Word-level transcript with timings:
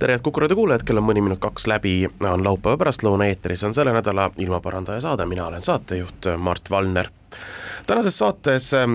Tere, 0.00 0.14
head 0.16 0.22
Kuku 0.24 0.40
raadio 0.40 0.56
kuulajad, 0.56 0.82
kell 0.88 0.98
on 1.00 1.04
mõni 1.04 1.20
minut 1.20 1.40
kaks 1.42 1.66
läbi, 1.68 1.94
on 2.24 2.44
laupäeva 2.44 2.78
pärastlõuna 2.80 3.26
eetris, 3.28 3.64
on 3.68 3.74
selle 3.76 3.92
nädala 3.92 4.30
ilmaparandaja 4.40 5.02
saade, 5.04 5.26
mina 5.28 5.44
olen 5.50 5.62
saatejuht 5.62 6.30
Mart 6.40 6.70
Valner. 6.70 7.10
tänases 7.86 8.18
saates 8.18 8.74
äh, 8.74 8.86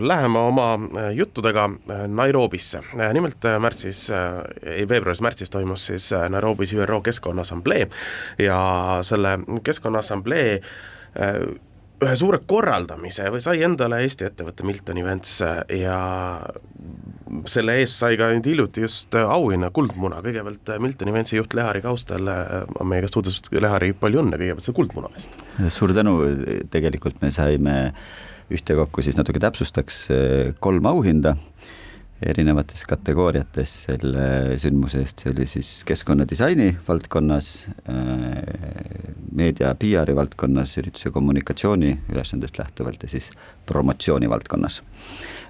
läheme 0.00 0.38
oma 0.38 0.74
äh, 0.74 1.10
juttudega 1.14 1.64
äh, 1.64 2.02
Nairobisse, 2.08 2.80
nimelt 3.12 3.46
märtsis, 3.60 4.08
veebruaris-märtsis 4.88 5.50
toimus 5.50 5.86
siis 5.86 6.10
Nairobis 6.28 6.74
ÜRO 6.74 7.00
Keskkonnaassamblee 7.00 7.88
ja 8.38 8.98
selle 9.02 9.38
Keskkonnaassamblee 9.62 10.60
ühe 12.04 12.14
suure 12.18 12.38
korraldamise 12.46 13.26
või 13.34 13.42
sai 13.42 13.62
endale 13.66 14.00
Eesti 14.04 14.28
ettevõte 14.28 14.66
Milton 14.66 15.00
Events 15.00 15.32
ja 15.74 15.98
selle 17.50 17.74
eest 17.82 17.98
sai 18.00 18.16
ka 18.20 18.30
nüüd 18.32 18.46
hiljuti 18.48 18.84
just 18.84 19.16
auhinna 19.18 19.72
Kuldmuna, 19.74 20.22
kõigepealt 20.24 20.72
Milton 20.82 21.10
Eventsi 21.12 21.38
juht 21.38 21.56
Lehari 21.58 21.82
Kaustal 21.84 22.30
on 22.30 22.88
meiega 22.88 23.10
stuudios, 23.10 23.40
Lehari, 23.52 23.92
palju 23.98 24.22
õnne 24.22 24.38
kõigepealt 24.38 24.68
selle 24.68 24.78
Kuldmuna 24.78 25.12
eest! 25.18 25.42
suur 25.74 25.94
tänu, 25.96 26.16
tegelikult 26.70 27.20
me 27.24 27.32
saime 27.34 27.78
ühtekokku 28.54 29.04
siis 29.04 29.18
natuke 29.18 29.42
täpsustaks 29.42 30.06
kolm 30.64 30.86
auhinda 30.88 31.34
erinevates 32.26 32.82
kategooriates 32.88 33.74
selle 33.86 34.56
sündmuse 34.58 35.02
eest, 35.04 35.22
see 35.22 35.32
oli 35.32 35.46
siis 35.46 35.70
keskkonnadisaini 35.86 36.72
valdkonnas, 36.88 37.50
meedia 39.38 39.74
PR-i 39.78 40.16
valdkonnas, 40.18 40.74
ürituse 40.82 41.12
kommunikatsiooni 41.14 41.92
ülesandest 42.12 42.58
lähtuvalt 42.58 43.06
ja 43.06 43.12
siis 43.14 43.30
promotsiooni 43.66 44.30
valdkonnas 44.30 44.82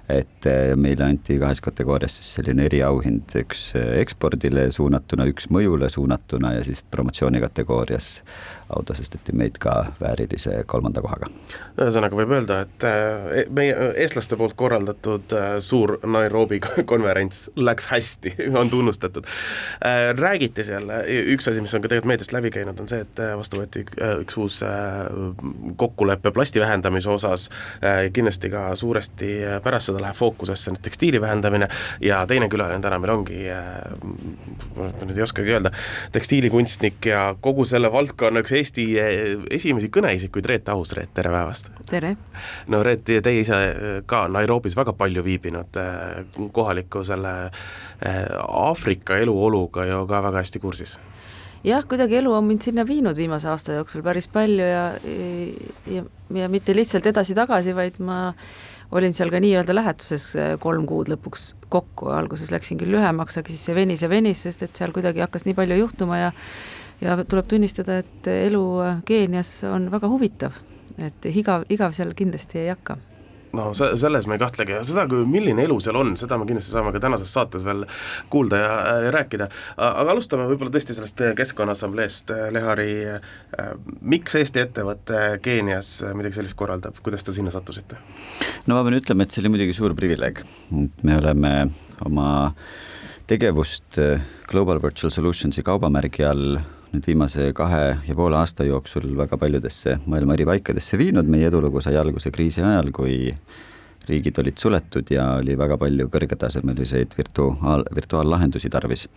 et 0.09 0.45
äh, 0.49 0.75
meile 0.75 1.05
anti 1.05 1.37
kahes 1.39 1.61
kategoorias 1.61 2.15
siis 2.17 2.31
selline 2.39 2.65
eriauhind, 2.65 3.29
üks 3.43 3.69
äh, 3.77 3.91
ekspordile 4.01 4.69
suunatuna, 4.73 5.27
üks 5.29 5.49
mõjule 5.53 5.89
suunatuna 5.93 6.55
ja 6.57 6.63
siis 6.65 6.81
promotsiooni 6.91 7.41
kategoorias 7.43 8.19
autasestati 8.73 9.33
meid 9.37 9.57
ka 9.61 9.73
väärilise 10.01 10.63
kolmanda 10.69 11.01
kohaga. 11.05 11.29
ühesõnaga 11.77 12.17
võib 12.17 12.33
öelda, 12.37 12.61
et 12.65 12.85
äh, 12.89 13.43
meie 13.53 13.91
eestlaste 14.01 14.37
poolt 14.39 14.55
korraldatud 14.57 15.35
suur 15.65 15.97
Nairobi 16.05 16.61
konverents 16.91 17.45
läks 17.55 17.89
hästi, 17.93 18.33
on 18.57 18.69
tunnustatud. 18.69 19.27
räägiti 20.17 20.63
seal, 20.65 20.89
üks 21.35 21.47
asi, 21.49 21.61
mis 21.61 21.73
on 21.75 21.83
ka 21.83 21.91
tegelikult 21.91 22.13
meediast 22.13 22.33
läbi 22.33 22.51
käinud, 22.53 22.79
on 22.81 22.89
see, 22.89 23.03
et 23.05 23.21
vastu 23.37 23.61
võeti 23.61 23.85
üks 24.23 24.37
uus 24.41 24.59
kokkulepe 25.79 26.31
plasti 26.33 26.61
vähendamise 26.61 27.09
osas, 27.13 27.49
kindlasti 28.13 28.51
ka 28.53 28.69
suuresti 28.79 29.31
pärast 29.63 29.89
seda 29.89 29.98
läheb 30.01 30.17
fookusesse 30.17 30.73
nüüd 30.73 30.83
tekstiili 30.85 31.21
vähendamine 31.21 31.67
ja 32.03 32.21
teine 32.27 32.49
külaline 32.51 32.81
täna 32.83 32.99
meil 33.01 33.13
ongi 33.13 33.41
äh,, 33.53 33.77
ma 34.77 34.89
nüüd 35.03 35.17
ei 35.17 35.25
oskagi 35.25 35.55
öelda, 35.55 35.71
tekstiilikunstnik 36.15 37.09
ja 37.11 37.23
kogu 37.41 37.65
selle 37.69 37.91
valdkonna 37.93 38.43
üks 38.43 38.55
Eesti 38.59 38.87
äh, 39.01 39.19
esimesi 39.59 39.91
kõneisikuid, 39.93 40.49
Reet 40.49 40.71
Ahus, 40.73 40.93
Reet, 40.97 41.13
tere 41.17 41.33
päevast! 41.33 41.71
tere! 41.89 42.15
no 42.67 42.83
Reet, 42.85 43.05
teie 43.07 43.43
ise 43.43 43.59
ka 44.09 44.25
Nairobis 44.31 44.77
väga 44.79 44.95
palju 44.97 45.23
viibinud, 45.25 45.79
äh, 45.79 46.25
kohaliku 46.55 47.03
selle 47.07 47.35
äh, 47.45 48.25
Aafrika 48.47 49.19
eluoluga 49.19 49.85
ju 49.89 50.05
ka 50.09 50.23
väga 50.29 50.43
hästi 50.43 50.63
kursis 50.63 50.99
jah, 51.63 51.83
kuidagi 51.87 52.19
elu 52.19 52.33
on 52.33 52.47
mind 52.47 52.63
sinna 52.63 52.85
viinud 52.87 53.17
viimase 53.17 53.49
aasta 53.51 53.79
jooksul 53.79 54.03
päris 54.05 54.29
palju 54.31 54.65
ja, 54.65 54.83
ja, 55.91 56.03
ja 56.35 56.49
mitte 56.51 56.75
lihtsalt 56.75 57.09
edasi-tagasi, 57.11 57.75
vaid 57.75 57.99
ma 58.03 58.19
olin 58.91 59.13
seal 59.13 59.31
ka 59.33 59.41
nii-öelda 59.41 59.75
lähetuses 59.75 60.31
äh, 60.39 60.53
kolm 60.61 60.87
kuud 60.89 61.11
lõpuks 61.11 61.53
kokku, 61.69 62.09
alguses 62.13 62.51
läksin 62.53 62.79
küll 62.81 62.93
lühemaks, 62.95 63.37
aga 63.39 63.53
siis 63.53 63.67
see 63.69 63.77
venis 63.77 64.03
ja 64.05 64.09
venis, 64.09 64.43
sest 64.47 64.65
et 64.65 64.81
seal 64.81 64.93
kuidagi 64.95 65.23
hakkas 65.25 65.45
nii 65.45 65.57
palju 65.57 65.79
juhtuma 65.83 66.23
ja 66.23 66.31
ja 66.99 67.15
tuleb 67.23 67.47
tunnistada, 67.47 68.01
et 68.03 68.27
elu 68.27 68.63
äh, 68.83 68.97
Keenias 69.07 69.53
on 69.69 69.87
väga 69.91 70.09
huvitav, 70.11 70.57
et 70.99 71.29
igav, 71.31 71.67
igav 71.69 71.95
seal 71.95 72.15
kindlasti 72.17 72.63
ei 72.65 72.73
hakka 72.73 72.97
no 73.53 73.73
se-, 73.73 73.91
selles 73.97 74.27
me 74.27 74.37
ei 74.37 74.41
kahtlegi 74.41 74.75
ja 74.75 74.83
seda, 74.85 75.05
milline 75.27 75.63
elu 75.65 75.79
seal 75.83 75.97
on, 75.99 76.13
seda 76.19 76.37
me 76.39 76.47
kindlasti 76.49 76.73
saame 76.73 76.93
ka 76.95 77.01
tänases 77.03 77.33
saates 77.33 77.65
veel 77.65 77.85
kuulda 78.31 78.61
ja 78.61 78.71
äh, 78.77 79.07
rääkida. 79.15 79.49
aga 79.77 80.13
alustame 80.13 80.47
võib-olla 80.49 80.73
tõesti 80.75 80.95
sellest 80.97 81.23
äh, 81.25 81.35
Keskkonnaassambleest, 81.39 82.33
äh, 82.35 82.47
Lehari 82.53 82.89
miks 84.01 84.35
Eesti 84.39 84.63
ettevõte 84.63 85.39
Keenias 85.43 85.99
midagi 86.17 86.39
sellist 86.39 86.57
korraldab, 86.59 86.99
kuidas 87.03 87.25
te 87.25 87.35
sinna 87.35 87.53
sattusite? 87.53 87.99
no 88.67 88.77
ma 88.77 88.85
pean 88.85 88.99
ütlema, 88.99 89.25
et 89.25 89.35
see 89.35 89.43
oli 89.43 89.53
muidugi 89.55 89.77
suur 89.77 89.95
privileeg, 89.97 90.43
et 90.83 91.05
me 91.07 91.17
oleme 91.19 91.53
oma 92.05 92.29
tegevust 93.29 93.99
Global 94.49 94.81
Virtual 94.81 95.13
Solutionsi 95.13 95.63
kaubamärgi 95.65 96.25
all 96.25 96.59
nüüd 96.93 97.05
viimase 97.05 97.51
kahe 97.53 97.83
ja 98.07 98.15
poole 98.17 98.39
aasta 98.39 98.65
jooksul 98.65 99.11
väga 99.17 99.37
paljudesse 99.37 99.99
maailma 100.09 100.35
eri 100.37 100.47
paikadesse 100.49 100.97
viinud, 100.97 101.29
meie 101.29 101.49
edulugu 101.49 101.81
sai 101.85 101.97
alguse 101.99 102.31
kriisi 102.33 102.63
ajal, 102.65 102.89
kui 102.95 103.29
riigid 104.09 104.39
olid 104.41 104.57
suletud 104.57 105.11
ja 105.13 105.35
oli 105.37 105.57
väga 105.57 105.77
palju 105.77 106.09
kõrgetasemeliseid 106.09 107.13
virtuaal, 107.17 107.85
virtuaallahendusi 107.95 108.69
tarvis. 108.73 109.07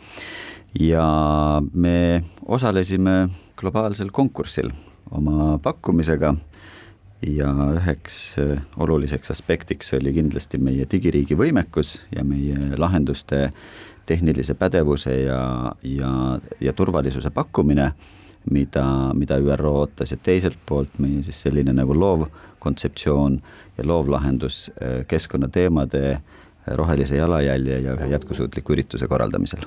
ja 0.81 1.07
me 1.75 2.25
osalesime 2.47 3.29
globaalsel 3.57 4.11
konkursil 4.11 4.71
oma 5.11 5.59
pakkumisega 5.63 6.35
ja 7.23 7.51
üheks 7.77 8.37
oluliseks 8.77 9.31
aspektiks 9.31 9.93
oli 9.95 10.13
kindlasti 10.17 10.59
meie 10.59 10.87
digiriigi 10.91 11.37
võimekus 11.39 12.01
ja 12.17 12.25
meie 12.25 12.77
lahenduste 12.77 13.51
tehnilise 14.07 14.55
pädevuse 14.55 15.15
ja, 15.23 15.73
ja, 15.83 16.39
ja 16.61 16.73
turvalisuse 16.73 17.31
pakkumine, 17.31 17.93
mida, 18.51 18.85
mida 19.15 19.39
ÜRO 19.39 19.73
ootas. 19.79 20.11
Ja 20.11 20.17
teiselt 20.23 20.59
poolt 20.67 20.99
meie 20.99 21.23
siis 21.23 21.43
selline 21.43 21.73
nagu 21.73 21.95
loov 21.99 22.27
kontseptsioon 22.59 23.41
ja 23.79 23.87
loov 23.87 24.11
lahendus 24.11 24.71
eh, 24.81 25.07
keskkonnateemade 25.07 26.19
rohelise 26.67 27.17
jalajälje 27.17 27.79
ja 27.79 27.97
ühe 27.99 28.13
jätkusuutliku 28.15 28.77
ürituse 28.77 29.09
korraldamisel 29.11 29.67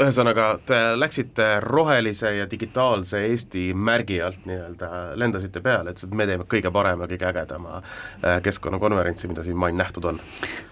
ühesõnaga, 0.00 0.46
te 0.66 0.78
läksite 0.98 1.46
rohelise 1.62 2.34
ja 2.36 2.46
digitaalse 2.50 3.20
Eesti 3.28 3.66
märgi 3.74 4.20
alt 4.22 4.46
nii-öelda, 4.48 4.90
lendasite 5.20 5.62
peale, 5.64 5.92
ütlesite, 5.94 6.10
et 6.10 6.18
me 6.18 6.26
teeme 6.28 6.46
kõige 6.50 6.72
parema, 6.74 7.08
kõige 7.10 7.28
ägedama 7.28 7.78
äh, 7.78 8.40
keskkonnakonverentsi, 8.44 9.30
mida 9.30 9.44
siin 9.46 9.58
maailm 9.60 9.78
nähtud 9.80 10.08
on. 10.10 10.20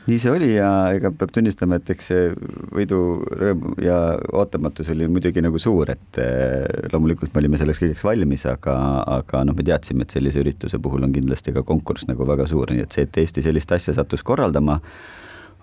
nii 0.06 0.18
see 0.18 0.34
oli 0.34 0.50
ja 0.54 0.70
ega 0.96 1.12
peab 1.14 1.34
tunnistama, 1.34 1.78
et 1.78 1.94
eks 1.94 2.10
see 2.12 2.28
võidurõõm 2.74 3.78
ja 3.82 3.98
ootamatus 4.32 4.92
oli 4.94 5.08
muidugi 5.12 5.44
nagu 5.44 5.60
suur, 5.62 5.94
et 5.94 6.22
äh, 6.22 6.66
loomulikult 6.92 7.34
me 7.34 7.44
olime 7.44 7.60
selleks 7.60 7.82
kõigeks 7.82 8.06
valmis, 8.06 8.46
aga, 8.50 8.76
aga 9.18 9.44
noh, 9.48 9.56
me 9.58 9.66
teadsime, 9.66 10.06
et 10.06 10.14
sellise 10.14 10.42
ürituse 10.42 10.82
puhul 10.82 11.06
on 11.06 11.14
kindlasti 11.14 11.54
ka 11.54 11.66
konkurss 11.66 12.08
nagu 12.10 12.26
väga 12.28 12.48
suur, 12.50 12.74
nii 12.74 12.86
et 12.86 12.94
see, 12.94 13.06
et 13.08 13.22
Eesti 13.22 13.44
sellist 13.44 13.72
asja 13.72 13.94
sattus 13.96 14.24
korraldama, 14.26 14.80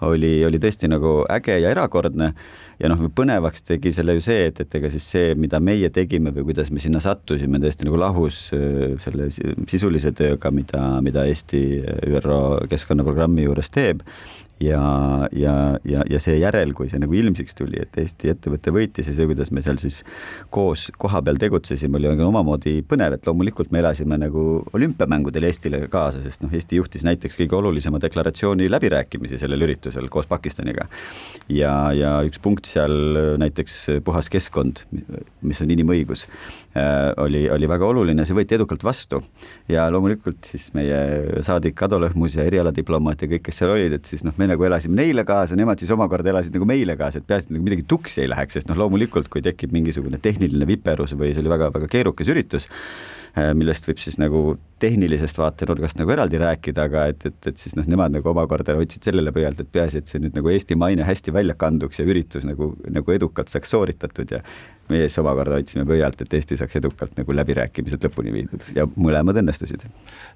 oli, 0.08 0.46
oli 0.46 0.60
tõesti 0.62 0.90
nagu 0.92 1.24
äge 1.32 1.60
ja 1.60 1.72
erakordne. 1.74 2.34
Ja 2.80 2.88
noh, 2.88 3.02
põnevaks 3.12 3.66
tegi 3.68 3.92
selle 3.92 4.16
ju 4.16 4.24
see, 4.24 4.46
et, 4.48 4.62
et 4.64 4.76
ega 4.80 4.92
siis 4.92 5.04
see, 5.12 5.34
mida 5.36 5.60
meie 5.60 5.90
tegime 5.92 6.32
või 6.36 6.46
kuidas 6.48 6.72
me 6.72 6.80
sinna 6.80 7.02
sattusime, 7.04 7.60
täiesti 7.60 7.88
nagu 7.88 8.00
lahus 8.00 8.38
selle 9.04 9.28
sisulise 9.68 10.14
tööga, 10.16 10.52
mida, 10.56 10.84
mida 11.04 11.26
Eesti 11.28 11.64
ÜRO 12.08 12.40
keskkonnaprogrammi 12.72 13.50
juures 13.50 13.74
teeb 13.76 14.06
ja, 14.60 14.82
ja, 15.32 15.54
ja, 15.86 16.04
ja 16.10 16.20
seejärel, 16.20 16.74
kui 16.78 16.90
see 16.92 17.00
nagu 17.02 17.16
ilmsiks 17.16 17.56
tuli, 17.58 17.80
et 17.82 17.98
Eesti 18.00 18.34
ettevõte 18.34 18.74
võitis 18.76 19.10
ja 19.10 19.16
see, 19.16 19.28
kuidas 19.30 19.54
me 19.56 19.64
seal 19.66 19.80
siis 19.82 20.02
koos 20.54 20.90
kohapeal 21.00 21.40
tegutsesime, 21.42 22.00
oli 22.00 22.12
omamoodi 22.26 22.80
põnev, 22.88 23.18
et 23.18 23.30
loomulikult 23.30 23.72
me 23.76 23.84
elasime 23.84 24.20
nagu 24.20 24.46
olümpiamängudel 24.76 25.50
Eestile 25.50 25.82
kaasa, 25.92 26.24
sest 26.26 26.44
noh, 26.44 26.54
Eesti 26.54 26.80
juhtis 26.80 27.06
näiteks 27.08 27.40
kõige 27.40 27.58
olulisema 27.60 28.02
deklaratsiooni 28.04 28.70
läbirääkimisi 28.72 29.40
sellel 29.42 29.68
üritusel 29.68 30.10
koos 30.12 30.28
Pakistaniga. 30.30 30.90
ja, 31.50 31.74
ja 31.96 32.18
üks 32.28 32.42
punkt 32.44 32.68
seal 32.70 33.38
näiteks 33.40 34.04
puhas 34.04 34.30
keskkond 34.30 34.84
mis 35.42 35.62
on 35.64 35.72
inimõigus, 35.74 36.26
oli, 37.18 37.48
oli 37.50 37.68
väga 37.70 37.88
oluline, 37.90 38.26
see 38.28 38.36
võeti 38.38 38.56
edukalt 38.60 38.84
vastu. 38.86 39.22
ja 39.70 39.88
loomulikult 39.90 40.46
siis 40.46 40.70
meie 40.78 41.42
saadik 41.46 41.82
Ado 41.84 41.98
Lõhmus 42.00 42.38
ja 42.38 42.46
erialadiplomaat 42.46 43.24
ja 43.26 43.32
kõik, 43.32 43.48
kes 43.48 43.62
seal 43.62 43.74
olid, 43.74 43.96
et 43.98 44.06
siis 44.06 44.24
noh, 44.24 44.36
me 44.38 44.48
nagu 44.52 44.64
elasime 44.68 45.00
neile 45.02 45.26
kaasa, 45.26 45.58
nemad 45.58 45.82
siis 45.82 45.92
omakorda 45.96 46.30
elasid 46.30 46.54
nagu 46.56 46.68
meile 46.70 46.96
kaasa, 47.00 47.20
et 47.20 47.28
peaasi, 47.30 47.50
et 47.50 47.58
nagu 47.58 47.66
midagi 47.66 47.88
tuksi 47.90 48.24
ei 48.24 48.30
läheks, 48.30 48.60
sest 48.60 48.70
noh, 48.70 48.78
loomulikult 48.84 49.32
kui 49.34 49.42
tekib 49.46 49.74
mingisugune 49.74 50.22
tehniline 50.22 50.68
viperus 50.70 51.16
või 51.18 51.34
see 51.34 51.42
oli 51.42 51.54
väga-väga 51.56 51.90
keerukas 51.90 52.30
üritus, 52.30 52.70
millest 53.36 53.88
võib 53.88 54.02
siis 54.02 54.18
nagu 54.20 54.58
tehnilisest 54.80 55.38
vaatenurgast 55.38 56.00
nagu 56.00 56.14
eraldi 56.14 56.40
rääkida, 56.40 56.88
aga 56.88 57.06
et, 57.12 57.26
et, 57.28 57.40
et 57.52 57.60
siis 57.60 57.76
noh, 57.76 57.88
nemad 57.90 58.14
nagu 58.16 58.32
omakorda 58.32 58.78
hoidsid 58.80 59.10
sellele 59.10 59.34
pöialt, 59.36 59.60
et 59.60 59.72
peaasi, 59.72 60.02
et 60.02 60.12
see 60.12 60.22
nüüd 60.24 60.38
nagu 60.38 60.52
Eesti 60.54 60.78
maine 60.80 61.06
hästi 61.08 61.34
välja 61.36 61.56
kanduks 61.60 62.00
ja 62.00 62.08
üritus 62.08 62.48
nagu, 62.48 62.72
nagu 62.90 63.16
edukalt 63.16 63.52
saaks 63.52 63.76
sooritatud 63.76 64.32
ja 64.38 64.44
meie 64.90 65.06
siis 65.08 65.20
omakorda 65.22 65.58
hoidsime 65.58 65.86
pöialt, 65.86 66.22
et 66.24 66.34
Eesti 66.34 66.58
saaks 66.58 66.80
edukalt 66.80 67.18
nagu 67.20 67.36
läbirääkimised 67.36 68.08
lõpuni 68.08 68.34
viidud 68.34 68.64
ja 68.76 68.88
mõlemad 68.96 69.38
õnnestusid. 69.42 69.84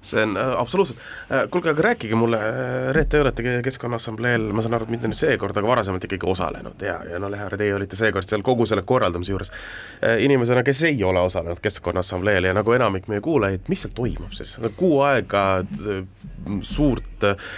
see 0.04 0.22
on 0.22 0.36
äh, 0.36 0.52
absoluutselt, 0.60 1.00
äh, 1.30 1.46
kuulge, 1.50 1.72
aga 1.72 1.88
rääkige 1.88 2.18
mulle, 2.18 2.38
äh, 2.38 2.92
Reet, 2.94 3.08
te 3.08 3.20
olete 3.20 3.58
Keskkonnaassambleel, 3.64 4.50
ma 4.52 4.62
saan 4.62 4.76
aru, 4.78 4.86
et 4.86 4.94
mitte 4.94 5.10
nüüd 5.10 5.18
seekord, 5.18 5.56
aga 5.56 5.72
varasemalt 5.72 6.04
ikkagi 6.06 6.30
osalenud 6.30 6.84
ja, 6.84 7.00
ja 7.10 7.18
no 7.22 7.32
Lehar, 7.32 7.56
teie 7.58 7.74
olite 7.74 7.98
seekord 7.98 8.28
seal 8.28 8.44
kogu 8.46 8.66
selle 8.68 8.84
korraldamise 8.86 9.34
juures 9.34 9.50
äh,. 9.54 10.20
inimesena, 10.28 10.62
kes 10.66 10.84
ei 10.90 11.02
ole 11.04 11.24
osalenud 11.24 11.64
Keskkonnaassambleel 11.64 12.50
ja 12.50 12.54
nagu 12.54 12.76
enamik 12.84 13.08
meie 13.10 13.24
kuulajaid, 13.24 13.66
mis 13.72 13.84
seal 13.84 13.96
toimub 13.96 14.36
siis, 14.36 14.56
kuu 14.76 15.00
aega 15.06 15.44
äh, 15.64 16.00
suurt 16.62 17.24
äh, 17.24 17.50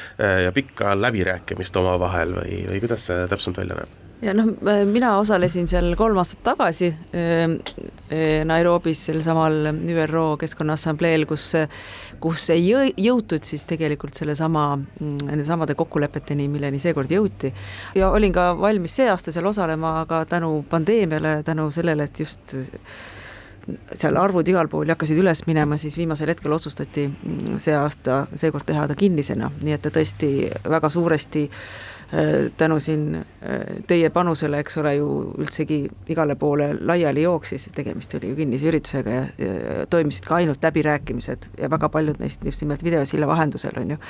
ja 0.47 0.55
pikka 0.55 0.95
läbirääkimist 0.99 1.77
omavahel 1.83 2.39
või, 2.41 2.65
või 2.71 2.83
kuidas 2.87 3.11
see 3.11 3.29
täpsemalt 3.31 3.65
välja 3.65 3.81
näeb? 3.83 4.03
ja 4.23 4.33
noh, 4.33 4.49
mina 4.89 5.17
osalesin 5.21 5.69
seal 5.69 5.91
kolm 5.99 6.17
aastat 6.21 6.43
tagasi 6.47 6.89
Nairobis 8.49 9.03
sel 9.09 9.21
samal 9.25 9.73
ÜRO 9.75 10.25
Keskkonnaaassambleel, 10.41 11.27
kus, 11.29 11.51
kus 12.23 12.47
ei 12.55 12.71
jõutud 12.71 13.45
siis 13.45 13.67
tegelikult 13.69 14.17
sellesama, 14.17 14.69
nende 15.03 15.45
samade 15.45 15.77
kokkulepeteni, 15.79 16.49
milleni 16.49 16.81
seekord 16.83 17.13
jõuti. 17.13 17.53
ja 17.95 18.11
olin 18.11 18.33
ka 18.33 18.53
valmis 18.61 18.97
see 18.97 19.11
aasta 19.11 19.35
seal 19.35 19.51
osalema, 19.53 20.01
aga 20.07 20.25
tänu 20.25 20.65
pandeemiale, 20.71 21.43
tänu 21.45 21.71
sellele, 21.71 22.09
et 22.09 22.21
just 22.21 22.57
seal 23.95 24.17
arvud 24.21 24.47
igal 24.49 24.69
pool 24.71 24.91
hakkasid 24.93 25.19
üles 25.19 25.43
minema, 25.49 25.79
siis 25.81 25.97
viimasel 25.99 26.31
hetkel 26.31 26.55
otsustati 26.55 27.09
see 27.63 27.75
aasta, 27.75 28.25
seekord 28.39 28.67
teha 28.69 28.87
ta 28.87 28.97
kinnisena, 28.99 29.51
nii 29.63 29.75
et 29.75 29.83
ta 29.83 29.91
tõesti 29.95 30.31
väga 30.71 30.91
suuresti 30.93 31.43
äh, 31.49 32.53
tänu 32.57 32.79
siin 32.83 33.17
äh, 33.19 33.81
teie 33.91 34.11
panusele, 34.15 34.61
eks 34.63 34.79
ole, 34.83 34.95
ju 35.01 35.09
üldsegi 35.43 35.81
igale 36.15 36.37
poole 36.39 36.73
laiali 36.79 37.25
jooksis, 37.27 37.67
tegemist 37.75 38.15
oli 38.19 38.31
ju 38.31 38.39
kinnise 38.39 38.69
üritusega 38.71 39.17
ja, 39.17 39.25
ja 39.43 39.87
toimusid 39.91 40.29
ka 40.29 40.39
ainult 40.39 40.63
läbirääkimised 40.63 41.51
ja 41.59 41.71
väga 41.71 41.91
paljud 41.91 42.23
neist 42.23 42.45
just 42.47 42.63
nimelt 42.63 42.85
videosilla 42.87 43.27
vahendusel, 43.27 43.75
on 43.83 43.97
ju. 43.97 44.03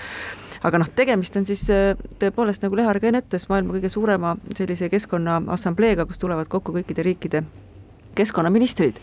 Aga 0.67 0.81
noh, 0.83 0.91
tegemist 0.99 1.37
on 1.41 1.49
siis 1.49 1.65
äh, 1.73 1.95
tõepoolest, 2.21 2.65
nagu 2.65 2.77
Lehar 2.77 3.01
ka 3.01 3.09
enne 3.09 3.25
ütles, 3.25 3.49
maailma 3.49 3.79
kõige 3.79 3.93
suurema 3.93 4.37
sellise 4.57 4.91
keskkonnaassambleega, 4.93 6.05
kus 6.05 6.21
tulevad 6.21 6.53
kokku 6.53 6.77
kõikide 6.77 7.09
riikide 7.09 7.43
keskkonnaministrid 8.17 9.01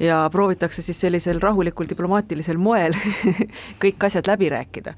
ja 0.00 0.28
proovitakse 0.32 0.82
siis 0.82 1.00
sellisel 1.00 1.40
rahulikul 1.40 1.88
diplomaatilisel 1.88 2.58
moel 2.58 2.96
kõik 3.82 4.08
asjad 4.08 4.28
läbi 4.28 4.48
rääkida. 4.52 4.94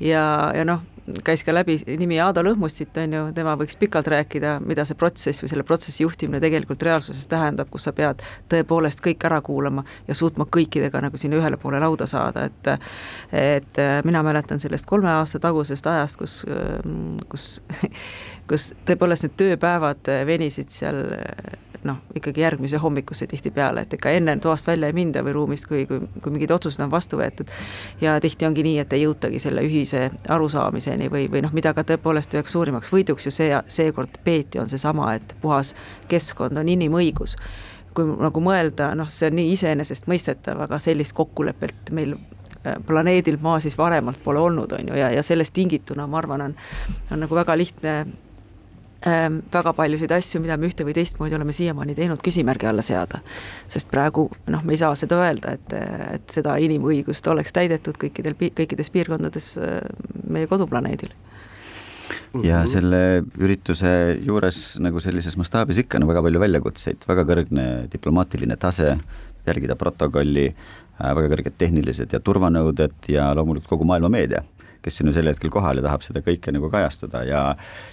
ja, 0.00 0.24
ja 0.56 0.64
noh, 0.64 0.82
käis 1.24 1.42
ka 1.44 1.54
läbi 1.54 1.76
nimi 1.98 2.18
Aado 2.20 2.42
Lõhmust 2.46 2.78
siit, 2.78 2.96
on 2.98 3.14
ju, 3.16 3.22
tema 3.34 3.54
võiks 3.58 3.76
pikalt 3.78 4.06
rääkida, 4.10 4.56
mida 4.64 4.84
see 4.86 4.98
protsess 4.98 5.42
või 5.42 5.50
selle 5.50 5.66
protsessi 5.66 6.04
juhtimine 6.04 6.40
tegelikult 6.42 6.82
reaalsuses 6.86 7.26
tähendab, 7.30 7.70
kus 7.70 7.88
sa 7.88 7.94
pead 7.96 8.22
tõepoolest 8.52 9.02
kõik 9.04 9.26
ära 9.26 9.40
kuulama 9.44 9.84
ja 10.08 10.14
suutma 10.14 10.46
kõikidega 10.46 11.02
nagu 11.02 11.18
sinna 11.18 11.38
ühele 11.40 11.58
poole 11.58 11.80
lauda 11.82 12.06
saada, 12.06 12.46
et 12.46 12.72
et 13.32 13.82
mina 14.04 14.22
mäletan 14.22 14.60
sellest 14.62 14.86
kolme 14.86 15.10
aasta 15.10 15.40
tagusest 15.42 15.86
ajast, 15.86 16.18
kus, 16.18 16.38
kus 17.28 17.48
kus 18.50 18.72
tõepoolest 18.86 19.26
need 19.26 19.36
tööpäevad 19.38 20.10
venisid 20.26 20.70
seal 20.74 21.04
noh, 21.84 21.98
ikkagi 22.14 22.40
järgmise 22.40 22.78
hommikusse 22.82 23.26
tihtipeale, 23.26 23.84
et 23.86 23.96
ega 23.96 24.10
enne 24.14 24.36
toast 24.42 24.66
välja 24.66 24.90
ei 24.90 24.96
minda 24.96 25.22
või 25.24 25.34
ruumist, 25.36 25.66
kui, 25.70 25.84
kui, 25.86 26.00
kui 26.22 26.34
mingid 26.34 26.50
otsused 26.54 26.82
on 26.84 26.90
vastu 26.90 27.18
võetud. 27.20 27.50
ja 28.00 28.18
tihti 28.20 28.46
ongi 28.46 28.62
nii, 28.62 28.78
et 28.82 28.92
ei 28.92 29.02
jõutagi 29.02 29.38
selle 29.42 29.64
ühise 29.66 30.10
arusaamiseni 30.28 31.10
või, 31.10 31.28
või 31.32 31.42
noh, 31.42 31.52
mida 31.52 31.74
ka 31.74 31.84
tõepoolest 31.88 32.34
üheks 32.34 32.54
suurimaks 32.54 32.92
võiduks 32.92 33.26
ju 33.26 33.34
see, 33.34 33.50
seekord 33.66 34.20
peeti, 34.24 34.58
on 34.62 34.68
seesama, 34.68 35.14
et 35.14 35.36
puhas 35.42 35.74
keskkond 36.08 36.58
on 36.58 36.68
inimõigus 36.68 37.36
kui 37.94 38.08
nagu 38.08 38.40
mõelda, 38.40 38.92
noh, 38.96 39.08
see 39.10 39.28
on 39.30 39.36
nii 39.36 39.52
iseenesestmõistetav, 39.52 40.62
aga 40.64 40.78
sellist 40.80 41.12
kokkulepet 41.16 41.92
meil 41.92 42.14
äh, 42.16 42.78
planeedil 42.86 43.38
Maa 43.42 43.60
siis 43.60 43.76
varemalt 43.78 44.22
pole 44.24 44.40
olnud, 44.40 44.72
on 44.78 44.92
ju, 44.92 44.98
ja, 44.98 45.10
ja 45.12 45.22
sellest 45.26 45.54
tingituna 45.56 46.06
ma 46.08 46.22
arvan, 46.22 46.46
on, 46.48 46.54
on 47.12 47.24
nagu 47.26 47.36
väga 47.36 47.56
lihtne 47.58 47.96
väga 49.02 49.72
paljusid 49.74 50.12
asju, 50.14 50.40
mida 50.42 50.56
me 50.56 50.68
ühte 50.68 50.84
või 50.86 50.94
teistmoodi 50.94 51.34
oleme 51.34 51.54
siiamaani 51.54 51.94
teinud, 51.98 52.22
küsimärgi 52.22 52.68
alla 52.70 52.82
seada. 52.82 53.20
sest 53.68 53.90
praegu 53.90 54.28
noh, 54.46 54.62
me 54.64 54.76
ei 54.76 54.78
saa 54.78 54.94
seda 54.98 55.18
öelda, 55.24 55.56
et, 55.56 55.74
et 56.14 56.30
seda 56.30 56.56
inimõigust 56.62 57.26
oleks 57.26 57.52
täidetud 57.52 57.98
kõikidel, 57.98 58.36
kõikides 58.38 58.90
piirkondades 58.94 59.56
äh, 59.58 59.80
meie 60.28 60.46
koduplaneedil. 60.46 61.14
Ja 62.44 62.62
selle 62.68 63.22
ürituse 63.40 64.18
juures 64.24 64.78
nagu 64.80 65.00
sellises 65.00 65.36
mastaabis 65.40 65.82
ikka 65.82 65.98
on 65.98 66.08
väga 66.08 66.22
palju 66.24 66.40
väljakutseid, 66.40 67.04
väga 67.08 67.26
kõrgne 67.28 67.66
diplomaatiline 67.92 68.56
tase, 68.60 68.94
järgida 69.46 69.76
protokolli, 69.76 70.48
äh, 70.52 71.14
väga 71.18 71.34
kõrged 71.34 71.58
tehnilised 71.58 72.14
ja 72.14 72.22
turvanõuded 72.22 73.10
ja 73.10 73.32
loomulikult 73.34 73.74
kogu 73.74 73.88
maailma 73.88 74.12
meedia 74.12 74.44
kes 74.82 75.00
on 75.02 75.10
ju 75.10 75.16
sel 75.16 75.30
hetkel 75.30 75.52
kohal 75.52 75.78
ja 75.78 75.84
tahab 75.86 76.04
seda 76.04 76.22
kõike 76.24 76.54
nagu 76.54 76.70
kajastada 76.72 77.22
ja 77.28 77.42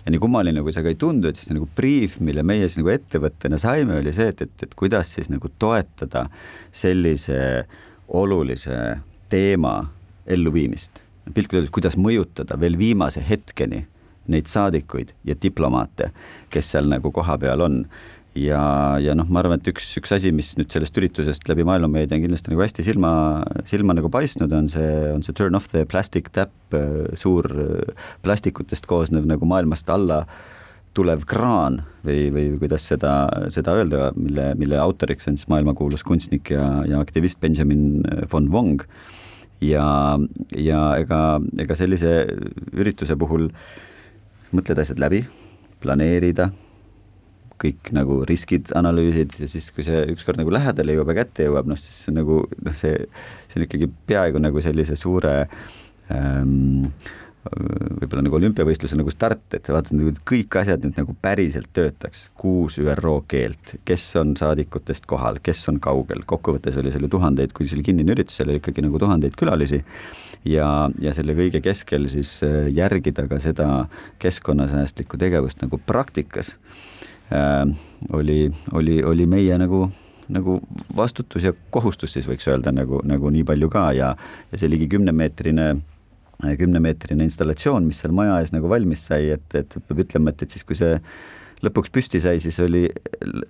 ja 0.05 0.13
nii 0.13 0.21
kummaline, 0.21 0.63
kui 0.65 0.73
see 0.75 0.85
ka 0.85 0.93
ei 0.93 0.99
tundu, 0.99 1.29
et 1.29 1.39
siis 1.39 1.51
nagu 1.53 1.67
briif, 1.77 2.19
mille 2.23 2.43
meie 2.43 2.67
siis 2.67 2.79
nagu 2.81 2.93
ettevõttena 2.93 3.59
saime, 3.61 3.99
oli 4.01 4.13
see, 4.15 4.31
et, 4.33 4.41
et, 4.47 4.65
et 4.65 4.75
kuidas 4.77 5.13
siis 5.17 5.29
nagu 5.31 5.51
toetada 5.59 6.25
sellise 6.71 7.39
olulise 8.09 8.99
teema 9.29 9.83
elluviimist. 10.25 11.05
piltlikult 11.29 11.59
öeldes, 11.59 11.73
kuidas 11.73 11.97
mõjutada 11.97 12.57
veel 12.59 12.77
viimase 12.77 13.21
hetkeni 13.21 13.85
neid 14.29 14.49
saadikuid 14.49 15.13
ja 15.25 15.35
diplomaate, 15.41 16.11
kes 16.49 16.71
seal 16.73 16.89
nagu 16.89 17.11
kohapeal 17.11 17.61
on 17.65 17.83
ja, 18.39 18.61
ja 19.01 19.15
noh, 19.17 19.27
ma 19.31 19.41
arvan, 19.41 19.59
et 19.59 19.67
üks, 19.71 19.89
üks 19.99 20.13
asi, 20.15 20.31
mis 20.35 20.53
nüüd 20.59 20.71
sellest 20.73 20.95
üritusest 20.99 21.47
läbi 21.49 21.65
maailmameedia 21.67 22.17
on 22.17 22.23
kindlasti 22.25 22.53
nagu 22.53 22.63
hästi 22.63 22.85
silma, 22.85 23.11
silma 23.67 23.95
nagu 23.97 24.11
paistnud, 24.13 24.53
on 24.55 24.69
see, 24.71 24.87
on 25.13 25.25
see 25.25 25.35
turn 25.35 25.57
off 25.57 25.71
the 25.73 25.85
plastic 25.89 26.31
tap, 26.35 26.53
äh, 26.77 27.09
suur 27.19 27.49
äh, 27.49 28.07
plastikutest 28.25 28.87
koosnev 28.89 29.27
nagu 29.29 29.49
maailmast 29.49 29.89
alla 29.93 30.23
tulev 30.97 31.25
kraan 31.29 31.83
või, 32.05 32.29
või 32.33 32.45
kuidas 32.61 32.87
seda, 32.89 33.13
seda 33.53 33.75
öelda, 33.77 34.09
mille, 34.17 34.51
mille 34.59 34.79
autoriks 34.81 35.29
on 35.29 35.37
siis 35.37 35.49
maailmakuulus 35.51 36.03
kunstnik 36.07 36.49
ja, 36.55 36.65
ja 36.89 37.01
aktivist 37.03 37.41
Benjamin 37.43 38.01
von 38.31 38.49
Wong. 38.53 38.87
ja, 39.61 39.85
ja 40.55 40.81
ega, 40.97 41.21
ega 41.59 41.77
sellise 41.77 42.23
ürituse 42.73 43.19
puhul 43.19 43.51
mõtled 44.55 44.81
asjad 44.81 45.01
läbi, 45.03 45.21
planeerida 45.83 46.49
kõik 47.59 47.91
nagu 47.95 48.21
riskid, 48.29 48.73
analüüsid 48.77 49.37
ja 49.41 49.49
siis, 49.51 49.69
kui 49.75 49.85
see 49.87 50.03
ükskord 50.13 50.39
nagu 50.39 50.53
lähedale 50.53 50.95
jõuab 50.95 51.13
ja 51.13 51.21
kätte 51.21 51.47
jõuab, 51.49 51.69
noh 51.69 51.79
siis 51.79 52.07
nagu 52.15 52.43
noh, 52.47 52.75
see, 52.77 53.07
see 53.49 53.61
on 53.61 53.67
ikkagi 53.67 53.89
peaaegu 54.09 54.41
nagu 54.43 54.63
sellise 54.63 54.97
suure 54.99 55.33
ähm, 56.13 56.85
võib-olla 57.49 58.23
nagu 58.25 58.37
olümpiavõistluse 58.37 58.97
nagu 58.99 59.11
start, 59.13 59.45
et 59.55 59.65
sa 59.65 59.73
vaatad 59.73 59.95
nagu 59.97 60.11
kõik 60.27 60.57
asjad 60.59 60.83
nüüd 60.83 60.97
nagu 60.99 61.15
päriselt 61.23 61.69
töötaks, 61.75 62.27
kuus 62.39 62.77
ÜRO 62.81 63.15
keelt, 63.31 63.77
kes 63.87 64.05
on 64.19 64.35
saadikutest 64.39 65.07
kohal, 65.09 65.39
kes 65.43 65.63
on 65.71 65.79
kaugel, 65.83 66.25
kokkuvõttes 66.29 66.77
oli 66.81 66.91
seal 66.93 67.07
ju 67.07 67.13
tuhandeid, 67.15 67.53
kui 67.55 67.67
see 67.67 67.79
oli 67.79 67.87
kinnine 67.87 68.13
üritus, 68.15 68.37
seal 68.39 68.51
oli 68.51 68.59
ikkagi 68.61 68.83
nagu 68.85 68.99
tuhandeid 69.01 69.37
külalisi. 69.39 69.81
Ja, 70.47 70.89
ja 71.03 71.11
selle 71.15 71.35
kõige 71.35 71.59
keskel 71.63 72.07
siis 72.11 72.37
äh, 72.47 72.69
järgida 72.71 73.25
ka 73.27 73.41
seda 73.43 73.65
keskkonnasäästlikku 74.23 75.19
tegevust 75.19 75.59
nagu 75.59 75.81
praktikas 75.83 76.53
oli, 77.29 78.39
oli, 78.73 79.01
oli 79.03 79.25
meie 79.29 79.57
nagu 79.61 79.87
nagu 80.29 80.59
vastutus 80.93 81.43
ja 81.43 81.53
kohustus 81.73 82.13
siis 82.13 82.27
võiks 82.29 82.45
öelda 82.51 82.69
nagu, 82.69 82.99
nagu 83.07 83.31
nii 83.33 83.41
palju 83.49 83.69
ka 83.73 83.87
ja, 83.97 84.11
ja 84.51 84.59
see 84.61 84.69
ligi 84.69 84.85
kümnemeetrine 84.91 85.71
kümnemeetrine 86.39 87.25
installatsioon, 87.27 87.83
mis 87.89 87.99
seal 87.99 88.13
maja 88.15 88.37
ees 88.39 88.53
nagu 88.55 88.69
valmis 88.71 89.03
sai, 89.09 89.33
et, 89.35 89.47
et 89.57 89.75
peab 89.89 90.03
ütlema, 90.05 90.31
et, 90.31 90.45
et 90.45 90.53
siis, 90.53 90.63
kui 90.63 90.77
see 90.77 90.93
lõpuks 91.65 91.91
püsti 91.91 92.21
sai, 92.23 92.39
siis 92.39 92.55
oli 92.63 92.85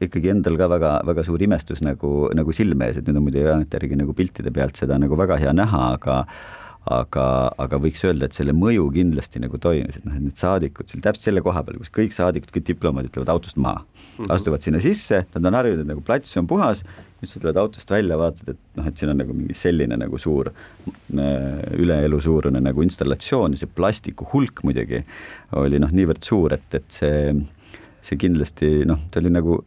ikkagi 0.01 0.31
endal 0.33 0.57
ka 0.57 0.69
väga, 0.71 0.93
väga 1.05 1.25
suur 1.27 1.43
imestus 1.45 1.83
nagu, 1.86 2.31
nagu 2.33 2.55
silme 2.55 2.89
ees, 2.89 2.98
et 2.98 3.05
nüüd 3.05 3.19
on 3.19 3.27
muidu 3.27 3.43
tagantjärgi 3.45 4.00
nagu 4.00 4.15
piltide 4.17 4.53
pealt 4.55 4.81
seda 4.81 4.98
nagu 5.01 5.19
väga 5.19 5.38
hea 5.43 5.53
näha, 5.53 5.83
aga 6.00 6.24
aga, 6.88 7.25
aga 7.59 7.79
võiks 7.81 8.01
öelda, 8.07 8.29
et 8.29 8.38
selle 8.38 8.53
mõju 8.55 8.88
kindlasti 8.95 9.41
nagu 9.43 9.59
toimis, 9.62 10.00
et 10.00 10.05
noh, 10.07 10.15
et 10.15 10.24
need 10.24 10.39
saadikud 10.39 10.89
seal 10.89 11.03
täpselt 11.03 11.27
selle 11.27 11.43
koha 11.45 11.62
peal, 11.65 11.77
kus 11.81 11.91
kõik 11.93 12.15
saadikud, 12.15 12.53
kõik 12.55 12.67
diplomaadid 12.71 13.13
tulevad 13.13 13.33
autost 13.36 13.59
maha 13.59 13.83
mm, 13.83 13.91
-hmm. 14.24 14.31
astuvad 14.33 14.63
sinna 14.63 14.81
sisse, 14.83 15.25
nad 15.36 15.45
on 15.45 15.59
harjunud, 15.59 15.83
et 15.83 15.91
nagu 15.91 16.01
plats 16.05 16.38
on 16.39 16.48
puhas, 16.48 16.83
nüüd 17.19 17.31
sa 17.31 17.39
tuled 17.39 17.59
autost 17.59 17.91
välja, 17.91 18.17
vaatad, 18.17 18.55
et 18.55 18.79
noh, 18.79 18.88
et 18.88 18.98
siin 18.98 19.12
on 19.12 19.19
nagu 19.19 19.36
mingi 19.36 19.53
selline 19.53 19.98
nagu 20.00 20.17
suur, 20.17 20.51
üle 21.13 22.01
elu 22.07 22.21
suurune 22.21 22.63
nagu 22.63 22.81
installatsioon 22.81 23.53
ja 23.53 23.63
see 23.63 23.75
plastiku 23.75 24.25
hulk 24.33 24.63
muidugi 24.63 25.03
oli 25.59 25.79
noh, 25.79 25.91
niivõrd 25.91 26.24
suur, 26.24 26.53
et, 26.53 26.74
et 26.74 26.88
see, 26.88 27.36
see 28.01 28.17
kindlasti 28.17 28.86
noh, 28.88 29.03
ta 29.12 29.19
oli 29.19 29.29
nagu 29.36 29.63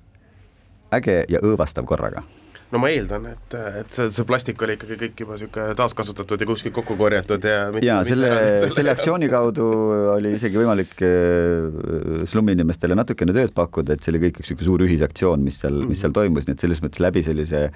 äge 0.93 1.25
ja 1.29 1.41
õõvastav 1.45 1.85
korraga 1.85 2.25
no 2.73 2.81
ma 2.81 2.89
eeldan, 2.93 3.27
et, 3.35 3.57
et 3.83 3.93
see, 3.93 4.09
see 4.15 4.27
plastik 4.29 4.63
oli 4.65 4.77
ikkagi 4.79 4.97
kõik 5.01 5.23
juba 5.25 5.37
niisugune 5.37 5.77
taaskasutatud 5.79 6.41
ja 6.41 6.49
kuskilt 6.49 6.75
kokku 6.77 6.97
korjatud 7.01 7.45
ja 7.45 7.67
ja 7.85 7.99
selle, 8.07 8.31
selle, 8.57 8.71
selle 8.79 8.95
aktsiooni 8.95 9.29
kaudu 9.33 9.67
oli 10.15 10.35
isegi 10.39 10.61
võimalik 10.61 11.03
äh, 11.05 12.23
slummi 12.29 12.57
inimestele 12.57 12.97
natukene 12.99 13.37
tööd 13.37 13.53
pakkuda, 13.57 13.97
et 13.97 14.05
see 14.05 14.15
oli 14.15 14.25
kõik 14.27 14.41
üks 14.41 14.53
niisugune 14.55 14.71
suur 14.71 14.87
ühisaktsioon, 14.87 15.45
mis 15.45 15.61
seal, 15.65 15.83
mis 15.89 16.01
seal 16.01 16.17
toimus, 16.17 16.49
nii 16.49 16.57
et 16.57 16.65
selles 16.65 16.81
mõttes 16.85 17.05
läbi 17.05 17.25
sellise 17.27 17.67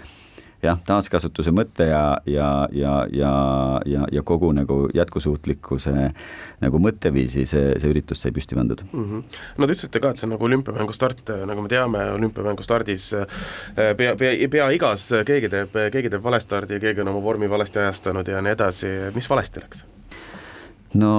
jah, 0.66 0.80
taaskasutuse 0.86 1.52
mõte 1.54 1.88
ja, 1.88 2.02
ja, 2.28 2.50
ja, 2.72 2.94
ja, 3.12 3.32
ja, 3.86 4.04
ja 4.12 4.22
kogu 4.26 4.50
nagu 4.56 4.78
jätkusuutlikkuse 4.94 5.94
nagu 6.64 6.80
mõtteviisi 6.82 7.46
see, 7.48 7.74
see 7.80 7.92
üritus 7.92 8.22
sai 8.24 8.34
püsti 8.36 8.58
pandud 8.58 8.82
mm. 8.86 9.04
-hmm. 9.04 9.40
no 9.56 9.66
te 9.66 9.76
ütlesite 9.76 10.02
ka, 10.02 10.12
et 10.12 10.20
see 10.20 10.28
on 10.28 10.34
nagu 10.36 10.48
olümpiamängu 10.48 10.96
start, 10.96 11.34
nagu 11.46 11.64
me 11.64 11.72
teame, 11.72 12.04
olümpiamängu 12.18 12.66
stardis 12.66 13.12
eh, 13.16 13.26
pea, 13.96 14.16
pea, 14.16 14.36
pea 14.52 14.70
igas 14.76 15.10
keegi 15.26 15.52
teeb, 15.52 15.76
keegi 15.92 16.12
teeb 16.12 16.24
valestardi, 16.24 16.80
keegi 16.82 17.04
on 17.04 17.12
oma 17.14 17.22
vormi 17.22 17.50
valesti 17.50 17.84
ajastanud 17.84 18.28
ja 18.28 18.42
nii 18.42 18.56
edasi, 18.56 18.96
mis 19.14 19.30
valesti 19.30 19.62
läks? 19.64 19.84
no 20.94 21.14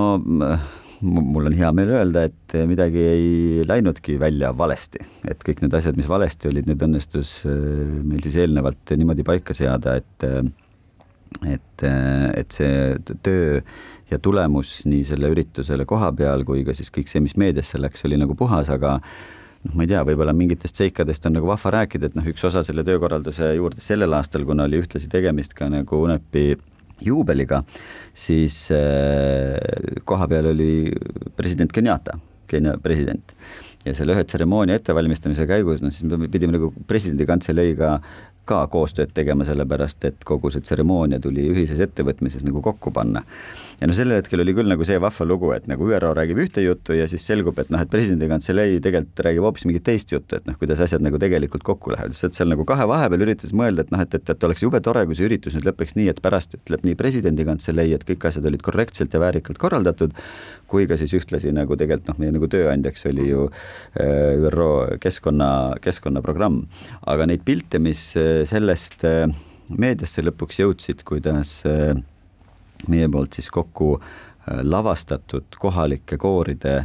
mul 1.01 1.49
on 1.49 1.55
hea 1.57 1.69
meel 1.75 1.91
öelda, 1.99 2.23
et 2.29 2.55
midagi 2.69 3.01
ei 3.05 3.65
läinudki 3.67 4.17
välja 4.21 4.49
valesti, 4.57 5.01
et 5.29 5.43
kõik 5.45 5.61
need 5.63 5.75
asjad, 5.77 5.97
mis 5.99 6.09
valesti 6.09 6.49
olid, 6.49 6.69
need 6.69 6.85
õnnestus 6.87 7.41
äh, 7.45 7.51
meil 8.01 8.23
siis 8.25 8.39
eelnevalt 8.41 8.95
niimoodi 8.97 9.25
paika 9.27 9.55
seada, 9.57 9.97
et 10.01 10.25
äh, 10.27 10.41
et, 11.45 11.83
äh, 11.83 12.29
et 12.39 12.51
see 12.55 13.17
töö 13.23 13.59
ja 14.11 14.19
tulemus 14.23 14.79
nii 14.87 15.03
selle 15.05 15.29
üritusele 15.33 15.85
koha 15.85 16.11
peal 16.15 16.45
kui 16.47 16.63
ka 16.65 16.75
siis 16.75 16.89
kõik 16.93 17.11
see, 17.11 17.21
mis 17.23 17.35
meediasse 17.39 17.79
läks, 17.81 18.05
oli 18.07 18.19
nagu 18.19 18.35
puhas, 18.39 18.71
aga 18.73 18.97
noh, 19.01 19.73
ma 19.75 19.83
ei 19.83 19.91
tea, 19.91 20.03
võib-olla 20.07 20.33
mingitest 20.37 20.79
seikadest 20.79 21.27
on 21.27 21.37
nagu 21.37 21.49
vahva 21.49 21.73
rääkida, 21.81 22.09
et 22.09 22.17
noh, 22.17 22.25
üks 22.31 22.45
osa 22.47 22.63
selle 22.65 22.85
töökorralduse 22.87 23.53
juurde 23.57 23.83
sellel 23.83 24.15
aastal, 24.17 24.47
kuna 24.47 24.67
oli 24.69 24.81
ühtlasi 24.81 25.11
tegemist 25.11 25.53
ka 25.57 25.69
nagu 25.71 26.01
UNEP-i 26.07 26.57
juubeliga, 27.03 27.61
siis 28.15 28.67
äh, 28.73 29.57
kohapeal 30.07 30.51
oli 30.53 30.71
president 31.37 31.73
Kenyatta, 31.73 32.17
Keenia 32.47 32.77
president. 32.81 33.35
Ja 33.85 33.93
selle 33.95 34.15
ühe 34.17 34.23
tseremoonia 34.27 34.75
ettevalmistamise 34.79 35.45
käigus, 35.47 35.79
no 35.83 35.91
siis 35.93 36.03
me 36.09 36.27
pidime 36.31 36.57
nagu 36.57 36.73
presidendi 36.89 37.27
kantseleiga 37.29 37.97
ka 38.47 38.63
koostööd 38.71 39.13
tegema, 39.17 39.45
sellepärast 39.47 40.09
et 40.09 40.27
kogu 40.27 40.51
see 40.53 40.65
tseremoonia 40.65 41.19
tuli 41.23 41.49
ühises 41.51 41.81
ettevõtmises 41.83 42.45
nagu 42.47 42.63
kokku 42.65 42.93
panna 42.95 43.23
ja 43.81 43.87
no 43.87 43.93
sellel 43.93 44.17
hetkel 44.17 44.41
oli 44.41 44.53
küll 44.57 44.69
nagu 44.69 44.85
see 44.87 44.97
vahva 45.01 45.25
lugu, 45.27 45.51
et 45.53 45.67
nagu 45.69 45.85
ÜRO 45.85 46.09
räägib 46.17 46.39
ühte 46.41 46.63
juttu 46.63 46.95
ja 46.97 47.05
siis 47.09 47.25
selgub, 47.29 47.57
et 47.61 47.69
noh, 47.73 47.81
et 47.83 47.91
presidendi 47.91 48.29
kantselei 48.29 48.79
tegelikult 48.83 49.21
räägib 49.27 49.45
hoopis 49.45 49.67
mingit 49.69 49.85
teist 49.85 50.11
juttu, 50.13 50.39
et 50.39 50.47
noh, 50.49 50.57
kuidas 50.57 50.81
asjad 50.83 51.03
nagu 51.05 51.19
tegelikult 51.21 51.65
kokku 51.67 51.93
lähevad, 51.93 52.15
lihtsalt 52.15 52.37
seal 52.37 52.49
nagu 52.49 52.65
kahe 52.67 52.87
vahepeal 52.89 53.25
üritas 53.27 53.53
mõelda, 53.57 53.85
et 53.85 53.93
noh, 53.93 54.01
et, 54.01 54.17
et, 54.17 54.33
et 54.33 54.47
oleks 54.49 54.65
jube 54.65 54.81
tore, 54.85 55.05
kui 55.05 55.17
see 55.17 55.27
üritus 55.29 55.57
nüüd 55.57 55.69
lõpeks 55.69 55.97
nii, 55.99 56.09
et 56.13 56.21
pärast 56.25 56.57
ütleb 56.57 56.87
nii 56.89 56.97
presidendi 56.97 57.45
kantselei, 57.47 57.93
et 57.93 58.05
kõik 58.07 58.25
asjad 58.31 58.49
olid 58.49 58.65
korrektselt 58.65 59.13
ja 59.13 59.21
väärikalt 59.21 59.61
korraldatud, 59.61 60.17
kui 60.67 60.89
ka 60.89 60.97
siis 60.99 61.13
ühtlasi 61.15 61.53
nagu 61.55 61.77
tegelikult 61.77 62.09
noh, 62.11 62.19
meie 62.23 62.33
nagu 62.33 62.49
tööandjaks 62.49 63.05
oli 63.11 63.29
ju 63.29 63.45
äh, 63.47 64.41
ÜRO 64.49 64.97
keskkonna, 65.03 65.77
keskkonnaprogramm. 65.83 66.63
aga 67.05 67.29
neid 67.29 67.45
pilte, 67.45 67.79
mis 67.79 68.09
äh, 68.17 68.37
sellest 68.46 69.03
äh, 69.08 69.25
meediasse 69.70 70.24
lõpuks 70.25 70.62
jõudsid, 70.62 71.03
kuidas 71.08 71.60
äh, 71.67 71.98
meie 72.88 73.10
poolt 73.12 73.38
siis 73.38 73.50
kokku 73.53 73.96
äh, 73.98 74.62
lavastatud 74.63 75.58
kohalike 75.60 76.20
kooride 76.22 76.75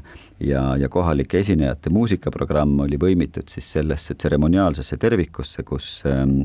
ja, 0.40 0.62
ja 0.80 0.88
kohalike 0.92 1.42
esinejate 1.42 1.92
muusikaprogramm 1.94 2.84
oli 2.86 2.98
põimitud 3.00 3.50
siis 3.52 3.72
sellesse 3.78 4.14
tseremoniaalsesse 4.14 4.96
tervikusse, 4.96 5.62
kus, 5.68 6.02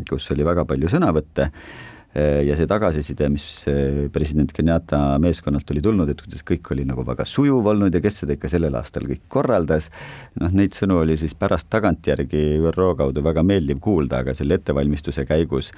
kus 0.09 0.31
oli 0.35 0.45
väga 0.45 0.65
palju 0.69 0.91
sõnavõtte 0.91 1.51
ja 2.17 2.55
see 2.57 2.67
tagasiside, 2.69 3.29
mis 3.29 3.45
äh, 3.69 4.07
president 4.13 4.51
Kenyatta 4.55 5.19
meeskonnalt 5.21 5.69
oli 5.73 5.83
tulnud, 5.85 6.09
et 6.09 6.21
kuidas 6.23 6.43
kõik 6.47 6.71
oli 6.73 6.85
nagu 6.87 7.05
väga 7.05 7.25
sujuv 7.27 7.71
olnud 7.73 7.93
ja 7.93 8.01
kes 8.03 8.23
seda 8.23 8.37
ikka 8.37 8.49
sellel 8.51 8.75
aastal 8.79 9.05
kõik 9.09 9.25
korraldas, 9.31 9.91
noh, 10.41 10.53
neid 10.53 10.77
sõnu 10.77 11.01
oli 11.03 11.17
siis 11.19 11.35
pärast 11.37 11.69
tagantjärgi 11.73 12.43
ÜRO 12.57 12.93
kaudu 12.97 13.23
väga 13.25 13.43
meeldiv 13.45 13.81
kuulda, 13.83 14.23
aga 14.23 14.35
selle 14.37 14.57
ettevalmistuse 14.57 15.27
käigus 15.29 15.73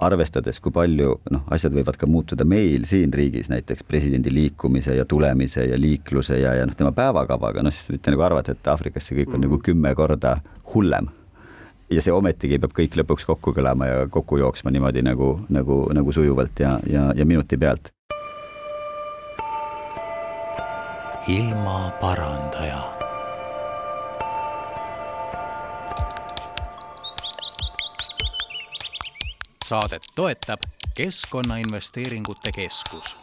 arvestades, 0.00 0.60
kui 0.62 0.72
palju 0.72 1.14
noh, 1.34 1.44
asjad 1.52 1.74
võivad 1.76 1.98
ka 2.00 2.08
muutuda 2.08 2.46
meil 2.48 2.86
siin 2.88 3.12
riigis, 3.12 3.50
näiteks 3.52 3.84
presidendi 3.88 4.32
liikumise 4.32 4.96
ja 4.96 5.04
tulemise 5.04 5.66
ja 5.68 5.78
liikluse 5.80 6.40
ja, 6.40 6.54
ja 6.56 6.66
noh, 6.68 6.76
tema 6.76 6.92
päevakavaga, 6.96 7.64
noh 7.64 7.74
siis 7.74 7.90
võite 7.92 8.14
nagu 8.14 8.24
arvata, 8.28 8.56
et 8.56 8.70
Aafrikas 8.72 9.10
see 9.10 9.18
kõik 9.18 9.34
on 9.34 9.40
mm 9.40 9.42
-hmm. 9.42 9.48
nagu 9.50 9.64
kümme 9.70 9.94
korda 9.94 10.36
hullem. 10.74 11.10
Ja 11.90 12.02
see 12.02 12.14
ometigi 12.14 12.58
peab 12.62 12.74
kõik 12.76 12.98
lõpuks 13.00 13.26
kokku 13.28 13.54
kõlama 13.56 13.88
ja 13.88 14.04
kokku 14.10 14.38
jooksma 14.40 14.70
niimoodi 14.70 15.02
nagu, 15.06 15.32
nagu, 15.48 15.82
nagu 15.94 16.12
sujuvalt 16.14 16.62
ja, 16.62 16.78
ja, 16.86 17.10
ja 17.16 17.26
minuti 17.26 17.58
pealt. 17.58 17.92
ilmaparandaja 21.28 22.80
saadet 29.70 30.02
toetab 30.16 30.60
Keskkonnainvesteeringute 30.94 32.52
Keskus. 32.52 33.19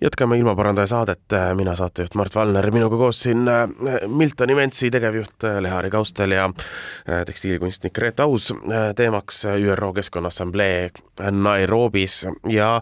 Jätkame 0.00 0.38
ilmaparandaja 0.38 0.86
saadet, 0.86 1.20
mina 1.54 1.74
saatejuht 1.76 2.14
Mart 2.14 2.34
Valner, 2.34 2.70
minuga 2.70 2.96
koos 2.96 3.20
siin 3.22 3.48
äh, 3.48 3.68
Milton 4.06 4.50
Eventsi 4.50 4.90
tegevjuht 4.90 5.44
äh, 5.44 5.58
Lehari 5.62 5.90
Kaustel 5.90 6.30
ja 6.30 6.44
äh, 6.44 7.24
tekstiilikunstnik 7.26 7.98
Reet 7.98 8.20
Aus, 8.20 8.54
teemaks 8.96 9.44
ÜRO 9.44 9.92
Keskkonnaassamblee 9.92 10.90
Nairobis. 11.30 12.26
Ja 12.46 12.80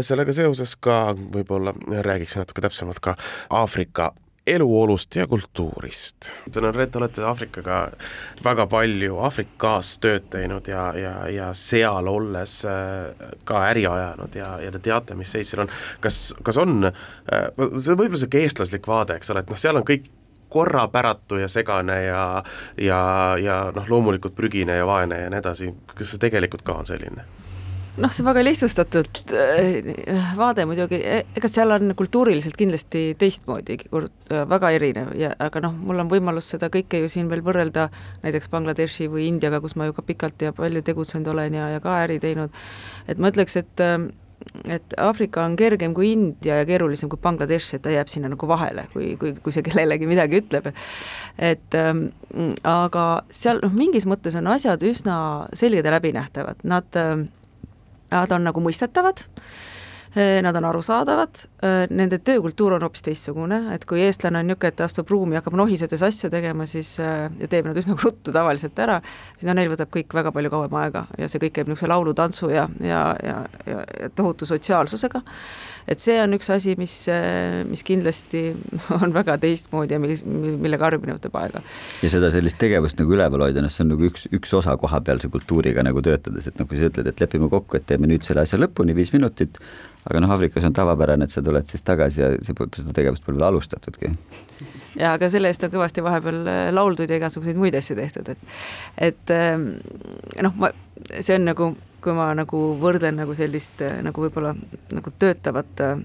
sellega 0.00 0.32
seoses 0.32 0.76
ka 0.76 1.14
võib-olla 1.14 1.74
räägiks 2.02 2.36
natuke 2.36 2.64
täpsemalt 2.64 3.00
ka 3.00 3.16
Aafrika 3.50 4.12
eluolust 4.46 5.16
ja 5.16 5.26
kultuurist. 5.26 6.30
tänan, 6.52 6.74
Reet, 6.74 6.96
olete 6.96 7.24
Aafrikaga 7.24 7.88
väga 8.44 8.66
palju 8.66 9.18
Aafrikas 9.18 9.96
tööd 9.98 10.28
teinud 10.30 10.68
ja, 10.70 10.84
ja, 10.98 11.14
ja 11.28 11.48
seal 11.54 12.06
olles 12.06 12.60
äh, 12.64 13.32
ka 13.44 13.64
äri 13.70 13.86
ajanud 13.90 14.38
ja, 14.38 14.52
ja 14.62 14.70
te 14.72 14.78
teate, 14.78 15.16
mis 15.18 15.32
seis 15.32 15.50
seal 15.50 15.64
on. 15.66 15.72
kas, 16.00 16.34
kas 16.46 16.60
on, 16.62 16.86
äh, 16.86 17.48
see 17.56 17.94
on 17.94 17.98
võib-olla 17.98 18.14
niisugune 18.14 18.46
eestlaslik 18.46 18.86
vaade, 18.86 19.18
eks 19.18 19.34
ole, 19.34 19.42
et 19.42 19.50
noh, 19.50 19.58
seal 19.60 19.80
on 19.80 19.86
kõik 19.88 20.06
korrapäratu 20.48 21.40
ja 21.42 21.48
segane 21.50 22.02
ja, 22.04 22.22
ja, 22.78 23.00
ja 23.42 23.58
noh, 23.74 23.90
loomulikult 23.90 24.36
prügine 24.38 24.78
ja 24.78 24.86
vaene 24.86 25.24
ja 25.24 25.32
nii 25.32 25.42
edasi, 25.42 25.72
kas 25.90 26.14
see 26.14 26.22
tegelikult 26.22 26.62
ka 26.66 26.78
on 26.84 26.86
selline? 26.86 27.26
Noh, 27.96 28.12
see 28.12 28.22
on 28.22 28.28
väga 28.30 28.44
lihtsustatud 28.44 29.20
äh, 29.32 30.28
vaade 30.36 30.66
muidugi, 30.68 30.98
e, 31.00 31.22
ega 31.38 31.50
seal 31.50 31.72
on 31.76 31.94
kultuuriliselt 31.98 32.58
kindlasti 32.58 33.06
teistmoodi 33.18 33.78
väga 34.50 34.72
erinev 34.76 35.14
ja 35.18 35.32
aga 35.42 35.62
noh, 35.64 35.74
mul 35.88 36.04
on 36.04 36.10
võimalus 36.12 36.50
seda 36.54 36.70
kõike 36.72 37.00
ju 37.02 37.10
siin 37.12 37.30
veel 37.32 37.44
võrrelda 37.46 37.88
näiteks 38.24 38.52
Bangladeshi 38.52 39.08
või 39.12 39.30
Indiaga, 39.30 39.62
kus 39.64 39.76
ma 39.76 39.88
ju 39.88 39.96
ka 39.96 40.04
pikalt 40.06 40.44
ja 40.44 40.52
palju 40.56 40.84
tegutsenud 40.86 41.32
olen 41.32 41.56
ja, 41.56 41.72
ja 41.76 41.82
ka 41.84 41.98
äri 42.04 42.20
teinud, 42.22 42.54
et 43.08 43.20
ma 43.22 43.32
ütleks, 43.32 43.58
et 43.62 43.84
äh, 43.84 43.98
et 44.70 44.94
Aafrika 45.00 45.44
on 45.44 45.56
kergem 45.58 45.94
kui 45.96 46.12
India 46.12 46.60
ja 46.60 46.66
keerulisem 46.68 47.10
kui 47.10 47.20
Bangladesh, 47.22 47.74
et 47.74 47.82
ta 47.82 47.92
jääb 47.92 48.10
sinna 48.10 48.30
nagu 48.30 48.48
vahele, 48.48 48.86
kui, 48.92 49.14
kui, 49.20 49.32
kui 49.42 49.54
see 49.54 49.64
kellelegi 49.66 50.08
midagi 50.08 50.40
ütleb. 50.42 50.68
et 51.38 51.76
ähm, 51.78 52.06
aga 52.62 53.06
seal 53.30 53.60
noh, 53.64 53.74
mingis 53.74 54.06
mõttes 54.08 54.36
on 54.38 54.48
asjad 54.52 54.82
üsna 54.86 55.16
selged 55.56 55.84
ja 55.84 55.96
läbinähtavad, 55.96 56.62
nad 56.64 57.00
äh, 57.00 57.26
Nad 58.10 58.32
on 58.32 58.44
nagu 58.46 58.62
mõistetavad, 58.62 59.22
eh, 60.14 60.38
nad 60.42 60.56
on 60.56 60.64
arusaadavad, 60.68 61.40
eh, 61.62 61.86
nende 61.90 62.18
töökultuur 62.18 62.76
on 62.76 62.86
hoopis 62.86 63.02
teistsugune, 63.02 63.74
et 63.74 63.84
kui 63.84 64.00
eestlane 64.00 64.38
on 64.38 64.46
niisugune, 64.46 64.68
et 64.68 64.76
ta 64.76 64.84
astub 64.84 65.10
ruumi 65.10 65.34
ja 65.34 65.42
hakkab 65.42 65.58
nohisedes 65.58 66.02
asju 66.02 66.30
tegema, 66.30 66.66
siis 66.66 66.98
eh, 67.00 67.28
ja 67.40 67.48
teeb 67.48 67.66
nad 67.66 67.76
üsna 67.76 67.96
ruttu 68.04 68.32
tavaliselt 68.32 68.78
ära, 68.78 69.00
siis 69.36 69.48
no 69.50 69.56
neil 69.58 69.72
võtab 69.72 69.90
kõik 69.90 70.14
väga 70.14 70.32
palju 70.32 70.50
kauem 70.50 70.80
aega 70.82 71.06
ja 71.18 71.28
see 71.28 71.42
kõik 71.42 71.58
käib 71.58 71.70
niisuguse 71.72 71.90
laulu, 71.90 72.14
tantsu 72.14 72.50
ja, 72.54 72.68
ja, 72.80 73.02
ja, 73.22 73.40
ja, 73.66 73.82
ja 74.00 74.10
tohutu 74.14 74.46
sotsiaalsusega. 74.46 75.22
Et 75.88 76.02
see 76.02 76.16
on 76.22 76.34
üks 76.36 76.48
asi, 76.52 76.74
mis, 76.78 76.94
mis 77.70 77.84
kindlasti 77.86 78.42
on 79.00 79.14
väga 79.14 79.36
teistmoodi 79.42 79.96
ja 79.96 80.00
mis, 80.02 80.24
millega 80.26 80.88
harjumine 80.88 81.16
võtab 81.16 81.38
aega. 81.40 81.62
ja 82.02 82.12
seda 82.12 82.30
sellist 82.34 82.58
tegevust 82.60 82.98
nagu 83.00 83.16
üleval 83.16 83.46
hoida, 83.46 83.62
noh, 83.64 83.72
see 83.72 83.84
on 83.86 83.92
nagu 83.94 84.08
üks, 84.10 84.26
üks 84.34 84.54
osa 84.58 84.76
kohapealse 84.80 85.30
kultuuriga 85.32 85.84
nagu 85.86 86.02
töötades, 86.04 86.50
et 86.50 86.58
noh, 86.60 86.68
kui 86.68 86.80
sa 86.80 86.90
ütled, 86.90 87.10
et 87.10 87.22
lepime 87.22 87.50
kokku, 87.52 87.78
et 87.78 87.86
teeme 87.88 88.10
nüüd 88.10 88.26
selle 88.26 88.42
asja 88.46 88.58
lõpuni, 88.60 88.96
viis 88.98 89.12
minutit, 89.14 89.60
aga 90.06 90.22
noh, 90.22 90.34
Aafrikas 90.34 90.66
on 90.66 90.74
tavapärane, 90.76 91.26
et 91.26 91.34
sa 91.34 91.42
tuled 91.44 91.70
siis 91.70 91.86
tagasi 91.86 92.22
ja 92.22 92.32
see, 92.42 92.54
seda 92.80 92.94
tegevust 92.96 93.26
pole 93.26 93.38
veel 93.38 93.48
alustatudki. 93.50 94.12
ja 94.98 95.14
aga 95.14 95.30
selle 95.32 95.52
eest 95.52 95.66
on 95.66 95.74
kõvasti 95.74 96.04
vahepeal 96.04 96.42
äh, 96.50 96.62
lauldud 96.74 97.10
ja 97.10 97.20
igasuguseid 97.20 97.58
muid 97.60 97.78
asju 97.78 97.98
tehtud, 97.98 98.34
et, 98.34 98.56
et 99.10 99.34
ähm, 99.34 99.76
noh, 100.42 100.56
ma, 100.58 100.74
see 101.20 101.38
on 101.38 101.46
nagu 101.52 101.74
kui 102.06 102.14
ma 102.14 102.28
nagu 102.38 102.60
võrdlen 102.78 103.18
nagu 103.18 103.34
sellist 103.34 103.82
äh, 103.82 103.98
nagu 104.06 104.22
võib-olla 104.22 104.54
nagu 104.94 105.12
töötavat 105.18 105.82
äh, 105.82 105.96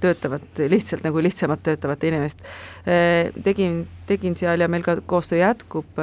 töötavat, 0.00 0.60
lihtsalt 0.70 1.02
nagu 1.02 1.18
lihtsamalt 1.24 1.64
töötavat 1.66 2.04
inimest. 2.06 2.44
Äh, 2.86 3.32
tegin, 3.44 3.80
tegin 4.06 4.36
seal 4.38 4.60
ja 4.62 4.68
meil 4.70 4.84
ka 4.86 4.98
koostöö 5.08 5.40
jätkub 5.40 5.98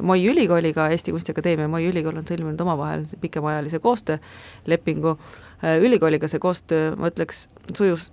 Moi 0.00 0.22
ülikooliga, 0.30 0.88
Eesti 0.94 1.12
Kunstiakadeemia 1.12 1.66
ja 1.66 1.72
Moi 1.72 1.84
ülikool 1.90 2.22
on 2.22 2.26
sõlminud 2.26 2.62
omavahel 2.64 3.04
pikemaajalise 3.20 3.82
koostöölepingu. 3.84 5.18
ülikooliga 5.82 6.28
see 6.30 6.40
koostöö, 6.40 6.94
ma 6.96 7.10
ütleks, 7.12 7.48
sujus 7.76 8.08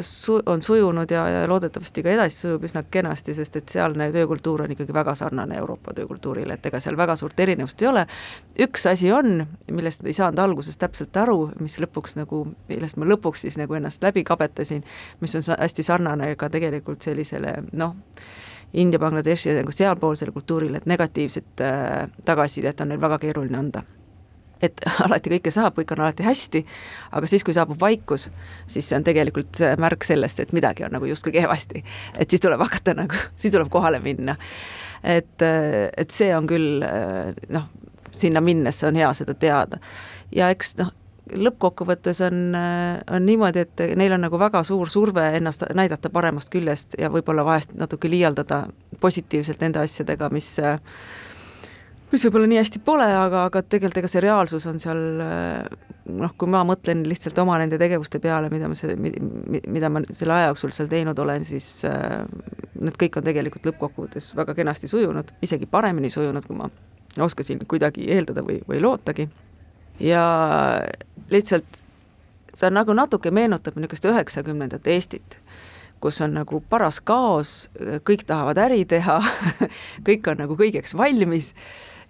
su-, 0.00 0.42
on 0.46 0.62
sujunud 0.62 1.10
ja, 1.10 1.28
ja 1.28 1.48
loodetavasti 1.48 2.02
ka 2.02 2.10
edasi 2.10 2.36
sujub 2.42 2.64
üsna 2.64 2.82
kenasti, 2.90 3.34
sest 3.34 3.56
et 3.60 3.68
sealne 3.68 4.10
töökultuur 4.12 4.62
on 4.64 4.72
ikkagi 4.74 4.94
väga 4.94 5.14
sarnane 5.18 5.58
Euroopa 5.58 5.94
töökultuurile, 5.94 6.58
et 6.58 6.66
ega 6.66 6.80
seal 6.80 6.96
väga 6.96 7.16
suurt 7.16 7.40
erinevust 7.40 7.82
ei 7.82 7.88
ole. 7.88 8.06
üks 8.66 8.86
asi 8.90 9.12
on, 9.12 9.46
millest 9.70 10.06
ei 10.06 10.16
saanud 10.16 10.38
alguses 10.42 10.78
täpselt 10.78 11.16
aru, 11.16 11.50
mis 11.60 11.78
lõpuks 11.82 12.18
nagu, 12.18 12.44
millest 12.68 12.98
ma 12.98 13.08
lõpuks 13.08 13.46
siis 13.46 13.58
nagu 13.60 13.74
ennast 13.78 14.02
läbi 14.02 14.24
kabetasin, 14.24 14.84
mis 15.20 15.36
on 15.38 15.46
hästi 15.58 15.82
sarnane 15.82 16.34
ka 16.36 16.50
tegelikult 16.50 17.02
sellisele 17.02 17.54
noh, 17.72 17.94
India, 18.72 18.98
Bangladeshi 19.00 19.54
nagu 19.56 19.72
sealpoolsele 19.72 20.32
kultuurile, 20.32 20.82
et 20.82 20.86
negatiivset 20.86 21.62
äh, 21.64 22.10
tagasisidet 22.24 22.80
on 22.80 22.92
neil 22.92 23.00
väga 23.00 23.18
keeruline 23.22 23.58
anda 23.58 23.82
et 24.62 24.82
alati 25.06 25.32
kõike 25.36 25.52
saab, 25.54 25.76
kõik 25.78 25.94
on 25.96 26.04
alati 26.04 26.26
hästi, 26.26 26.64
aga 27.18 27.30
siis, 27.30 27.44
kui 27.46 27.56
saabub 27.56 27.80
vaikus, 27.80 28.28
siis 28.66 28.88
see 28.88 28.98
on 28.98 29.06
tegelikult 29.06 29.62
märk 29.80 30.06
sellest, 30.06 30.40
et 30.42 30.54
midagi 30.56 30.86
on 30.86 30.94
nagu 30.96 31.08
justkui 31.08 31.34
kehvasti. 31.34 31.84
et 32.18 32.30
siis 32.30 32.42
tuleb 32.44 32.60
hakata 32.60 32.94
nagu, 32.98 33.24
siis 33.40 33.54
tuleb 33.54 33.70
kohale 33.72 34.02
minna. 34.04 34.36
et, 35.02 35.42
et 35.42 36.10
see 36.10 36.30
on 36.36 36.46
küll 36.50 36.84
noh, 37.48 37.68
sinna 38.12 38.40
minnes 38.40 38.84
on 38.84 38.96
hea 38.98 39.10
seda 39.14 39.34
teada. 39.34 39.78
ja 40.34 40.50
eks 40.50 40.76
noh, 40.80 40.92
lõppkokkuvõttes 41.28 42.20
on, 42.24 42.56
on 43.10 43.26
niimoodi, 43.26 43.64
et 43.66 43.82
neil 43.96 44.14
on 44.16 44.22
nagu 44.24 44.38
väga 44.40 44.62
suur 44.64 44.90
surve 44.90 45.24
ennast 45.36 45.66
näidata 45.76 46.10
paremast 46.10 46.50
küljest 46.52 46.96
ja 46.98 47.10
võib-olla 47.12 47.44
vahest 47.44 47.74
natuke 47.76 48.10
liialdada 48.10 48.66
positiivselt 49.00 49.60
nende 49.60 49.82
asjadega, 49.82 50.30
mis 50.32 50.56
mis 52.12 52.24
võib-olla 52.24 52.48
nii 52.48 52.60
hästi 52.60 52.80
pole, 52.84 53.06
aga, 53.06 53.44
aga 53.50 53.62
tegelikult 53.62 54.02
ega 54.02 54.10
see 54.10 54.22
reaalsus 54.24 54.66
on 54.70 54.80
seal 54.82 55.00
noh, 56.08 56.32
kui 56.38 56.48
ma 56.50 56.62
mõtlen 56.66 57.02
lihtsalt 57.08 57.38
oma 57.42 57.58
nende 57.60 57.78
tegevuste 57.80 58.20
peale, 58.22 58.50
mida 58.52 58.68
ma 58.70 58.76
mida 59.68 59.90
ma 59.92 60.02
selle 60.10 60.36
aja 60.36 60.52
jooksul 60.52 60.72
seal 60.74 60.88
teinud 60.90 61.18
olen, 61.20 61.44
siis 61.48 61.66
äh, 61.88 62.22
need 62.80 62.96
kõik 63.00 63.18
on 63.20 63.26
tegelikult 63.26 63.68
lõppkokkuvõttes 63.68 64.32
väga 64.38 64.56
kenasti 64.56 64.90
sujunud, 64.90 65.34
isegi 65.44 65.68
paremini 65.70 66.10
sujunud, 66.12 66.46
kui 66.48 66.56
ma 66.56 66.70
oskasin 67.24 67.64
kuidagi 67.68 68.08
eeldada 68.14 68.44
või, 68.46 68.60
või 68.68 68.80
lootagi. 68.82 69.28
ja 70.00 70.22
lihtsalt 71.30 71.82
see 72.54 72.70
nagu 72.70 72.94
natuke 72.94 73.30
meenutab 73.34 73.76
niisugust 73.76 74.08
üheksakümnendate 74.08 74.94
Eestit 74.94 75.38
kus 76.00 76.20
on 76.22 76.36
nagu 76.38 76.60
paras 76.70 77.00
kaos, 77.02 77.68
kõik 78.06 78.22
tahavad 78.26 78.58
äri 78.68 78.84
teha 78.88 79.18
kõik 80.08 80.30
on 80.30 80.44
nagu 80.44 80.56
kõigeks 80.58 80.94
valmis 80.96 81.52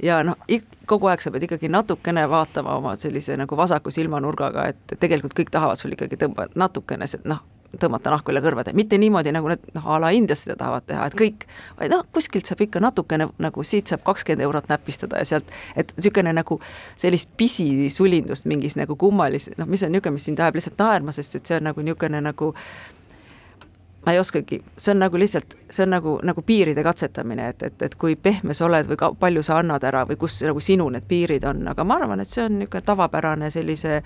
ja 0.02 0.22
noh, 0.26 0.38
kogu 0.86 1.10
aeg 1.10 1.22
sa 1.22 1.32
pead 1.34 1.48
ikkagi 1.48 1.70
natukene 1.72 2.24
vaatama 2.30 2.78
oma 2.78 2.96
sellise 2.96 3.36
nagu 3.36 3.56
vasaku 3.56 3.92
silmanurgaga, 3.94 4.68
et 4.72 4.98
tegelikult 5.00 5.36
kõik 5.36 5.52
tahavad 5.54 5.80
sul 5.80 5.94
ikkagi 5.96 6.18
tõmba-, 6.20 6.48
natukene 6.58 7.08
noh, 7.28 7.44
tõmmata 7.76 8.12
nahku 8.12 8.32
üle 8.32 8.40
kõrvade, 8.40 8.72
mitte 8.76 8.96
niimoodi, 9.00 9.32
nagu 9.34 9.50
need 9.50 9.64
noh, 9.76 9.84
a 9.92 9.98
la 10.00 10.10
Indias 10.16 10.46
seda 10.46 10.56
tahavad 10.62 10.86
teha, 10.88 11.08
et 11.10 11.16
kõik, 11.18 11.44
vaid 11.76 11.92
noh, 11.92 12.04
kuskilt 12.16 12.48
saab 12.48 12.62
ikka 12.64 12.80
natukene 12.80 13.28
nagu 13.44 13.64
siit 13.66 13.90
saab 13.92 14.06
kakskümmend 14.06 14.46
eurot 14.46 14.70
näpistada 14.72 15.20
ja 15.20 15.28
sealt, 15.28 15.52
et 15.76 15.92
niisugune 15.98 16.32
nagu 16.32 16.60
sellist 16.96 17.28
pisisulindust 17.36 18.48
mingis 18.48 18.78
nagu 18.80 18.96
kummalis-, 18.96 19.50
noh, 19.60 19.68
mis 19.68 19.84
on 19.84 19.92
niisugune, 19.92 20.16
mis 20.16 20.28
sind 20.30 20.40
ajab 20.40 20.56
lihtsalt 20.56 20.80
naerma, 20.80 21.12
sest 21.12 21.36
et 21.40 21.50
see 21.50 21.60
on 21.60 21.68
nagu 21.68 21.84
niisugune 21.84 22.22
nagu 22.24 22.54
ma 24.08 24.12
ei 24.12 24.18
oskagi, 24.18 24.62
see 24.76 24.92
on 24.94 25.02
nagu 25.02 25.18
lihtsalt, 25.20 25.54
see 25.70 25.84
on 25.84 25.90
nagu, 25.92 26.14
nagu 26.24 26.42
piiride 26.42 26.80
katsetamine, 26.80 27.50
et, 27.52 27.62
et, 27.62 27.82
et 27.82 27.94
kui 28.00 28.14
pehme 28.16 28.54
sa 28.56 28.64
oled 28.64 28.88
või 28.88 28.96
ka 28.96 29.10
palju 29.20 29.42
sa 29.44 29.58
annad 29.60 29.84
ära 29.84 30.06
või 30.08 30.16
kus 30.16 30.38
nagu 30.46 30.62
sinu 30.64 30.86
need 30.94 31.04
piirid 31.08 31.44
on, 31.44 31.60
aga 31.68 31.84
ma 31.84 31.98
arvan, 32.00 32.22
et 32.24 32.30
see 32.30 32.46
on 32.46 32.56
niisugune 32.62 32.86
tavapärane 32.88 33.50
sellise 33.52 33.98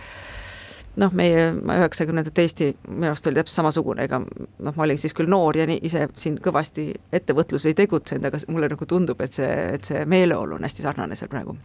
noh, 1.01 1.13
meie 1.17 1.45
üheksakümnendate 1.57 2.45
Eesti 2.45 2.71
minu 2.89 3.11
arust 3.11 3.29
oli 3.29 3.41
täpselt 3.41 3.61
samasugune, 3.61 4.07
ega 4.09 4.21
noh, 4.23 4.73
ma 4.75 4.85
olin 4.87 5.01
siis 5.01 5.15
küll 5.17 5.31
noor 5.31 5.57
ja 5.57 5.67
nii 5.69 5.81
ise 5.89 6.07
siin 6.19 6.39
kõvasti 6.43 6.91
ettevõtlus 7.15 7.67
ei 7.69 7.77
tegutsenud, 7.79 8.27
aga 8.29 8.43
mulle 8.53 8.69
nagu 8.73 8.89
tundub, 8.89 9.23
et 9.25 9.39
see, 9.39 9.49
et 9.79 9.89
see 9.89 10.05
meeleolu 10.09 10.59
on 10.59 10.69
hästi 10.69 10.85
sarnane 10.85 11.19
seal 11.19 11.33
praegu. 11.33 11.57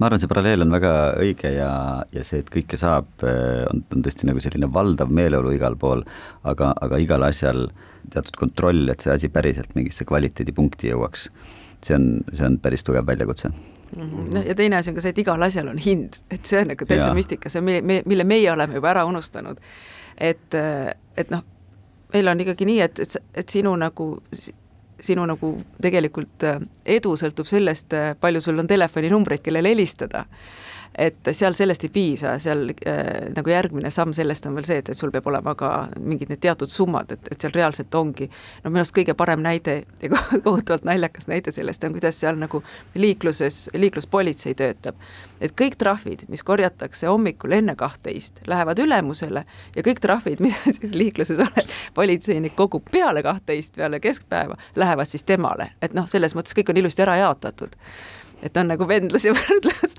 Ma 0.00 0.08
arvan, 0.08 0.20
see 0.20 0.28
paralleel 0.28 0.64
on 0.64 0.74
väga 0.74 0.92
õige 1.22 1.54
ja, 1.54 1.70
ja 2.12 2.24
see, 2.26 2.42
et 2.42 2.50
kõike 2.52 2.76
saab, 2.80 3.08
on, 3.22 3.84
on 3.94 4.04
tõesti 4.04 4.28
nagu 4.28 4.42
selline 4.42 4.68
valdav 4.72 5.12
meeleolu 5.14 5.54
igal 5.56 5.78
pool, 5.80 6.04
aga, 6.44 6.74
aga 6.84 7.00
igal 7.00 7.24
asjal 7.24 7.68
teatud 8.10 8.36
kontroll, 8.40 8.88
et 8.90 9.04
see 9.04 9.14
asi 9.14 9.30
päriselt 9.32 9.76
mingisse 9.78 10.04
kvaliteedipunkti 10.08 10.90
jõuaks, 10.90 11.28
see 11.86 11.96
on, 11.96 12.10
see 12.34 12.48
on 12.48 12.58
päris 12.60 12.84
tugev 12.84 13.06
väljakutse 13.08 13.52
noh, 13.96 14.42
ja 14.46 14.54
teine 14.54 14.76
asi 14.76 14.92
on 14.92 14.98
ka 14.98 15.04
see, 15.04 15.14
et 15.14 15.22
igal 15.22 15.42
asjal 15.42 15.68
on 15.72 15.78
hind, 15.80 16.20
et 16.30 16.46
see 16.46 16.62
on 16.62 16.70
nagu 16.72 16.86
täitsa 16.86 17.10
müstika, 17.16 17.52
see 17.52 17.62
on 17.62 17.68
mille, 17.68 18.02
mille 18.06 18.26
meie 18.28 18.52
oleme 18.52 18.78
juba 18.78 18.92
ära 18.92 19.04
unustanud. 19.08 19.60
et, 20.16 20.54
et 21.16 21.30
noh, 21.30 21.44
meil 22.14 22.28
on 22.28 22.40
ikkagi 22.40 22.68
nii, 22.68 22.80
et, 22.86 23.00
et, 23.00 23.16
et 23.42 23.58
sinu 23.58 23.76
nagu 23.76 24.12
sinu 25.00 25.24
nagu 25.24 25.54
tegelikult 25.80 26.44
edu 26.84 27.14
sõltub 27.16 27.48
sellest, 27.48 27.94
palju 28.20 28.42
sul 28.44 28.60
on 28.60 28.68
telefoninumbreid, 28.68 29.40
kellele 29.40 29.72
helistada 29.72 30.26
et 30.98 31.30
seal 31.32 31.54
sellest 31.54 31.84
ei 31.86 31.90
piisa, 31.94 32.34
seal 32.42 32.72
äh, 32.86 33.30
nagu 33.36 33.50
järgmine 33.50 33.90
samm 33.94 34.12
sellest 34.16 34.46
on 34.48 34.56
veel 34.58 34.66
see, 34.66 34.80
et, 34.82 34.90
et 34.90 34.98
sul 34.98 35.12
peab 35.14 35.28
olema 35.30 35.54
ka 35.58 35.70
mingid 36.02 36.32
need 36.32 36.42
teatud 36.42 36.70
summad, 36.70 37.12
et, 37.14 37.30
et 37.30 37.40
seal 37.40 37.54
reaalselt 37.54 37.94
ongi 37.94 38.26
no 38.64 38.72
minu 38.72 38.82
arust 38.82 38.96
kõige 38.96 39.14
parem 39.18 39.42
näide 39.44 39.76
ja 40.02 40.10
kohutavalt 40.10 40.86
naljakas 40.88 41.30
näide 41.30 41.54
sellest 41.54 41.84
on, 41.86 41.94
kuidas 41.94 42.18
seal 42.20 42.38
nagu 42.40 42.62
liikluses, 42.98 43.68
liikluspolitsei 43.74 44.56
töötab. 44.58 44.98
et 45.40 45.54
kõik 45.56 45.78
trahvid, 45.78 46.26
mis 46.28 46.42
korjatakse 46.42 47.06
hommikul 47.06 47.54
enne 47.60 47.76
kahtteist, 47.78 48.42
lähevad 48.50 48.78
ülemusele 48.82 49.44
ja 49.76 49.86
kõik 49.86 50.02
trahvid, 50.02 50.42
mida 50.44 50.74
siis 50.74 50.94
liikluses 50.94 51.38
olev 51.38 51.76
politseinik 51.94 52.56
kogub 52.58 52.90
peale 52.90 53.22
kahtteist, 53.22 53.76
peale 53.76 54.00
keskpäeva, 54.00 54.58
lähevad 54.76 55.08
siis 55.08 55.24
temale, 55.24 55.72
et 55.82 55.94
noh, 55.94 56.08
selles 56.10 56.34
mõttes 56.34 56.56
kõik 56.56 56.74
on 56.74 56.82
ilusti 56.82 57.06
ära 57.06 57.20
jaotatud 57.22 57.78
et 58.42 58.56
on 58.56 58.70
nagu 58.72 58.88
vendlus 58.88 59.26
ja 59.26 59.34
võrdlus. 59.36 59.96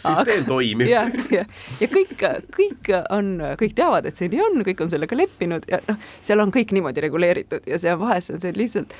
Süsteem 0.00 0.44
toimib. 0.48 0.88
ja, 0.88 1.06
ja, 1.32 1.44
ja 1.80 1.88
kõik, 1.90 2.20
kõik 2.54 2.92
on, 3.10 3.32
kõik 3.60 3.74
teavad, 3.76 4.06
et 4.08 4.18
see 4.18 4.30
nii 4.32 4.44
on, 4.44 4.62
kõik 4.66 4.84
on 4.84 4.92
sellega 4.92 5.16
leppinud 5.16 5.66
ja 5.70 5.80
noh, 5.88 5.98
seal 6.24 6.42
on 6.42 6.52
kõik 6.54 6.74
niimoodi 6.76 7.04
reguleeritud 7.04 7.68
ja 7.68 7.80
see 7.80 7.96
vahest 8.00 8.36
on 8.36 8.40
see 8.42 8.56
lihtsalt 8.56 8.94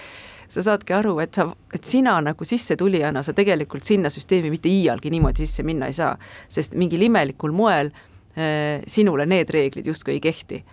sa 0.51 0.65
saadki 0.67 0.95
aru, 0.97 1.15
et 1.23 1.37
sa, 1.37 1.47
et 1.75 1.87
sina 1.87 2.17
nagu 2.25 2.47
sissetulijana, 2.47 3.23
sa 3.23 3.35
tegelikult 3.37 3.87
sinna 3.87 4.11
süsteemi 4.11 4.51
mitte 4.51 4.71
iialgi 4.71 5.13
niimoodi 5.15 5.47
sisse 5.47 5.63
minna 5.67 5.87
ei 5.91 5.95
saa, 5.95 6.17
sest 6.51 6.75
mingil 6.81 7.05
imelikul 7.07 7.55
moel 7.55 7.93
äh, 7.93 8.81
sinule 8.91 9.29
need 9.31 9.53
reeglid 9.55 9.87
justkui 9.93 10.17
ei 10.17 10.25
kehti 10.25 10.65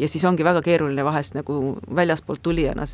ja 0.00 0.08
siis 0.08 0.24
ongi 0.24 0.44
väga 0.44 0.62
keeruline 0.64 1.04
vahest 1.04 1.36
nagu 1.36 1.76
väljaspoolt 1.94 2.42
tulijana 2.42 2.86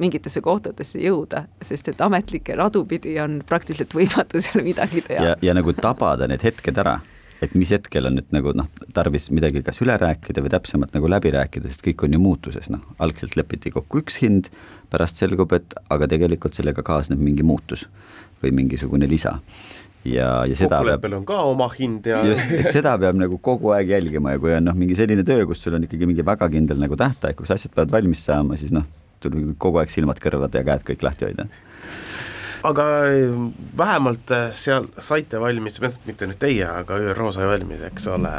mingitesse 0.00 0.40
kohtadesse 0.44 1.00
jõuda, 1.02 1.44
sest 1.62 1.92
et 1.92 2.00
ametlikke 2.04 2.56
radu 2.58 2.84
pidi 2.88 3.16
on 3.22 3.40
praktiliselt 3.46 3.94
võimatu 3.94 4.42
seal 4.42 4.64
midagi 4.66 5.02
teha. 5.06 5.30
ja, 5.30 5.38
ja 5.42 5.54
nagu 5.56 5.72
tabada 5.76 6.28
need 6.30 6.44
hetked 6.44 6.78
ära, 6.78 6.98
et 7.42 7.54
mis 7.58 7.70
hetkel 7.74 8.08
on 8.10 8.18
nüüd 8.18 8.30
nagu 8.34 8.52
noh, 8.56 8.68
tarvis 8.94 9.30
midagi 9.34 9.62
kas 9.66 9.80
üle 9.84 9.96
rääkida 9.98 10.42
või 10.44 10.52
täpsemalt 10.54 10.94
nagu 10.96 11.10
läbi 11.10 11.32
rääkida, 11.34 11.70
sest 11.70 11.84
kõik 11.86 12.06
on 12.06 12.16
ju 12.16 12.22
muutuses, 12.22 12.70
noh, 12.74 12.84
algselt 13.02 13.36
lepiti 13.38 13.72
kokku 13.74 14.02
üks 14.02 14.20
hind, 14.22 14.52
pärast 14.90 15.20
selgub, 15.20 15.52
et 15.54 15.76
aga 15.92 16.08
tegelikult 16.10 16.58
sellega 16.58 16.82
kaasneb 16.86 17.20
mingi 17.22 17.46
muutus 17.46 17.86
või 18.42 18.54
mingisugune 18.54 19.08
lisa 19.10 19.38
ja, 20.04 20.28
ja 20.46 20.58
seda 20.58 20.78
kokkuleppel 20.78 21.16
on 21.18 21.24
ka 21.28 21.40
oma 21.48 21.68
hind 21.74 22.06
ja 22.06 22.22
just, 22.26 22.50
et 22.54 22.70
seda 22.74 22.94
peab 23.00 23.18
nagu 23.18 23.38
kogu 23.42 23.72
aeg 23.76 23.94
jälgima 23.96 24.34
ja 24.36 24.42
kui 24.42 24.54
on 24.56 24.68
noh, 24.70 24.76
mingi 24.78 24.98
selline 24.98 25.24
töö, 25.26 25.46
kus 25.48 25.62
sul 25.64 25.78
on 25.78 25.86
ikkagi 25.88 26.08
mingi 26.10 26.26
väga 26.26 26.50
kindel 26.52 26.80
nagu 26.82 26.98
tähtaeg, 26.98 27.36
kus 27.38 27.54
asjad 27.54 27.74
peavad 27.74 27.96
valmis 27.98 28.24
saama, 28.28 28.58
siis 28.60 28.74
noh, 28.74 28.86
tuleb 29.22 29.56
kogu 29.58 29.82
aeg 29.82 29.92
silmad, 29.92 30.20
kõrvad 30.22 30.54
ja 30.54 30.64
käed 30.66 30.86
kõik 30.92 31.04
lahti 31.06 31.28
hoida 31.28 31.48
aga 32.62 32.84
äh, 33.06 33.52
vähemalt 33.78 34.30
äh, 34.30 34.50
seal 34.52 34.88
saite 34.98 35.40
valmis, 35.40 35.78
mitte 36.06 36.26
nüüd 36.28 36.40
teie, 36.40 36.66
aga 36.66 36.98
ÜRO 37.10 37.30
sai 37.34 37.46
valmis, 37.48 37.84
eks 37.90 38.08
ole, 38.14 38.34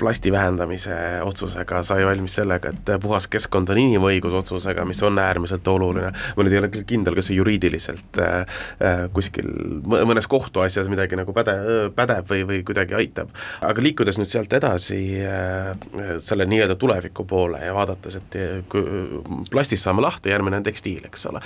plasti 0.00 0.32
vähendamise 0.34 0.96
otsusega, 1.22 1.84
sai 1.86 2.02
valmis 2.02 2.34
sellega, 2.40 2.72
et 2.74 2.88
puhas 3.02 3.28
keskkond 3.30 3.70
on 3.70 3.78
inimõigus 3.78 4.34
otsusega, 4.34 4.82
mis 4.88 4.98
on 5.06 5.20
äärmiselt 5.22 5.68
oluline, 5.70 6.10
ma 6.10 6.46
nüüd 6.46 6.56
ei 6.56 6.58
ole 6.58 6.70
küll 6.74 6.82
kindel, 6.88 7.14
kas 7.14 7.28
see 7.30 7.36
juriidiliselt 7.38 8.18
kuskil 9.14 9.46
mõnes 9.86 10.26
kohtuasjas 10.30 10.90
midagi 10.90 11.18
nagu 11.20 11.30
päde-, 11.36 11.86
pädeb 11.94 12.26
või, 12.32 12.42
või 12.48 12.58
kuidagi 12.66 12.98
aitab. 12.98 13.30
aga 13.62 13.84
liikudes 13.86 14.18
nüüd 14.18 14.30
sealt 14.30 14.58
edasi 14.58 14.98
selle 16.26 16.48
nii-öelda 16.50 16.74
tuleviku 16.74 17.22
poole 17.30 17.62
ja 17.62 17.78
vaadates, 17.78 18.18
et 18.18 18.38
plastist 19.54 19.86
saame 19.86 20.02
lahti, 20.02 20.34
järgmine 20.34 20.58
on 20.58 20.66
tekstiil, 20.66 21.06
eks 21.06 21.28
ole, 21.30 21.44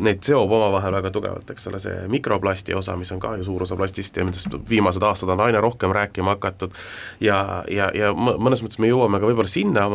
neid 0.00 0.24
seob 0.48 0.56
omavahel 0.56 0.92
väga 0.92 1.10
tugevalt, 1.12 1.50
eks 1.50 1.66
ole, 1.68 1.78
see 1.82 2.06
mikroplasti 2.08 2.74
osa, 2.74 2.96
mis 2.96 3.10
on 3.12 3.20
ka 3.20 3.34
ju 3.38 3.44
suur 3.44 3.62
osa 3.62 3.76
plastist 3.76 4.16
ja 4.16 4.24
millest 4.24 4.54
viimased 4.68 5.02
aastad 5.02 5.32
on 5.34 5.40
aina 5.44 5.60
rohkem 5.60 5.92
rääkima 5.92 6.36
hakatud, 6.36 6.74
ja, 7.20 7.64
ja, 7.70 7.90
ja 7.94 8.12
mõnes 8.14 8.62
mõttes 8.64 8.80
me 8.80 8.88
jõuame 8.88 9.20
ka 9.20 9.28
võib-olla 9.28 9.50
sinna, 9.50 9.86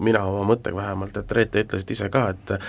mina 0.00 0.24
oma 0.28 0.44
mõttega 0.52 0.76
vähemalt, 0.76 1.16
et 1.16 1.32
Reet, 1.36 1.50
te 1.54 1.64
ütlesite 1.64 1.96
ise 1.96 2.08
ka, 2.12 2.26
et 2.34 2.52
äh, 2.56 2.60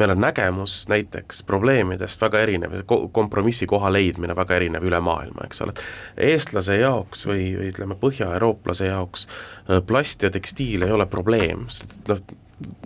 meil 0.00 0.14
on 0.14 0.22
nägemus 0.24 0.84
näiteks 0.92 1.42
probleemidest 1.48 2.22
väga 2.22 2.44
erinev, 2.44 2.78
kompromissi 2.86 3.68
koha 3.70 3.92
leidmine 3.92 4.36
väga 4.36 4.58
erinev 4.60 4.86
üle 4.88 5.00
maailma, 5.04 5.48
eks 5.48 5.64
ole, 5.64 5.74
et 5.74 6.30
eestlase 6.32 6.78
jaoks 6.80 7.26
või, 7.28 7.50
või 7.58 7.72
ütleme, 7.72 7.98
põhjaeurooplase 8.00 8.88
jaoks 8.90 9.28
äh, 9.28 9.82
plast 9.86 10.24
ja 10.24 10.32
tekstiil 10.32 10.86
ei 10.86 10.94
ole 10.94 11.06
probleem, 11.10 11.68
sest 11.72 11.98
noh, 12.08 12.24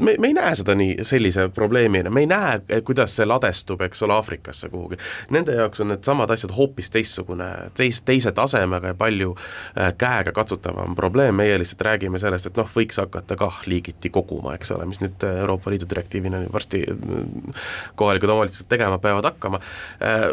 me, 0.01 0.15
me 0.19 0.27
ei 0.31 0.35
näe 0.35 0.55
seda 0.59 0.75
nii, 0.79 1.05
sellise 1.07 1.49
probleemina, 1.55 2.11
me 2.11 2.25
ei 2.25 2.29
näe, 2.31 2.81
kuidas 2.87 3.17
see 3.19 3.27
ladestub, 3.29 3.83
eks 3.87 4.03
ole, 4.07 4.17
Aafrikasse 4.19 4.69
kuhugi. 4.73 4.99
Nende 5.35 5.55
jaoks 5.59 5.83
on 5.85 5.93
needsamad 5.93 6.31
asjad 6.35 6.55
hoopis 6.57 6.91
teistsugune, 6.95 7.49
teis-, 7.79 8.01
teise 8.07 8.33
tasemega 8.37 8.95
ja 8.95 8.99
palju 8.99 9.35
äh, 9.37 9.93
käega 9.99 10.33
katsutavam 10.37 10.97
probleem, 10.99 11.37
meie 11.39 11.59
lihtsalt 11.61 11.85
räägime 11.89 12.21
sellest, 12.23 12.51
et 12.51 12.61
noh, 12.61 12.69
võiks 12.75 13.01
hakata 13.01 13.37
kah 13.39 13.63
liigiti 13.67 14.11
koguma, 14.15 14.55
eks 14.59 14.73
ole, 14.77 14.89
mis 14.89 15.03
nüüd 15.05 15.27
Euroopa 15.29 15.73
Liidu 15.73 15.89
direktiivina 15.91 16.45
varsti 16.53 16.85
äh, 16.89 17.69
kohalikud 17.99 18.33
omavalitsused 18.35 18.71
tegema 18.71 18.99
peavad 19.03 19.33
hakkama. 19.33 19.61
Äh,, 20.03 20.33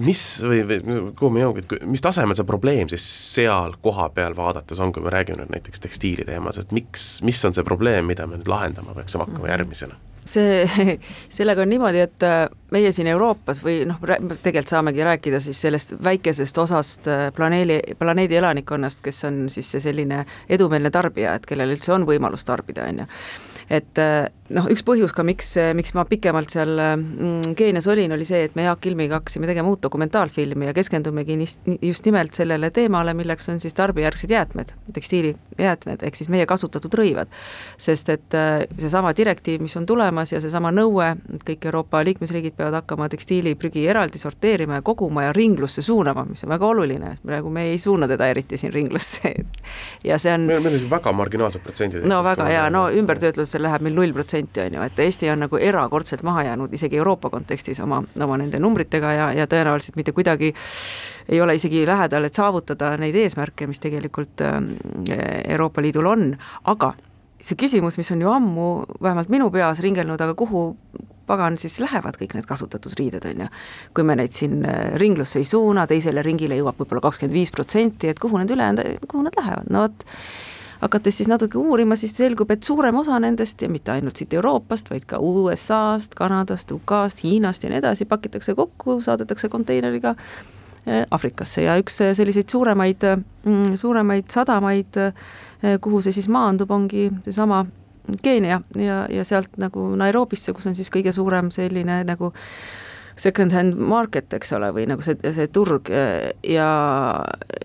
mis 0.00 0.22
või, 0.42 0.62
või 0.66 1.00
kuhu 1.16 1.30
me 1.32 1.42
jõuame, 1.42 1.62
et 1.62 1.86
mis 1.88 2.02
tasemel 2.02 2.36
see 2.36 2.46
probleem 2.48 2.88
siis 2.90 3.04
seal 3.34 3.76
kohapeal 3.84 4.36
vaadates 4.36 4.80
on, 4.82 4.92
kui 4.94 5.04
me 5.04 5.12
räägime 5.14 5.42
nüüd 5.42 5.52
näiteks 5.54 5.82
tekstiili 5.84 6.26
teemas, 6.26 6.58
et 6.58 6.72
miks, 6.74 7.20
mis 7.26 7.40
on 7.46 7.54
see 7.54 7.66
probleem, 7.66 8.08
mida 8.10 8.26
me 8.26 8.40
nüüd 8.40 8.50
lahendama 8.74 8.94
peaksime 8.94 9.24
hakkama 9.24 9.48
järgmisena? 9.48 9.94
see, 10.24 10.68
sellega 11.36 11.62
on 11.62 11.68
niimoodi, 11.68 12.00
et 12.00 12.22
äh, 12.24 12.46
meie 12.72 12.92
siin 12.96 13.06
Euroopas 13.12 13.60
või 13.64 13.82
noh, 13.84 13.98
tegelikult 14.00 14.70
saamegi 14.72 15.04
rääkida 15.04 15.40
siis 15.40 15.60
sellest 15.60 15.92
väikesest 16.04 16.58
osast 16.58 17.08
äh, 17.08 17.26
planeedi, 17.36 17.80
planeedi 17.98 18.38
elanikkonnast, 18.40 19.02
kes 19.04 19.24
on 19.28 19.44
siis 19.52 19.68
see 19.74 19.84
selline 19.84 20.24
edumeelne 20.48 20.90
tarbija, 20.90 21.34
et 21.34 21.44
kellel 21.46 21.76
üldse 21.76 21.92
on 21.92 22.08
võimalus 22.08 22.44
tarbida, 22.48 22.88
on 22.88 23.04
ju 23.04 23.08
et 23.70 23.98
äh, 23.98 24.26
noh, 24.52 24.66
üks 24.72 24.84
põhjus 24.84 25.14
ka, 25.16 25.24
miks, 25.24 25.54
miks 25.76 25.94
ma 25.96 26.04
pikemalt 26.08 26.52
seal 26.52 26.72
mm, 26.76 27.54
Keenias 27.56 27.86
olin, 27.88 28.12
oli 28.16 28.26
see, 28.28 28.42
et 28.48 28.56
me 28.58 28.66
Jaak 28.66 28.84
Ilmiga 28.90 29.18
hakkasime 29.18 29.48
tegema 29.48 29.70
uut 29.72 29.80
dokumentaalfilmi 29.84 30.68
ja 30.68 30.74
keskendumegi 30.76 31.38
just 31.80 32.04
nimelt 32.04 32.36
sellele 32.36 32.70
teemale, 32.74 33.14
milleks 33.16 33.48
on 33.52 33.60
siis 33.62 33.76
tarbijärgsed 33.78 34.30
jäätmed, 34.30 34.74
tekstiilijäätmed, 34.92 36.04
ehk 36.04 36.18
siis 36.18 36.28
meie 36.32 36.46
kasutatud 36.50 36.92
rõivad. 37.00 37.32
sest 37.78 38.08
et 38.12 38.36
äh, 38.36 38.66
seesama 38.78 39.14
direktiiv, 39.16 39.62
mis 39.64 39.76
on 39.80 39.86
tulemas 39.86 40.32
ja 40.32 40.40
seesama 40.44 40.72
nõue, 40.74 41.14
et 41.34 41.46
kõik 41.48 41.64
Euroopa 41.70 42.04
liikmesriigid 42.04 42.56
peavad 42.58 42.82
hakkama 42.82 43.08
tekstiiliprügi 43.12 43.86
eraldi 43.88 44.20
sorteerima 44.20 44.80
ja 44.80 44.82
koguma 44.84 45.28
ja 45.28 45.32
ringlusse 45.32 45.82
suunama, 45.82 46.26
mis 46.28 46.44
on 46.44 46.52
väga 46.52 46.68
oluline, 46.68 47.14
praegu 47.24 47.50
me 47.50 47.70
ei 47.72 47.78
suuna 47.78 48.08
teda 48.10 48.28
eriti 48.28 48.60
siin 48.60 48.72
ringlusse 48.72 49.34
ja 50.04 50.18
see 50.20 50.36
on 50.36 50.46
meil, 50.50 50.60
meil 50.60 50.76
on 50.76 50.84
siin 50.84 50.92
väga 50.92 51.12
marginaalsed 51.16 51.64
protsendid. 51.64 52.04
no 52.08 52.20
väga 52.24 52.48
hea, 52.50 52.68
no 52.70 52.86
ümbertöötlus 52.92 53.53
see 53.54 53.62
läheb 53.62 53.84
meil 53.86 53.96
null 53.96 54.12
protsenti, 54.16 54.64
on 54.66 54.78
ju, 54.78 54.82
et 54.88 55.00
Eesti 55.06 55.30
on 55.32 55.44
nagu 55.46 55.60
erakordselt 55.60 56.24
maha 56.26 56.44
jäänud 56.48 56.74
isegi 56.74 56.98
Euroopa 57.00 57.30
kontekstis 57.30 57.80
oma, 57.84 58.02
oma 58.20 58.38
nende 58.40 58.60
numbritega 58.62 59.14
ja, 59.14 59.30
ja 59.38 59.48
tõenäoliselt 59.50 59.98
mitte 60.00 60.12
kuidagi 60.16 60.52
ei 61.28 61.40
ole 61.40 61.56
isegi 61.58 61.84
lähedal, 61.86 62.26
et 62.26 62.36
saavutada 62.36 62.94
neid 63.00 63.16
eesmärke, 63.16 63.68
mis 63.70 63.82
tegelikult 63.82 64.44
ähm, 64.44 64.74
Euroopa 65.48 65.82
Liidul 65.82 66.10
on, 66.10 66.30
aga 66.70 66.94
see 67.44 67.58
küsimus, 67.60 67.98
mis 68.00 68.10
on 68.14 68.22
ju 68.24 68.30
ammu 68.32 68.68
vähemalt 69.02 69.32
minu 69.32 69.50
peas 69.54 69.82
ringelnud, 69.84 70.20
aga 70.20 70.36
kuhu 70.38 70.70
pagan 71.26 71.56
siis 71.60 71.78
lähevad 71.80 72.18
kõik 72.20 72.34
need 72.36 72.48
kasutatud 72.48 72.92
riided, 72.98 73.24
on 73.30 73.44
ju. 73.46 73.50
kui 73.96 74.04
me 74.04 74.16
neid 74.18 74.32
siin 74.36 74.64
äh, 74.68 74.96
ringlusse 75.00 75.40
ei 75.40 75.48
suuna, 75.48 75.86
teisele 75.88 76.22
ringile 76.24 76.58
jõuab 76.60 76.80
võib-olla 76.80 77.06
kakskümmend 77.08 77.36
viis 77.36 77.52
protsenti, 77.54 78.10
et 78.12 78.20
kuhu 78.20 78.40
need 78.40 78.52
ülejäänud, 78.52 79.06
kuhu 79.08 79.24
nad 79.24 79.38
lähevad, 79.40 79.70
no 79.72 79.86
vot 79.86 80.04
hakates 80.80 81.16
siis 81.16 81.28
natuke 81.28 81.58
uurima, 81.58 81.96
siis 81.96 82.16
selgub, 82.16 82.50
et 82.50 82.62
suurem 82.62 82.96
osa 82.96 83.18
nendest 83.22 83.62
ja 83.62 83.68
mitte 83.68 83.92
ainult 83.94 84.16
siit 84.16 84.34
Euroopast, 84.34 84.90
vaid 84.90 85.06
ka 85.10 85.18
USA-st, 85.18 86.16
Kanadast, 86.18 86.72
UK-st, 86.72 87.24
Hiinast 87.24 87.64
ja 87.64 87.70
nii 87.72 87.80
edasi, 87.82 88.08
pakitakse 88.10 88.54
kokku, 88.54 89.00
saadetakse 89.04 89.48
konteineriga 89.48 90.14
eh, 90.86 91.04
Aafrikasse. 91.10 91.64
Ja 91.66 91.78
üks 91.80 92.00
eh, 92.04 92.14
selliseid 92.16 92.50
suuremaid, 92.50 93.08
mm, 93.44 93.74
suuremaid 93.80 94.30
sadamaid, 94.32 95.00
eh, 95.00 95.78
kuhu 95.80 96.02
see 96.04 96.14
siis 96.16 96.28
maandub, 96.28 96.70
ongi 96.70 97.10
seesama 97.22 97.64
Keenia 98.22 98.58
ja, 98.76 98.96
ja 99.08 99.22
sealt 99.24 99.54
nagu 99.56 99.86
Nairobisse, 99.96 100.52
kus 100.52 100.66
on 100.68 100.74
siis 100.76 100.90
kõige 100.92 101.12
suurem 101.16 101.48
selline 101.54 102.02
nagu 102.04 102.28
äh, 102.28 102.84
second-hand 103.16 103.78
market, 103.78 104.32
eks 104.34 104.52
ole, 104.56 104.70
või 104.74 104.86
nagu 104.90 105.04
see, 105.04 105.16
see 105.36 105.48
turg 105.54 105.90
ja, 105.90 106.68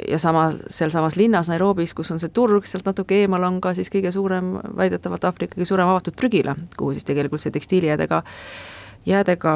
ja 0.07 0.19
sama, 0.21 0.49
sealsamas 0.69 1.17
linnas 1.19 1.49
Nairobis, 1.49 1.95
kus 1.97 2.11
on 2.13 2.21
see 2.21 2.33
turg, 2.33 2.67
sealt 2.69 2.85
natuke 2.89 3.23
eemal 3.23 3.47
on 3.47 3.61
ka 3.63 3.73
siis 3.77 3.89
kõige 3.93 4.13
suurem, 4.15 4.57
väidetavalt 4.77 5.25
Aafrika 5.29 5.57
kõige 5.57 5.69
suurem 5.69 5.89
avatud 5.89 6.17
prügila, 6.19 6.57
kuhu 6.77 6.93
siis 6.97 7.07
tegelikult 7.09 7.41
see 7.41 7.55
tekstiilijäädega 7.55 8.23
jäädega 9.05 9.53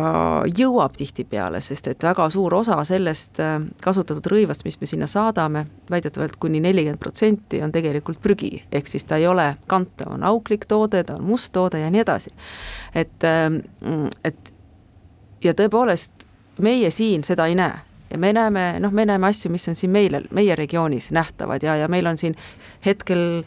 jõuab 0.58 0.95
tihtipeale, 0.97 1.62
sest 1.62 1.88
et 1.91 2.03
väga 2.03 2.29
suur 2.34 2.53
osa 2.56 2.77
sellest 2.88 3.41
äh, 3.43 3.58
kasutatud 3.84 4.27
rõivast, 4.32 4.63
mis 4.65 4.79
me 4.82 4.89
sinna 4.89 5.08
saadame, 5.10 5.65
väidetavalt 5.91 6.38
kuni 6.41 6.62
nelikümmend 6.63 7.01
protsenti 7.01 7.62
on 7.63 7.73
tegelikult 7.75 8.21
prügi, 8.23 8.63
ehk 8.71 8.89
siis 8.89 9.06
ta 9.06 9.19
ei 9.19 9.27
ole 9.27 9.53
kantav, 9.67 10.13
on 10.15 10.23
auklik 10.27 10.65
toode, 10.69 11.03
ta 11.03 11.17
on 11.19 11.27
must 11.27 11.53
toode 11.53 11.84
ja 11.84 11.91
nii 11.91 12.03
edasi. 12.06 12.34
et, 12.95 13.23
ähm, 13.23 13.60
et 14.23 14.53
ja 15.43 15.53
tõepoolest, 15.58 16.27
meie 16.62 16.89
siin 16.93 17.23
seda 17.23 17.47
ei 17.49 17.58
näe. 17.60 17.82
Ja 18.13 18.17
me 18.21 18.29
näeme, 18.34 18.75
noh, 18.79 18.91
me 18.93 19.08
näeme 19.10 19.27
asju, 19.27 19.49
mis 19.51 19.65
on 19.67 19.75
siin 19.75 19.89
meile, 19.91 20.21
meie 20.32 20.56
regioonis 20.56 21.10
nähtavad 21.12 21.63
ja, 21.65 21.75
ja 21.82 21.88
meil 21.89 22.06
on 22.06 22.17
siin 22.17 22.36
hetkel 22.86 23.41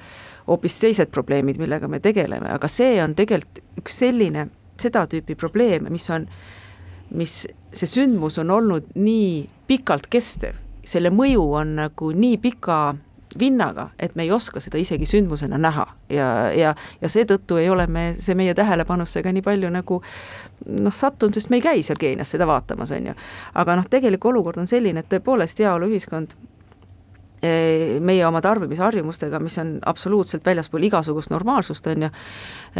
hoopis 0.47 0.79
teised 0.81 1.13
probleemid, 1.15 1.59
millega 1.63 1.89
me 1.89 2.01
tegeleme, 2.03 2.51
aga 2.51 2.69
see 2.71 2.97
on 3.03 3.15
tegelikult 3.15 3.63
üks 3.79 4.01
selline, 4.03 4.49
seda 4.81 5.05
tüüpi 5.11 5.37
probleem, 5.39 5.87
mis 5.91 6.09
on, 6.11 6.27
mis, 7.15 7.45
see 7.73 7.91
sündmus 7.91 8.41
on 8.43 8.51
olnud 8.51 8.91
nii 8.99 9.47
pikalt 9.71 10.11
kestev, 10.11 10.59
selle 10.87 11.11
mõju 11.15 11.47
on 11.61 11.77
nagu 11.81 12.11
nii 12.15 12.39
pika 12.43 12.81
vinnaga, 13.39 13.91
et 13.99 14.15
me 14.17 14.23
ei 14.23 14.31
oska 14.33 14.61
seda 14.61 14.79
isegi 14.79 15.07
sündmusena 15.07 15.59
näha. 15.59 15.87
Ja, 16.11 16.29
ja, 16.55 16.75
ja 17.01 17.09
seetõttu 17.11 17.59
ei 17.61 17.69
ole 17.71 17.87
me, 17.87 18.09
see 18.19 18.37
meie 18.39 18.55
tähelepanusse 18.55 19.23
ka 19.23 19.33
nii 19.35 19.45
palju 19.45 19.71
nagu 19.75 20.01
noh, 20.67 20.95
sattunud, 20.95 21.35
sest 21.35 21.51
me 21.51 21.61
ei 21.61 21.65
käi 21.65 21.83
seal 21.87 21.99
Keenias 22.01 22.35
seda 22.35 22.47
vaatamas, 22.49 22.93
on 22.97 23.13
ju. 23.13 23.17
aga 23.55 23.77
noh, 23.77 23.89
tegelik 23.91 24.25
olukord 24.25 24.59
on 24.63 24.71
selline, 24.71 25.05
et 25.05 25.11
tõepoolest 25.13 25.65
heaoluühiskond 25.65 26.37
Eh, 27.45 28.01
meie 28.01 28.25
oma 28.25 28.41
tarbimisharjumustega, 28.41 29.39
mis 29.45 29.59
on 29.61 29.75
absoluutselt 29.85 30.47
väljaspool 30.47 30.87
igasugust 30.89 31.31
normaalsust, 31.31 31.87
on 31.93 32.07
ju, 32.07 32.09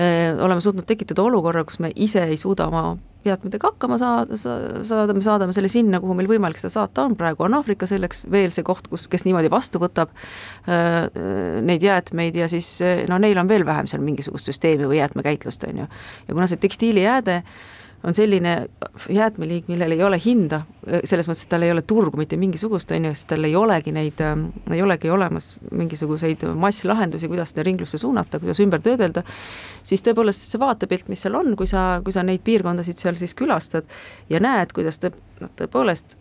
eh, 0.01 0.33
oleme 0.45 0.61
suutnud 0.65 0.87
tekitada 0.89 1.23
olukorra, 1.23 1.65
kus 1.65 1.79
me 1.79 1.93
ise 1.95 2.25
ei 2.25 2.37
suuda 2.37 2.67
oma 2.67 2.97
jäätmetega 3.31 3.71
hakkama 3.73 3.99
saada, 4.01 4.39
saada, 4.39 5.15
me 5.15 5.25
saadame 5.25 5.57
selle 5.57 5.71
sinna, 5.73 6.01
kuhu 6.03 6.17
meil 6.19 6.31
võimalik 6.31 6.61
seda 6.61 6.73
saata 6.75 7.07
on, 7.07 7.17
praegu 7.19 7.47
on 7.47 7.59
Aafrika 7.59 7.89
selleks 7.91 8.25
veel 8.33 8.55
see 8.55 8.67
koht, 8.67 8.89
kus, 8.93 9.07
kes 9.13 9.27
niimoodi 9.27 9.51
vastu 9.53 9.83
võtab 9.83 10.13
neid 10.67 11.85
jäätmeid 11.85 12.37
ja 12.39 12.51
siis 12.51 12.69
no 13.11 13.19
neil 13.23 13.39
on 13.39 13.49
veel 13.51 13.67
vähem 13.67 13.89
seal 13.91 14.05
mingisugust 14.05 14.51
süsteemi 14.51 14.89
või 14.89 15.01
jäätmekäitlust, 15.01 15.67
on 15.69 15.85
ju. 15.85 15.89
ja 16.29 16.35
kuna 16.35 16.49
see 16.51 16.61
tekstiilijääde 16.63 17.41
äh, 17.43 17.76
on 18.05 18.15
selline 18.15 18.67
jäätmeliik, 19.09 19.69
millel 19.69 19.95
ei 19.97 20.03
ole 20.05 20.19
hinda, 20.25 20.61
selles 21.05 21.29
mõttes, 21.29 21.47
et 21.47 21.53
tal 21.53 21.65
ei 21.67 21.73
ole 21.75 21.83
turgu 21.83 22.21
mitte 22.21 22.39
mingisugust, 22.41 22.93
on 22.95 23.09
ju, 23.09 23.15
sest 23.17 23.29
tal 23.33 23.47
ei 23.49 23.57
olegi 23.57 23.95
neid, 23.95 24.21
ei 24.75 24.83
olegi 24.83 25.11
olemas 25.11 25.55
mingisuguseid 25.71 26.45
masslahendusi, 26.55 27.31
kuidas 27.31 27.55
seda 27.55 27.67
ringlusse 27.67 27.99
suunata, 27.99 28.41
kuidas 28.43 28.61
ümber 28.63 28.85
töödelda, 28.85 29.25
siis 29.87 30.05
tõepoolest 30.07 30.53
see 30.53 30.63
vaatepilt, 30.63 31.11
mis 31.13 31.25
seal 31.27 31.39
on, 31.39 31.55
kui 31.59 31.71
sa, 31.71 31.89
kui 32.05 32.15
sa 32.15 32.25
neid 32.27 32.45
piirkondasid 32.47 33.01
seal 33.01 33.19
siis 33.19 33.35
külastad 33.39 33.89
ja 34.31 34.43
näed, 34.43 34.75
kuidas 34.77 35.01
tõe-, 35.03 35.15
noh 35.43 35.53
tõepoolest 35.59 36.19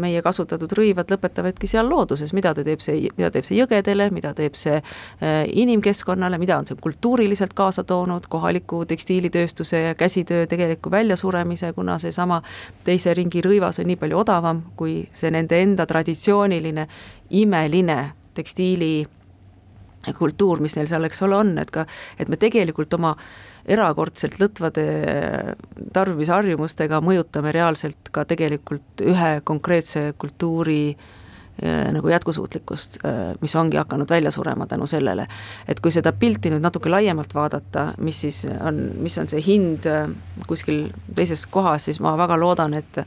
meie 0.00 0.22
kasutatud 0.22 0.72
rõivad 0.78 1.10
lõpetavadki 1.12 1.68
seal 1.70 1.88
looduses, 1.90 2.32
mida 2.36 2.54
ta 2.54 2.64
teeb 2.66 2.82
see, 2.84 3.08
mida 3.16 3.30
teeb 3.34 3.46
see 3.48 3.58
jõgedele, 3.58 4.08
mida 4.14 4.32
teeb 4.36 4.56
see 4.58 4.78
äh, 4.78 5.42
inimkeskkonnale, 5.48 6.38
mida 6.38 6.58
on 6.58 6.68
see 6.68 6.78
kultuuriliselt 6.80 7.54
kaasa 7.58 7.84
toonud, 7.84 8.26
kohaliku 8.28 8.84
tekstiilitööstuse 8.88 9.82
ja 9.88 9.94
käsitöö 9.98 10.46
tegeliku 10.46 10.90
väljasuremise, 10.90 11.72
kuna 11.72 11.98
seesama 11.98 12.42
teise 12.84 13.14
ringi 13.14 13.42
rõivas 13.44 13.80
on 13.80 13.88
nii 13.90 14.00
palju 14.00 14.22
odavam 14.24 14.62
kui 14.76 15.02
see 15.12 15.30
nende 15.34 15.62
enda 15.62 15.86
traditsiooniline 15.86 16.88
imeline 17.30 17.98
tekstiili 18.34 19.06
kultuur, 20.18 20.62
mis 20.62 20.76
neil 20.78 20.88
seal, 20.90 21.04
eks 21.08 21.22
ole, 21.26 21.36
on, 21.36 21.54
et 21.60 21.70
ka, 21.74 21.84
et 22.18 22.28
me 22.30 22.38
tegelikult 22.40 22.94
oma 22.98 23.14
erakordselt 23.68 24.38
lõtvade 24.40 24.84
tarbimisharjumustega 25.92 27.02
mõjutame 27.04 27.52
reaalselt 27.54 28.10
ka 28.14 28.24
tegelikult 28.28 29.02
ühe 29.04 29.32
konkreetse 29.44 30.12
kultuuri 30.18 30.82
äh, 30.94 31.88
nagu 31.94 32.08
jätkusuutlikkust, 32.08 33.00
äh, 33.04 33.18
mis 33.42 33.56
ongi 33.60 33.80
hakanud 33.80 34.10
välja 34.10 34.32
surema 34.34 34.66
tänu 34.66 34.86
sellele. 34.86 35.26
et 35.68 35.80
kui 35.80 35.92
seda 35.92 36.12
pilti 36.12 36.52
nüüd 36.54 36.64
natuke 36.64 36.90
laiemalt 36.90 37.34
vaadata, 37.34 37.92
mis 37.98 38.20
siis 38.20 38.46
on, 38.60 38.80
mis 39.02 39.18
on 39.18 39.28
see 39.28 39.42
hind 39.44 39.86
äh, 39.86 40.08
kuskil 40.46 40.88
teises 41.14 41.46
kohas, 41.46 41.90
siis 41.90 42.00
ma 42.00 42.16
väga 42.16 42.40
loodan, 42.40 42.74
et 42.74 43.04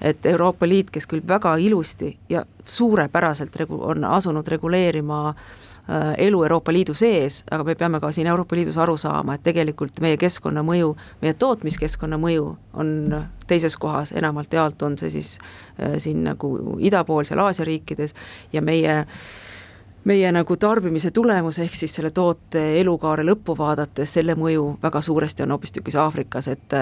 et 0.00 0.26
Euroopa 0.26 0.68
Liit, 0.68 0.90
kes 0.90 1.06
küll 1.06 1.24
väga 1.28 1.56
ilusti 1.56 2.16
ja 2.28 2.44
suurepäraselt 2.64 3.56
regu-, 3.56 3.82
on 3.90 4.04
asunud 4.04 4.48
reguleerima 4.48 5.28
äh, 5.28 5.44
Äh, 5.90 6.26
elu 6.26 6.42
Euroopa 6.42 6.72
Liidu 6.72 6.94
sees, 6.98 7.44
aga 7.50 7.64
me 7.64 7.74
peame 7.78 8.00
ka 8.02 8.08
siin 8.12 8.26
Euroopa 8.26 8.56
Liidus 8.58 8.74
aru 8.82 8.96
saama, 8.98 9.36
et 9.36 9.44
tegelikult 9.46 10.00
meie 10.02 10.16
keskkonna 10.18 10.64
mõju, 10.66 10.88
meie 11.22 11.34
tootmiskeskkonna 11.38 12.18
mõju 12.18 12.48
on 12.74 12.88
teises 13.46 13.76
kohas, 13.78 14.10
enamalt 14.10 14.50
jaolt 14.50 14.82
on 14.82 14.98
see 14.98 15.12
siis 15.14 15.36
äh, 15.78 15.94
siin 16.02 16.24
nagu 16.26 16.50
ida 16.82 17.04
pool, 17.06 17.22
seal 17.28 17.38
Aasia 17.44 17.68
riikides 17.68 18.16
ja 18.52 18.64
meie 18.66 18.96
meie 20.06 20.30
nagu 20.32 20.56
tarbimise 20.60 21.10
tulemus, 21.14 21.58
ehk 21.62 21.74
siis 21.74 21.96
selle 21.98 22.12
toote 22.14 22.62
elukaare 22.80 23.24
lõppu 23.26 23.56
vaadates, 23.58 24.12
selle 24.18 24.36
mõju 24.38 24.76
väga 24.82 25.02
suuresti 25.02 25.42
on 25.42 25.56
hoopistükkis 25.56 25.98
Aafrikas, 25.98 26.48
et 26.52 26.76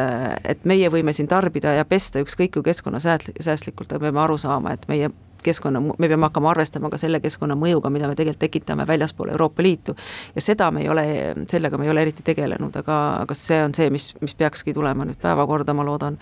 et 0.44 0.64
meie 0.68 0.90
võime 0.92 1.12
siin 1.16 1.28
tarbida 1.30 1.72
ja 1.78 1.84
pesta 1.88 2.20
ükskõik 2.20 2.52
kui 2.58 2.66
keskkonnasäästlikult, 2.68 3.92
aga 3.92 4.02
peame 4.06 4.20
aru 4.26 4.36
saama, 4.40 4.74
et 4.76 4.88
meie 4.88 5.10
keskkonna, 5.44 5.80
me 5.80 6.08
peame 6.08 6.28
hakkama 6.28 6.50
arvestama 6.54 6.90
ka 6.92 7.00
selle 7.00 7.20
keskkonna 7.24 7.56
mõjuga, 7.58 7.92
mida 7.92 8.08
me 8.10 8.16
tegelikult 8.18 8.42
tekitame 8.44 8.86
väljaspool 8.88 9.32
Euroopa 9.34 9.62
Liitu. 9.62 9.96
ja 10.34 10.40
seda 10.42 10.70
me 10.70 10.82
ei 10.82 10.88
ole, 10.88 11.06
sellega 11.50 11.78
me 11.78 11.88
ei 11.88 11.94
ole 11.94 12.02
eriti 12.02 12.26
tegelenud, 12.26 12.76
aga, 12.82 13.00
aga 13.22 13.38
see 13.38 13.62
on 13.64 13.74
see, 13.74 13.90
mis, 13.94 14.12
mis 14.20 14.34
peakski 14.34 14.74
tulema 14.74 15.06
nüüd 15.06 15.20
päevakorda, 15.22 15.74
ma 15.74 15.86
loodan, 15.86 16.18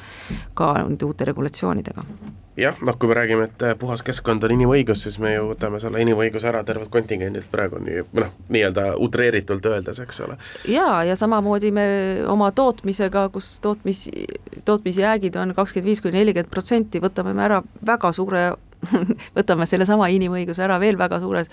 ka 0.54 0.74
nende 0.82 1.08
uute 1.08 1.28
regulatsioonidega 1.28 2.06
jah, 2.56 2.76
noh, 2.85 2.96
kui 2.98 3.08
me 3.08 3.14
räägime, 3.14 3.44
et 3.48 3.78
puhas 3.78 4.02
keskkond 4.04 4.44
on 4.44 4.52
inimõigus, 4.52 5.02
siis 5.06 5.18
me 5.22 5.35
ju 5.35 5.46
võtame 5.52 5.80
selle 5.80 6.02
inimõiguse 6.04 6.48
ära 6.50 6.62
tervelt 6.68 6.90
kontingendilt 6.92 7.48
praegu 7.52 7.80
nii, 7.82 8.02
noh, 8.18 8.35
nii-öelda 8.52 8.87
utreeritult 9.02 9.66
öeldes, 9.70 10.00
eks 10.04 10.20
ole. 10.26 10.37
jaa, 10.68 11.02
ja 11.08 11.16
samamoodi 11.16 11.72
me 11.72 11.87
oma 12.28 12.50
tootmisega, 12.52 13.28
kus 13.32 13.54
tootmis, 13.64 14.04
tootmisjäägid 14.68 15.37
on 15.40 15.54
kakskümmend 15.56 15.88
viis 15.88 16.04
kuni 16.04 16.20
nelikümmend 16.20 16.52
protsenti, 16.52 17.00
võtame 17.02 17.32
me 17.37 17.46
ära 17.48 17.62
väga 17.87 18.12
suure 18.12 18.50
võtame 19.36 19.66
sellesama 19.68 20.08
inimõiguse 20.12 20.64
ära 20.64 20.78
veel 20.82 20.98
väga 21.00 21.20
suures 21.22 21.50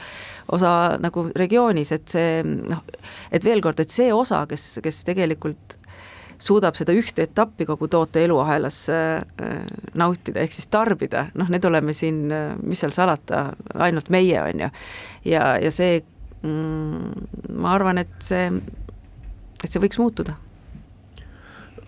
osa 0.52 0.98
nagu 1.02 1.28
regioonis, 1.36 1.94
et 1.96 2.08
see 2.10 2.42
noh, 2.46 2.82
et 3.32 3.46
veel 3.46 3.62
kord, 3.64 3.80
et 3.80 3.94
see 3.94 4.12
osa, 4.16 4.46
kes, 4.50 4.80
kes 4.84 5.04
tegelikult 5.08 5.78
suudab 6.40 6.78
seda 6.80 6.94
ühte 6.96 7.26
etappi 7.28 7.68
kogu 7.68 7.90
toote 7.92 8.24
eluahelas 8.24 8.86
äh, 8.94 9.20
nautida, 10.00 10.40
ehk 10.46 10.56
siis 10.56 10.70
tarbida, 10.72 11.28
noh, 11.40 11.50
need 11.52 11.66
oleme 11.68 11.96
siin, 11.96 12.30
mis 12.64 12.80
seal 12.80 12.96
salata, 12.96 13.50
ainult 13.76 14.12
meie, 14.14 14.40
on 14.42 14.66
ju. 14.66 14.70
ja, 15.34 15.56
ja 15.60 15.72
see 15.74 16.00
mm,, 16.42 17.58
ma 17.60 17.74
arvan, 17.76 18.00
et 18.06 18.16
see, 18.24 18.48
et 19.60 19.68
see 19.68 19.84
võiks 19.84 20.00
muutuda. 20.00 20.38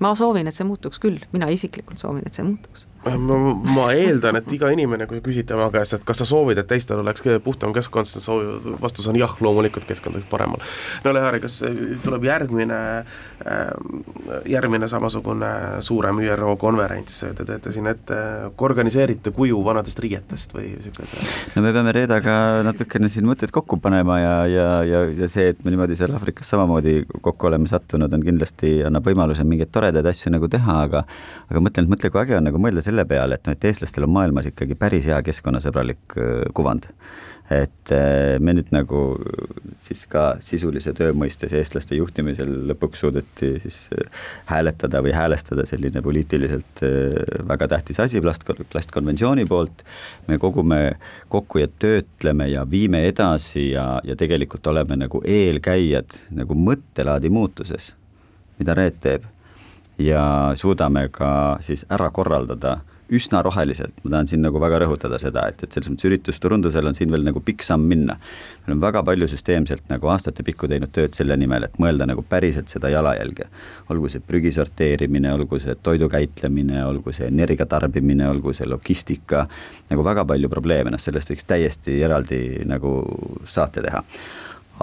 ma 0.03 0.15
soovin, 0.17 0.49
et 0.49 0.57
see 0.57 0.67
muutuks 0.67 0.99
küll, 0.99 1.21
mina 1.31 1.47
isiklikult 1.53 2.01
soovin, 2.01 2.27
et 2.27 2.35
see 2.35 2.45
muutuks 2.45 2.89
ma, 3.05 3.37
ma 3.75 3.85
eeldan, 3.97 4.37
et 4.39 4.51
iga 4.55 4.69
inimene, 4.73 5.07
kui 5.09 5.19
sa 5.19 5.25
küsid 5.25 5.47
tema 5.49 5.67
käest, 5.73 5.95
et 5.97 6.05
kas 6.05 6.21
sa 6.21 6.27
soovid, 6.27 6.61
et 6.61 6.69
teistel 6.69 7.01
oleks 7.01 7.23
puhtam 7.43 7.73
keskkond, 7.73 8.09
siis 8.09 8.25
soovi, 8.25 8.75
vastus 8.81 9.07
on 9.09 9.17
jah, 9.19 9.33
loomulikult 9.41 9.87
keskkond 9.89 10.19
võiks 10.19 10.29
paremal. 10.29 10.61
no 11.05 11.13
Lehari, 11.15 11.41
kas 11.43 11.59
tuleb 12.05 12.27
järgmine, 12.27 12.79
äh, 13.45 13.61
järgmine 14.49 14.89
samasugune 14.91 15.51
suurem 15.81 16.21
ÜRO 16.21 16.55
konverents, 16.61 17.23
te 17.35 17.45
teete 17.47 17.73
siin 17.73 17.89
ette, 17.91 18.17
organiseerite 18.61 19.33
kuju 19.35 19.63
vanadest 19.65 19.99
riietest 20.03 20.53
või 20.55 20.75
niisuguse? 20.75 21.19
no 21.55 21.65
me 21.65 21.73
peame 21.73 21.95
Reedaga 21.95 22.35
natukene 22.65 23.09
siin 23.11 23.25
mõtteid 23.29 23.53
kokku 23.53 23.79
panema 23.81 24.19
ja, 24.21 24.35
ja, 24.49 24.67
ja, 24.87 25.03
ja 25.23 25.31
see, 25.31 25.51
et 25.55 25.65
me 25.65 25.73
niimoodi 25.73 25.97
seal 25.97 26.13
Aafrikas 26.15 26.53
samamoodi 26.53 27.01
kokku 27.21 27.49
oleme 27.49 27.69
sattunud, 27.69 28.13
on 28.13 28.25
kindlasti, 28.25 28.77
annab 28.87 29.09
võimaluse 29.09 29.45
mingeid 29.47 29.73
toredaid 29.73 30.07
asju 30.13 30.31
nagu 30.33 30.49
teha, 30.51 30.77
aga 30.85 31.03
aga 31.51 31.61
mõtlen, 31.63 31.87
et 31.87 31.91
mõtle, 31.91 32.11
kui 32.13 32.21
äge 32.21 32.37
on 32.37 32.47
nagu 32.47 32.61
mõelda 32.61 32.83
selle 32.83 32.90
peale, 33.07 33.37
et 33.37 33.47
noh, 33.47 33.55
et 33.55 33.67
eestlastel 33.69 34.07
on 34.07 34.15
maailmas 34.15 34.51
ikkagi 34.51 34.77
päris 34.79 35.09
hea 35.09 35.19
keskkonnasõbralik 35.25 36.17
kuvand. 36.57 36.89
et 37.51 37.91
me 38.39 38.53
nüüd 38.55 38.69
nagu 38.71 38.99
siis 39.83 40.05
ka 40.07 40.37
sisulise 40.39 40.93
töö 40.95 41.11
mõistes 41.11 41.51
eestlaste 41.57 41.97
juhtimisel 41.97 42.47
lõpuks 42.69 43.01
suudeti 43.03 43.49
siis 43.59 43.79
hääletada 44.47 45.01
või 45.03 45.11
häälestada 45.11 45.65
selline 45.67 45.99
poliitiliselt 46.05 46.79
väga 47.49 47.67
tähtis 47.73 47.99
asi 47.99 48.21
plast, 48.23 48.47
plastkonventsiooni 48.47 49.45
poolt. 49.49 49.83
me 50.27 50.37
kogume 50.39 50.79
kokku 51.27 51.59
ja 51.59 51.67
töötleme 51.67 52.47
ja 52.53 52.63
viime 52.71 53.03
edasi 53.09 53.71
ja, 53.71 53.99
ja 54.03 54.15
tegelikult 54.15 54.71
oleme 54.71 54.95
nagu 55.03 55.19
eelkäijad 55.25 56.21
nagu 56.31 56.55
mõttelaadi 56.55 57.29
muutuses, 57.29 57.91
mida 58.59 58.79
Reet 58.79 59.03
teeb 59.03 59.27
ja 60.01 60.23
suudame 60.59 61.07
ka 61.13 61.31
siis 61.65 61.85
ära 61.89 62.09
korraldada 62.13 62.79
üsna 63.11 63.41
roheliselt, 63.43 63.91
ma 64.05 64.13
tahan 64.13 64.29
siin 64.31 64.39
nagu 64.45 64.59
väga 64.63 64.77
rõhutada 64.85 65.17
seda, 65.19 65.43
et, 65.51 65.65
et 65.65 65.75
selles 65.75 65.89
mõttes 65.91 66.07
üritusturundusel 66.07 66.87
on 66.87 66.95
siin 66.95 67.11
veel 67.11 67.25
nagu 67.27 67.41
pikk 67.43 67.65
samm 67.67 67.83
minna. 67.91 68.15
me 68.61 68.71
oleme 68.71 68.85
väga 68.85 69.01
palju 69.03 69.27
süsteemselt 69.27 69.89
nagu 69.91 70.07
aastatepikku 70.13 70.69
teinud 70.71 70.93
tööd 70.95 71.17
selle 71.17 71.35
nimel, 71.37 71.67
et 71.67 71.75
mõelda 71.81 72.07
nagu 72.07 72.23
päriselt 72.23 72.71
seda 72.71 72.89
jalajälge. 72.93 73.49
olgu 73.91 74.09
see 74.09 74.23
prügi 74.27 74.53
sorteerimine, 74.55 75.33
olgu 75.33 75.59
see 75.59 75.75
toidu 75.83 76.07
käitlemine, 76.09 76.85
olgu 76.85 77.11
see 77.11 77.27
energia 77.27 77.65
tarbimine, 77.65 78.29
olgu 78.29 78.53
see 78.55 78.69
logistika, 78.69 79.43
nagu 79.89 80.07
väga 80.07 80.25
palju 80.25 80.49
probleeme, 80.49 80.91
noh 80.91 81.01
sellest 81.01 81.33
võiks 81.33 81.47
täiesti 81.47 81.99
eraldi 82.07 82.63
nagu 82.65 82.95
saate 83.45 83.83
teha 83.83 84.05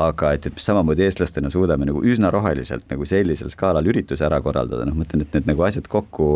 aga 0.00 0.32
et, 0.36 0.46
et 0.48 0.62
samamoodi 0.62 1.04
eestlastena 1.06 1.50
suudame 1.52 1.88
nagu 1.88 2.02
üsna 2.06 2.30
roheliselt 2.34 2.86
nagu 2.92 3.06
sellisel 3.08 3.50
skaalal 3.52 3.86
ürituse 3.90 4.24
ära 4.26 4.40
korraldada, 4.44 4.86
noh, 4.88 4.96
ma 4.98 5.06
ütlen, 5.06 5.24
et 5.24 5.36
need 5.36 5.50
nagu 5.50 5.64
asjad 5.66 5.88
kokku 5.90 6.28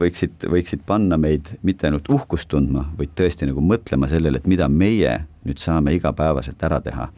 võiksid, 0.00 0.48
võiksid 0.50 0.82
panna 0.88 1.18
meid 1.20 1.52
mitte 1.66 1.88
ainult 1.88 2.08
uhkust 2.12 2.50
tundma, 2.52 2.86
vaid 2.98 3.14
tõesti 3.18 3.48
nagu 3.48 3.62
mõtlema 3.64 4.10
sellele, 4.10 4.40
et 4.40 4.50
mida 4.50 4.68
meie 4.72 5.20
nüüd 5.48 5.62
saame 5.62 5.94
igapäevaselt 5.96 6.62
ära 6.68 6.80
teha. 6.84 7.08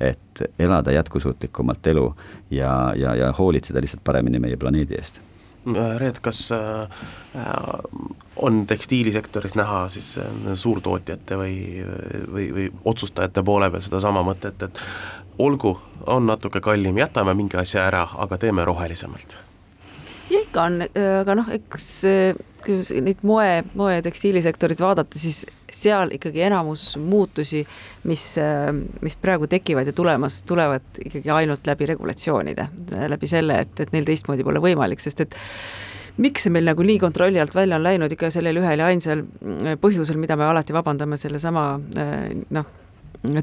et 0.00 0.40
elada 0.58 0.92
jätkusuutlikumalt 0.94 1.86
elu 1.86 2.06
ja, 2.50 2.94
ja, 2.96 3.14
ja 3.14 3.32
hoolitseda 3.38 3.80
lihtsalt 3.80 4.04
paremini 4.04 4.40
meie 4.40 4.56
planeedi 4.56 4.96
eest 4.96 5.20
Reet, 5.98 6.20
kas 6.24 6.52
äh, 6.52 6.88
on 8.36 8.62
tekstiilisektoris 8.66 9.54
näha 9.54 9.82
siis 9.92 10.14
äh, 10.18 10.30
suurtootjate 10.54 11.36
või, 11.36 11.56
või, 12.32 12.46
või 12.56 12.70
otsustajate 12.84 13.44
poole 13.44 13.68
peal 13.70 13.84
sedasama 13.84 14.24
mõtet, 14.24 14.62
et 14.64 14.80
olgu, 15.38 15.76
on 16.06 16.26
natuke 16.32 16.64
kallim, 16.64 16.98
jätame 16.98 17.36
mingi 17.36 17.60
asja 17.60 17.84
ära, 17.90 18.06
aga 18.24 18.40
teeme 18.40 18.64
rohelisemalt 18.64 19.36
ja 20.30 20.40
ikka 20.44 20.62
on, 20.62 20.84
aga 21.20 21.34
noh, 21.38 21.50
eks 21.54 21.88
kui 22.64 23.02
neid 23.02 23.22
moe, 23.26 23.62
moe- 23.78 23.94
ja 23.96 24.02
tekstiilisektorit 24.04 24.80
vaadata, 24.82 25.18
siis 25.18 25.44
seal 25.72 26.12
ikkagi 26.16 26.42
enamus 26.44 26.94
muutusi, 27.00 27.62
mis, 28.08 28.24
mis 29.00 29.16
praegu 29.20 29.48
tekivad 29.50 29.88
ja 29.88 29.94
tulemas, 29.96 30.42
tulevad 30.48 31.00
ikkagi 31.04 31.30
ainult 31.34 31.66
läbi 31.66 31.88
regulatsioonide, 31.94 32.68
läbi 33.08 33.30
selle, 33.30 33.62
et, 33.64 33.80
et 33.80 33.94
neil 33.96 34.08
teistmoodi 34.08 34.46
pole 34.46 34.62
võimalik, 34.62 35.00
sest 35.02 35.24
et 35.24 35.38
miks 36.20 36.44
see 36.44 36.52
meil 36.52 36.68
nagu 36.68 36.84
nii 36.84 36.98
kontrolli 37.00 37.40
alt 37.40 37.54
välja 37.56 37.78
on 37.78 37.86
läinud 37.86 38.12
ikka 38.12 38.32
sellel 38.34 38.60
ühel 38.60 38.82
ja 38.82 38.90
ainsal 38.92 39.24
põhjusel, 39.80 40.20
mida 40.20 40.36
me 40.36 40.48
alati 40.50 40.76
vabandame, 40.76 41.16
sellesama 41.20 41.64
noh, 42.58 42.74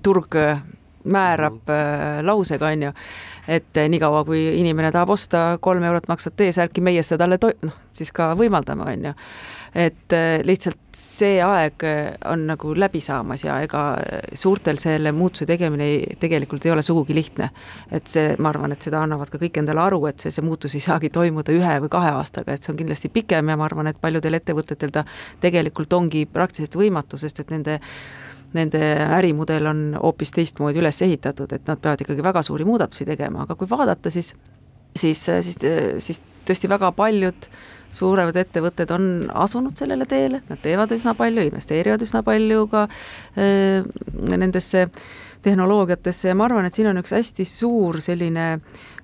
turg 0.03 0.37
määrab 1.07 1.69
äh, 1.69 2.23
lausega, 2.23 2.67
on 2.67 2.83
ju 2.83 2.91
et 3.47 3.79
niikaua, 3.89 4.23
kui 4.27 4.41
inimene 4.59 4.91
tahab 4.91 5.13
osta 5.15 5.43
kolm 5.61 5.83
eurot 5.87 6.09
maksvat 6.11 6.35
T-särki, 6.39 6.83
meie 6.83 7.03
seda 7.03 7.23
talle 7.23 7.37
to-, 7.41 7.53
noh, 7.63 7.77
siis 7.97 8.11
ka 8.15 8.33
võimaldame, 8.37 8.83
on 8.87 9.07
ju. 9.09 9.13
et 9.77 10.13
äh, 10.15 10.39
lihtsalt 10.47 10.79
see 10.97 11.37
aeg 11.43 11.83
äh, 11.85 12.15
on 12.31 12.45
nagu 12.49 12.73
läbi 12.75 13.01
saamas 13.03 13.43
ja 13.45 13.59
ega 13.63 13.83
suurtel 14.33 14.79
selle 14.81 15.11
muutuse 15.15 15.45
tegemine 15.45 15.87
ei, 15.87 16.17
tegelikult 16.19 16.65
ei 16.65 16.71
ole 16.73 16.83
sugugi 16.85 17.15
lihtne. 17.15 17.49
et 17.91 18.07
see, 18.07 18.35
ma 18.39 18.49
arvan, 18.49 18.75
et 18.75 18.81
seda 18.81 19.01
annavad 19.03 19.31
ka 19.31 19.41
kõik 19.41 19.61
endale 19.61 19.83
aru, 19.85 20.03
et 20.11 20.19
see, 20.19 20.33
see 20.33 20.45
muutus 20.45 20.75
ei 20.75 20.83
saagi 20.83 21.09
toimuda 21.13 21.55
ühe 21.55 21.79
või 21.85 21.91
kahe 21.93 22.13
aastaga, 22.19 22.53
et 22.53 22.63
see 22.63 22.73
on 22.73 22.81
kindlasti 22.83 23.13
pikem 23.13 23.49
ja 23.49 23.57
ma 23.57 23.67
arvan, 23.69 23.91
et 23.91 24.01
paljudel 24.01 24.39
ettevõtetel 24.39 24.93
ta 24.93 25.05
tegelikult 25.43 25.93
ongi 25.93 26.25
praktiliselt 26.25 26.79
võimatu, 26.79 27.19
sest 27.21 27.45
et 27.45 27.53
nende 27.53 27.79
nende 28.55 28.79
ärimudel 29.17 29.67
on 29.67 29.81
hoopis 30.01 30.31
teistmoodi 30.35 30.79
üles 30.79 31.01
ehitatud, 31.03 31.51
et 31.51 31.67
nad 31.67 31.81
peavad 31.81 32.03
ikkagi 32.03 32.23
väga 32.23 32.43
suuri 32.45 32.67
muudatusi 32.67 33.05
tegema, 33.05 33.43
aga 33.43 33.57
kui 33.59 33.69
vaadata, 33.69 34.11
siis 34.13 34.33
siis, 34.97 35.25
siis, 35.41 35.59
siis 36.03 36.21
tõesti 36.47 36.69
väga 36.71 36.91
paljud 36.95 37.47
suuremad 37.97 38.35
ettevõtted 38.39 38.91
on 38.95 39.05
asunud 39.45 39.77
sellele 39.79 40.05
teele, 40.09 40.41
nad 40.49 40.59
teevad 40.63 40.91
üsna 40.95 41.13
palju, 41.17 41.45
investeerivad 41.47 42.03
üsna 42.03 42.23
palju 42.25 42.67
ka 42.71 42.87
äh, 42.87 43.87
nendesse 44.27 44.87
tehnoloogiatesse 45.45 46.31
ja 46.31 46.35
ma 46.35 46.47
arvan, 46.47 46.67
et 46.67 46.75
siin 46.75 46.89
on 46.91 46.99
üks 47.01 47.13
hästi 47.15 47.45
suur 47.47 48.01
selline 48.03 48.47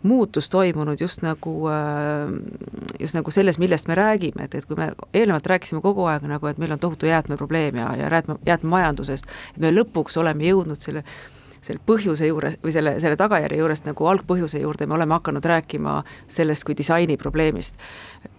muutus 0.04 0.50
toimunud 0.50 1.02
just 1.02 1.22
nagu, 1.24 1.54
just 3.00 3.16
nagu 3.16 3.32
selles, 3.32 3.60
millest 3.60 3.88
me 3.88 3.96
räägime, 3.96 4.48
et, 4.48 4.56
et 4.56 4.66
kui 4.66 4.78
me 4.80 4.92
eelnevalt 5.14 5.48
rääkisime 5.48 5.82
kogu 5.82 6.08
aeg 6.12 6.26
nagu, 6.28 6.48
et 6.48 6.60
meil 6.62 6.76
on 6.76 6.82
tohutu 6.82 7.08
jäätmeprobleem 7.10 7.80
ja, 7.80 7.94
ja 8.00 8.10
jäätme, 8.12 8.36
jäätmemajandusest, 8.46 9.32
et 9.56 9.64
me 9.64 9.72
lõpuks 9.72 10.20
oleme 10.20 10.48
jõudnud 10.50 10.84
selle 10.84 11.06
selle 11.64 11.82
põhjuse 11.86 12.28
juures 12.28 12.58
või 12.64 12.74
selle, 12.76 12.96
selle 13.04 13.18
tagajärje 13.20 13.60
juurest 13.62 13.88
nagu 13.88 14.08
algpõhjuse 14.12 14.62
juurde 14.64 14.88
me 14.88 14.98
oleme 14.98 15.18
hakanud 15.18 15.46
rääkima 15.46 16.02
sellest 16.28 16.68
kui 16.68 16.78
disaini 16.78 17.18
probleemist. 17.18 17.76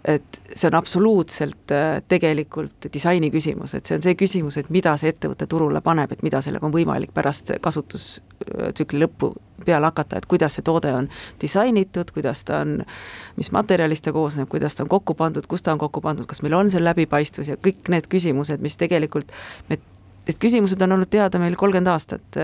et 0.04 0.40
see 0.54 0.68
on 0.68 0.74
absoluutselt 0.76 1.72
äh, 1.72 2.02
tegelikult 2.08 2.90
disaini 2.92 3.30
küsimus, 3.32 3.74
et 3.74 3.86
see 3.86 3.96
on 3.96 4.02
see 4.04 4.14
küsimus, 4.20 4.58
et 4.60 4.68
mida 4.70 4.96
see 5.00 5.08
ettevõte 5.08 5.46
turule 5.48 5.80
paneb, 5.80 6.12
et 6.12 6.22
mida 6.22 6.40
sellega 6.44 6.66
on 6.66 6.74
võimalik 6.74 7.14
pärast 7.14 7.54
kasutustsükli 7.64 9.00
lõppu 9.00 9.32
peale 9.64 9.88
hakata, 9.88 10.18
et 10.18 10.26
kuidas 10.26 10.58
see 10.58 10.66
toode 10.66 10.92
on 10.92 11.08
disainitud, 11.40 12.12
kuidas 12.12 12.44
ta 12.44 12.60
on, 12.64 12.82
mis 13.36 13.50
materjalist 13.54 14.04
ta 14.04 14.12
koosneb, 14.12 14.48
kuidas 14.52 14.76
ta 14.76 14.84
on 14.84 14.92
kokku 14.92 15.16
pandud, 15.16 15.46
kus 15.48 15.64
ta 15.64 15.72
on 15.72 15.80
kokku 15.80 16.04
pandud, 16.04 16.28
kas 16.28 16.42
meil 16.44 16.58
on 16.58 16.70
seal 16.70 16.84
läbipaistvus 16.84 17.48
ja 17.48 17.56
kõik 17.56 17.88
need 17.88 18.10
küsimused, 18.12 18.60
mis 18.64 18.76
tegelikult 18.80 19.32
me 19.70 19.80
Need 20.24 20.38
küsimused 20.40 20.80
on 20.82 20.96
olnud 20.96 21.10
teada 21.12 21.38
meil 21.38 21.56
kolmkümmend 21.60 21.90
aastat, 21.92 22.38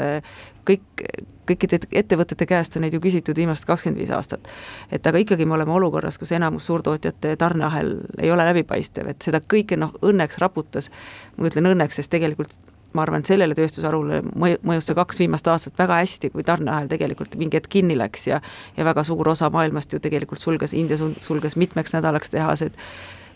kõik, 0.68 1.04
kõikide 1.48 1.80
ettevõtete 2.02 2.46
käest 2.48 2.76
on 2.76 2.84
neid 2.84 2.94
ju 2.94 3.00
küsitud 3.02 3.38
viimased 3.40 3.64
kakskümmend 3.68 4.00
viis 4.00 4.10
aastat. 4.14 4.48
et 4.92 5.06
aga 5.06 5.18
ikkagi 5.18 5.46
me 5.46 5.56
oleme 5.56 5.72
olukorras, 5.72 6.18
kus 6.18 6.32
enamus 6.36 6.66
suurtootjate 6.66 7.36
tarneahel 7.36 7.96
ei 8.18 8.32
ole 8.32 8.44
läbipaistev, 8.50 9.08
et 9.08 9.22
seda 9.22 9.40
kõike 9.40 9.78
noh, 9.80 9.94
õnneks 10.02 10.38
raputas, 10.38 10.90
ma 11.36 11.48
ütlen 11.48 11.72
õnneks, 11.72 11.96
sest 12.00 12.12
tegelikult 12.12 12.58
ma 12.92 13.04
arvan, 13.04 13.22
et 13.22 13.30
sellele 13.30 13.54
tööstusharule 13.54 14.20
mõju, 14.26 14.58
mõjus 14.66 14.90
see 14.90 14.98
kaks 14.98 15.20
viimast 15.22 15.48
aastat 15.50 15.78
väga 15.78 16.00
hästi, 16.00 16.32
kui 16.34 16.44
tarneahel 16.46 16.90
tegelikult 16.90 17.36
mingi 17.38 17.60
hetk 17.60 17.70
kinni 17.70 17.96
läks 17.98 18.26
ja 18.26 18.40
ja 18.76 18.84
väga 18.84 19.04
suur 19.06 19.28
osa 19.28 19.50
maailmast 19.50 19.94
ju 19.94 20.02
tegelikult 20.02 20.42
sulges, 20.42 20.74
India 20.74 20.98
sulges 20.98 21.56
mitmeks 21.56 21.94
nädalaks 21.94 22.34
tehased, 22.34 22.76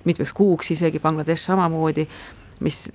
mitmeks 0.05 0.35
kuuks 0.35 0.75
isegi, 0.75 0.99
Bangladesh 0.99 1.47
samamoodi, 1.47 2.09
mis 2.61 2.89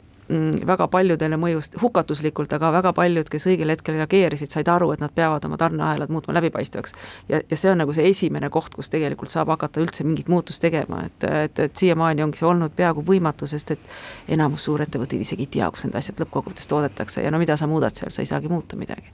väga 0.67 0.87
paljudele 0.87 1.37
mõjus 1.41 1.71
hukatuslikult, 1.81 2.51
aga 2.53 2.71
väga 2.73 2.91
paljud, 2.93 3.29
kes 3.31 3.47
õigel 3.49 3.73
hetkel 3.73 3.97
reageerisid, 3.97 4.51
said 4.53 4.67
aru, 4.69 4.91
et 4.93 5.01
nad 5.01 5.13
peavad 5.15 5.45
oma 5.45 5.57
tarneahelad 5.57 6.11
muutma 6.13 6.35
läbipaistvaks. 6.37 6.93
ja, 7.29 7.41
ja 7.49 7.57
see 7.57 7.71
on 7.71 7.81
nagu 7.81 7.93
see 7.93 8.09
esimene 8.09 8.49
koht, 8.49 8.75
kus 8.75 8.89
tegelikult 8.93 9.31
saab 9.33 9.49
hakata 9.55 9.81
üldse 9.81 10.05
mingit 10.05 10.29
muutust 10.29 10.61
tegema, 10.61 11.01
et, 11.05 11.23
et, 11.23 11.59
et 11.59 11.75
siiamaani 11.75 12.23
ongi 12.23 12.41
see 12.41 12.47
olnud 12.49 12.75
peaaegu 12.75 13.03
võimatu, 13.05 13.49
sest 13.49 13.71
et 13.71 13.89
enamus 14.37 14.67
suurettevõtteid 14.69 15.25
isegi 15.25 15.47
ei 15.47 15.53
tea, 15.57 15.71
kus 15.73 15.87
need 15.87 15.97
asjad 15.97 16.21
lõppkokkuvõttes 16.21 16.69
toodetakse 16.69 17.25
ja 17.25 17.31
no 17.33 17.41
mida 17.41 17.57
sa 17.57 17.67
muudad 17.67 17.97
seal, 17.97 18.13
sa 18.13 18.21
ei 18.21 18.29
saagi 18.29 18.51
muuta 18.53 18.77
midagi. 18.77 19.09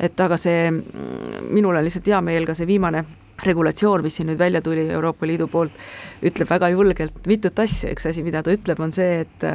et 0.00 0.20
aga 0.20 0.40
see, 0.40 0.70
mm, 0.70 1.52
minul 1.52 1.76
on 1.76 1.84
lihtsalt 1.84 2.08
hea 2.08 2.20
meel 2.24 2.48
ka 2.48 2.56
see 2.56 2.66
viimane 2.66 3.04
regulatsioon, 3.44 4.02
mis 4.02 4.16
siin 4.16 4.30
nüüd 4.30 4.38
välja 4.38 4.62
tuli 4.64 4.86
Euroopa 4.88 5.26
Liidu 5.28 5.48
poolt, 5.52 5.74
ütleb 6.24 6.48
väga 6.50 6.70
julgelt 6.72 7.26
mitut 7.28 7.58
asja, 7.60 7.92
üks 7.92 8.08
asi, 8.08 8.24
mida 8.24 8.42
ta 8.42 8.54
ütleb, 8.54 8.80
on 8.80 8.94
see, 8.96 9.26
et 9.26 9.46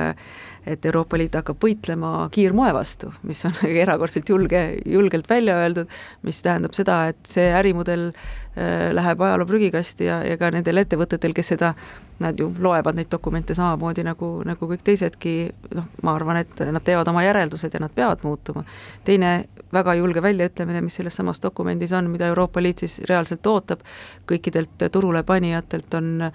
et 0.65 0.85
Euroopa 0.85 1.17
Liit 1.17 1.35
hakkab 1.39 1.61
võitlema 1.63 2.27
kiirmoe 2.33 2.73
vastu, 2.75 3.11
mis 3.27 3.41
on 3.49 3.55
erakordselt 3.83 4.29
julge, 4.29 4.61
julgelt 4.85 5.29
välja 5.29 5.57
öeldud, 5.63 5.89
mis 6.27 6.41
tähendab 6.45 6.75
seda, 6.77 7.03
et 7.11 7.19
see 7.27 7.47
ärimudel 7.57 8.09
äh, 8.11 8.91
läheb 8.93 9.21
ajaloo 9.25 9.49
prügikasti 9.49 10.07
ja, 10.09 10.21
ja 10.27 10.37
ka 10.37 10.51
nendel 10.53 10.83
ettevõtetel, 10.83 11.33
kes 11.37 11.53
seda, 11.55 11.73
nad 12.21 12.39
ju 12.39 12.51
loevad 12.61 12.97
neid 12.97 13.09
dokumente 13.11 13.55
samamoodi 13.57 14.05
nagu, 14.05 14.29
nagu 14.45 14.69
kõik 14.69 14.85
teisedki, 14.85 15.35
noh, 15.73 15.89
ma 16.05 16.15
arvan, 16.15 16.43
et 16.43 16.61
nad 16.69 16.85
teevad 16.85 17.09
oma 17.09 17.25
järeldused 17.25 17.73
ja 17.73 17.81
nad 17.81 17.93
peavad 17.95 18.21
muutuma. 18.27 18.63
teine 19.03 19.31
väga 19.73 19.95
julge 19.97 20.21
väljaütlemine, 20.21 20.81
mis 20.85 20.99
selles 20.99 21.15
samas 21.17 21.41
dokumendis 21.41 21.91
on, 21.97 22.09
mida 22.13 22.27
Euroopa 22.29 22.61
Liit 22.61 22.83
siis 22.85 22.99
reaalselt 23.09 23.47
ootab 23.47 23.81
kõikidelt 24.29 24.89
turule 24.91 25.23
panijatelt, 25.23 25.93
on 25.93 26.29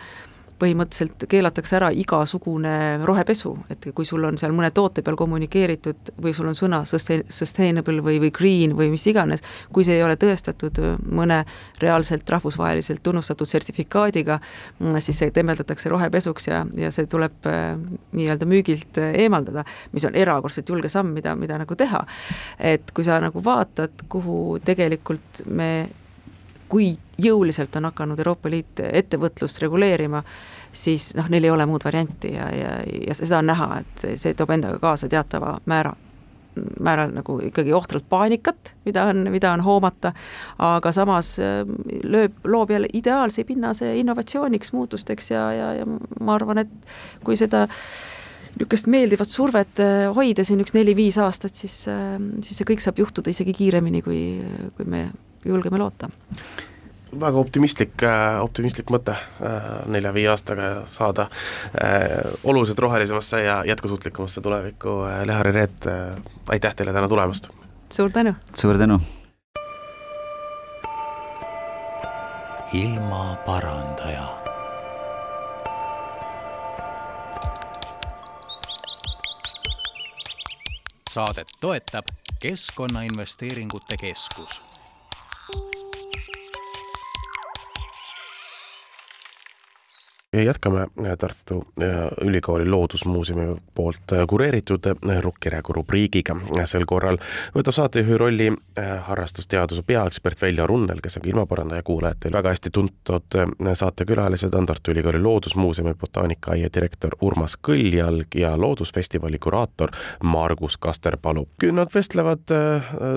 põhimõtteliselt 0.60 1.26
keelatakse 1.28 1.76
ära 1.76 1.90
igasugune 1.92 2.72
rohepesu, 3.04 3.52
et 3.72 3.88
kui 3.94 4.06
sul 4.08 4.24
on 4.24 4.38
seal 4.40 4.54
mõne 4.56 4.70
toote 4.74 5.02
peal 5.04 5.18
kommunikeeritud 5.18 6.12
või 6.22 6.32
sul 6.36 6.48
on 6.50 6.56
sõna 6.56 6.82
sustain-, 6.88 7.24
sustainable 7.28 8.00
või, 8.04 8.20
või 8.22 8.32
green 8.34 8.76
või 8.78 8.88
mis 8.92 9.04
iganes, 9.10 9.44
kui 9.72 9.84
see 9.84 9.98
ei 9.98 10.04
ole 10.06 10.16
tõestatud 10.20 10.80
mõne 11.04 11.42
reaalselt 11.82 12.28
rahvusvaheliselt 12.30 13.02
tunnustatud 13.04 13.48
sertifikaadiga, 13.48 14.38
siis 15.04 15.20
see 15.20 15.34
tembeldatakse 15.34 15.92
rohepesuks 15.92 16.48
ja, 16.48 16.64
ja 16.78 16.90
see 16.94 17.08
tuleb 17.10 17.50
äh, 17.50 17.76
nii-öelda 18.16 18.48
müügilt 18.48 19.02
eemaldada, 19.06 19.66
mis 19.92 20.08
on 20.08 20.16
erakordselt 20.16 20.72
julge 20.72 20.88
samm, 20.92 21.12
mida, 21.16 21.36
mida 21.36 21.60
nagu 21.60 21.76
teha. 21.76 22.04
et 22.58 22.90
kui 22.94 23.04
sa 23.04 23.20
nagu 23.20 23.44
vaatad, 23.44 24.06
kuhu 24.08 24.58
tegelikult 24.64 25.44
me 25.46 25.70
kui 26.68 26.96
jõuliselt 27.22 27.76
on 27.76 27.90
hakanud 27.90 28.18
Euroopa 28.20 28.50
Liit 28.50 28.82
ettevõtlust 28.86 29.62
reguleerima, 29.62 30.22
siis 30.76 31.12
noh, 31.16 31.28
neil 31.32 31.46
ei 31.46 31.52
ole 31.52 31.66
muud 31.66 31.84
varianti 31.84 32.34
ja, 32.34 32.48
ja, 32.54 32.74
ja 33.06 33.14
seda 33.16 33.40
on 33.40 33.48
näha, 33.52 33.70
et 33.80 34.02
see, 34.04 34.18
see 34.20 34.36
toob 34.36 34.52
endaga 34.56 34.80
kaasa 34.82 35.08
teatava 35.08 35.56
määra, 35.70 35.94
määral 36.80 37.14
nagu 37.16 37.38
ikkagi 37.48 37.72
ohtralt 37.76 38.08
paanikat, 38.08 38.74
mida 38.84 39.06
on, 39.10 39.26
mida 39.32 39.52
on 39.52 39.64
hoomata, 39.64 40.12
aga 40.62 40.92
samas 40.92 41.36
ähm, 41.42 41.76
lööb, 42.04 42.36
loob 42.44 42.72
jälle 42.74 42.90
ideaalse 42.92 43.44
pinnase 43.44 43.94
innovatsiooniks, 44.00 44.72
muutusteks 44.76 45.30
ja, 45.30 45.46
ja, 45.52 45.72
ja 45.80 45.88
ma 45.88 46.36
arvan, 46.36 46.64
et 46.64 46.76
kui 47.24 47.38
seda 47.38 47.66
niisugust 48.56 48.88
meeldivat 48.88 49.28
survet 49.28 49.84
äh, 49.84 50.06
hoida 50.16 50.44
siin 50.44 50.62
üks 50.64 50.72
neli-viis 50.76 51.18
aastat, 51.20 51.56
siis, 51.56 51.82
ähm, 51.92 52.34
siis 52.42 52.60
see 52.60 52.68
kõik 52.68 52.84
saab 52.84 53.00
juhtuda 53.00 53.32
isegi 53.32 53.52
kiiremini, 53.56 54.00
kui, 54.04 54.20
kui 54.78 54.88
me 54.88 55.08
julgeme 55.46 55.78
loota 55.78 56.10
väga 57.20 57.38
optimistlik, 57.38 58.02
äh, 58.02 58.38
optimistlik 58.42 58.90
mõte 58.92 59.14
äh, 59.14 59.68
nelja-viie 59.92 60.28
aastaga 60.30 60.70
saada 60.90 61.28
äh, 61.28 62.32
oluliselt 62.44 62.78
rohelisemasse 62.78 63.42
ja 63.42 63.60
jätkusuutlikumasse 63.66 64.40
tulevikku. 64.40 64.98
Lehari 65.24 65.52
Reet, 65.52 65.86
aitäh 66.48 66.74
teile 66.74 66.92
täna 66.92 67.08
tulemast! 67.08 67.50
suur 67.90 68.10
tänu! 68.10 68.34
suur 68.54 68.78
tänu! 68.78 69.00
ilmaparandaja 72.72 74.26
saadet 81.10 81.48
toetab 81.60 82.04
Keskkonnainvesteeringute 82.40 83.96
Keskus 83.96 84.65
jätkame 90.44 90.80
äh, 90.80 91.16
Tartu 91.18 91.64
äh, 91.82 91.88
Ülikooli 92.20 92.68
Loodusmuuseumi 92.68 93.56
poolt 93.74 94.12
äh, 94.12 94.26
kureeritud 94.26 94.80
Rukkiräägu 95.20 95.72
rubriigiga. 95.72 96.36
sel 96.64 96.84
korral 96.86 97.18
võtab 97.54 97.72
saatejuhi 97.72 98.18
rolli 98.18 98.48
harrastusteaduse 99.06 99.82
peaekspert 99.86 100.42
Veljo 100.42 100.66
Runnel, 100.66 101.00
kes 101.02 101.16
on 101.16 101.22
ka 101.22 101.30
ilmaparandaja 101.30 101.82
kuulajatel 101.82 102.32
väga 102.32 102.48
hästi 102.48 102.70
tuntud 102.70 103.38
saatekülalised 103.74 104.54
on 104.54 104.66
Tartu 104.66 104.90
Ülikooli 104.90 105.22
Loodusmuuseumi 105.22 105.94
botaanikaaia 105.94 106.68
direktor 106.74 107.16
Urmas 107.20 107.56
Kõljalg 107.68 108.34
ja 108.34 108.56
Loodusfestivali 108.60 109.38
kuraator 109.38 109.90
Margus 110.22 110.76
Kasterpalu. 110.76 111.48
Nad 111.72 111.94
vestlevad 111.94 112.44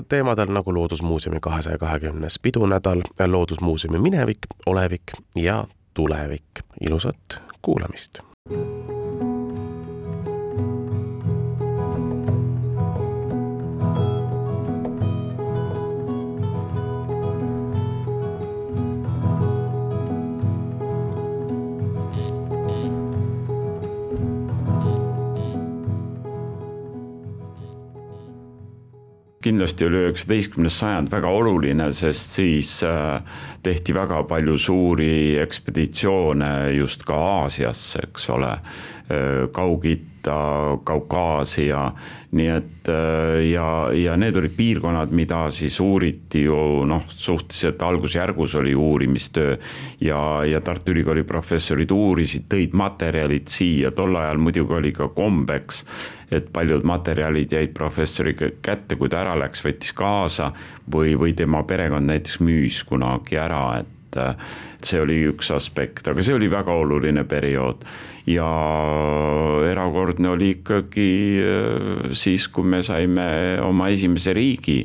teemadel 0.08 0.54
nagu 0.54 0.74
Loodusmuuseumi 0.74 1.40
kahesaja 1.40 1.78
kahekümnes 1.78 2.38
pidunädal, 2.38 3.02
Loodusmuuseumi 3.26 3.98
minevik, 3.98 4.46
olevik 4.66 5.12
ja 5.36 5.64
tulevik. 5.94 6.62
ilusat 6.80 7.42
kuulamist. 7.62 8.20
Kindlasti 29.50 29.86
oli 29.88 30.04
üheksateistkümnes 30.04 30.78
sajand 30.78 31.10
väga 31.10 31.30
oluline, 31.34 31.88
sest 31.96 32.36
siis 32.38 32.76
äh, 32.86 33.18
tehti 33.66 33.94
väga 33.96 34.22
palju 34.30 34.56
suuri 34.58 35.38
ekspeditsioone 35.42 36.52
just 36.76 37.02
ka 37.08 37.18
Aasiasse, 37.40 38.06
eks 38.08 38.30
ole 38.30 38.54
Kaug-Ita, 39.52 40.36
Kaukaasia, 40.84 41.80
nii 42.36 42.48
et 42.52 42.90
ja, 43.50 43.66
ja 43.96 44.16
need 44.20 44.36
olid 44.38 44.52
piirkonnad, 44.54 45.10
mida 45.16 45.40
siis 45.54 45.80
uuriti 45.82 46.44
ju 46.44 46.84
noh, 46.86 47.08
suhteliselt 47.08 47.82
algusjärgus 47.82 48.54
oli 48.60 48.74
uurimistöö. 48.74 49.56
Ja, 50.00 50.20
ja 50.46 50.60
Tartu 50.60 50.94
Ülikooli 50.94 51.24
professorid 51.26 51.90
uurisid, 51.90 52.46
tõid 52.52 52.76
materjalid 52.76 53.50
siia, 53.50 53.90
tol 53.96 54.16
ajal 54.20 54.38
muidugi 54.38 54.76
oli 54.78 54.92
ka 54.94 55.08
kombeks, 55.16 55.84
et 56.30 56.52
paljud 56.52 56.84
materjalid 56.86 57.52
jäid 57.52 57.72
professori 57.74 58.36
kätte, 58.38 58.96
kui 58.96 59.10
ta 59.10 59.24
ära 59.24 59.34
läks, 59.40 59.64
võttis 59.66 59.94
kaasa 59.96 60.52
või, 60.92 61.16
või 61.18 61.34
tema 61.38 61.64
perekond 61.66 62.06
näiteks 62.06 62.38
müüs 62.44 62.84
kunagi 62.86 63.40
ära, 63.40 63.64
et 63.82 63.96
et 64.18 64.86
see 64.86 65.00
oli 65.00 65.20
üks 65.30 65.52
aspekt, 65.54 66.08
aga 66.08 66.22
see 66.24 66.34
oli 66.34 66.50
väga 66.50 66.74
oluline 66.74 67.24
periood. 67.28 67.84
Ja 68.30 68.48
erakordne 69.70 70.28
oli 70.34 70.52
ikkagi 70.58 71.10
äh, 71.40 72.10
siis, 72.12 72.48
kui 72.48 72.66
me 72.66 72.82
saime 72.86 73.58
oma 73.64 73.88
esimese 73.92 74.34
riigi 74.36 74.82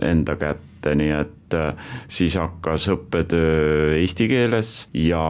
enda 0.00 0.36
kätte, 0.40 0.69
nii 0.86 1.12
et 1.16 1.56
äh, 1.58 1.92
siis 2.08 2.36
hakkas 2.40 2.88
õppetöö 2.94 3.98
eesti 3.98 4.28
keeles 4.30 4.88
ja 4.96 5.20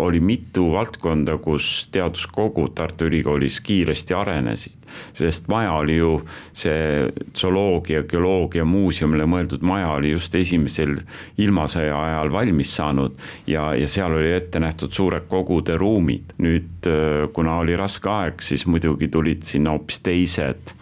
oli 0.00 0.20
mitu 0.20 0.70
valdkonda, 0.74 1.38
kus 1.38 1.88
teaduskogud 1.92 2.74
Tartu 2.74 3.10
Ülikoolis 3.10 3.60
kiiresti 3.64 4.16
arenesid 4.16 4.80
sest 5.14 5.48
maja 5.48 5.72
oli 5.72 5.96
ju 5.96 6.14
see 6.56 7.10
zooloogia, 7.36 8.02
geoloogia 8.10 8.64
muuseumile 8.66 9.26
mõeldud 9.30 9.64
maja 9.66 9.92
oli 9.96 10.14
just 10.14 10.34
esimesel 10.34 10.96
ilmasõja 11.40 11.96
ajal 11.96 12.32
valmis 12.34 12.74
saanud 12.76 13.16
ja, 13.50 13.70
ja 13.78 13.88
seal 13.90 14.16
oli 14.18 14.32
ette 14.36 14.62
nähtud 14.62 14.94
suured 14.96 15.28
kogude 15.30 15.76
ruumid. 15.80 16.34
nüüd, 16.40 16.88
äh, 16.88 17.28
kuna 17.32 17.60
oli 17.62 17.76
raske 17.78 18.10
aeg, 18.10 18.42
siis 18.42 18.66
muidugi 18.66 19.08
tulid 19.08 19.46
sinna 19.46 19.74
hoopis 19.76 20.02
teised 20.04 20.74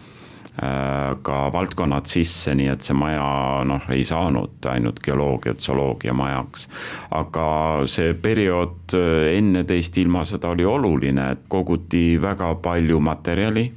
ka 0.58 1.36
valdkonnad 1.54 2.08
sisse, 2.10 2.50
nii 2.58 2.72
et 2.72 2.82
see 2.82 2.96
maja 2.98 3.62
noh, 3.68 3.84
ei 3.94 4.02
saanud 4.06 4.66
ainult 4.66 4.98
geoloogia, 5.04 5.54
zooloogia 5.54 6.14
majaks. 6.18 6.68
aga 7.14 7.48
see 7.86 8.14
periood 8.14 8.96
äh, 8.98 9.36
enne 9.38 9.62
teist 9.68 9.98
ilmasõda 9.98 10.50
oli 10.54 10.66
oluline, 10.66 11.30
et 11.32 11.44
koguti 11.48 12.18
väga 12.20 12.54
palju 12.62 12.98
materjali 13.00 13.68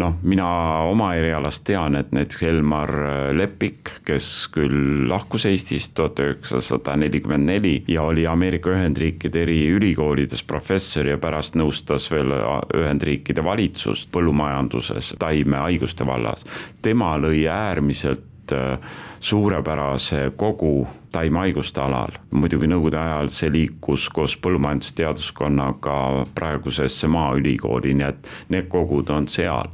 noh, 0.00 0.16
mina 0.22 0.46
oma 0.88 1.12
erialast 1.18 1.64
tean, 1.68 1.96
et 1.98 2.12
näiteks 2.14 2.42
Elmar 2.48 2.92
Lepik, 3.36 3.92
kes 4.06 4.28
küll 4.54 5.06
lahkus 5.10 5.46
Eestist 5.50 5.94
tuhat 5.98 6.20
üheksasada 6.22 6.96
nelikümmend 7.00 7.48
neli 7.50 7.74
ja 7.88 8.06
oli 8.08 8.26
Ameerika 8.26 8.72
Ühendriikide 8.72 9.44
eri 9.44 9.60
ülikoolides 9.76 10.44
professor 10.48 11.08
ja 11.08 11.18
pärast 11.20 11.58
nõustas 11.60 12.08
veel 12.12 12.32
Ühendriikide 12.78 13.44
valitsust 13.44 14.10
põllumajanduses 14.14 15.14
taimehaiguste 15.20 16.06
vallas. 16.06 16.46
tema 16.82 17.14
lõi 17.20 17.46
äärmiselt 17.48 18.31
äh, 18.52 18.78
suurepärase 19.20 20.32
kogu 20.36 20.86
taimehaiguste 21.12 21.80
alal. 21.80 22.16
muidugi 22.30 22.70
nõukogude 22.70 22.98
ajal 22.98 23.28
see 23.32 23.52
liikus 23.52 24.08
koos 24.08 24.36
põllumajandusteaduskonnaga 24.44 25.98
praegusesse 26.34 27.08
Maaülikooli, 27.08 27.94
nii 27.94 28.08
et 28.08 28.32
need 28.54 28.70
kogud 28.72 29.10
on 29.10 29.28
seal 29.28 29.68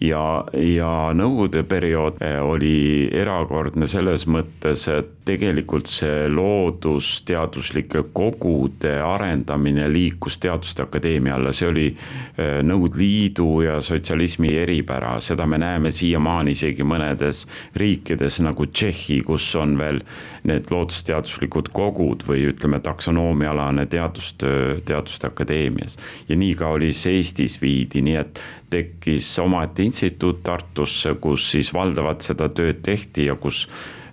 ja, 0.00 0.44
ja 0.54 0.90
nõukogude 1.16 1.64
periood 1.68 2.18
eh, 2.22 2.38
oli 2.42 3.08
erakordne 3.14 3.88
selles 3.90 4.26
mõttes, 4.30 4.86
et 4.92 5.14
tegelikult 5.28 5.90
see 5.90 6.28
loodusteaduslike 6.32 8.04
kogude 8.16 8.94
arendamine 9.04 9.88
liikus 9.92 10.38
Teaduste 10.40 10.86
Akadeemia 10.86 11.36
alla, 11.36 11.52
see 11.52 11.68
oli 11.68 11.86
eh, 11.90 12.60
Nõukogude 12.64 13.02
Liidu 13.02 13.48
ja 13.66 13.78
sotsialismi 13.84 14.52
eripära, 14.62 15.16
seda 15.24 15.46
me 15.46 15.58
näeme 15.60 15.92
siiamaani 15.94 16.54
isegi 16.56 16.86
mõnedes 16.86 17.44
riikides 17.78 18.40
nagu 18.46 18.68
Tšehhi, 18.70 19.20
kus 19.26 19.50
on 19.58 19.76
veel 19.80 20.02
need 20.48 20.70
loodusteaduslikud 20.72 21.72
kogud 21.74 22.24
või 22.28 22.46
ütleme, 22.52 22.80
taksonoomiaalane 22.84 23.86
teadustöö 23.90 24.78
Teaduste 24.86 25.28
Akadeemias. 25.28 25.98
ja 26.28 26.36
nii 26.36 26.54
ka 26.54 26.72
oli 26.78 26.92
see 26.92 27.18
Eestis 27.18 27.58
viidi, 27.62 28.02
nii 28.04 28.16
et 28.20 28.40
tekkis 28.70 29.30
omaette 29.42 29.82
instituut 29.88 30.42
Tartusse, 30.46 31.16
kus 31.20 31.50
siis 31.56 31.72
valdavalt 31.74 32.26
seda 32.26 32.48
tööd 32.52 32.82
tehti 32.84 33.28
ja 33.28 33.38
kus 33.40 33.66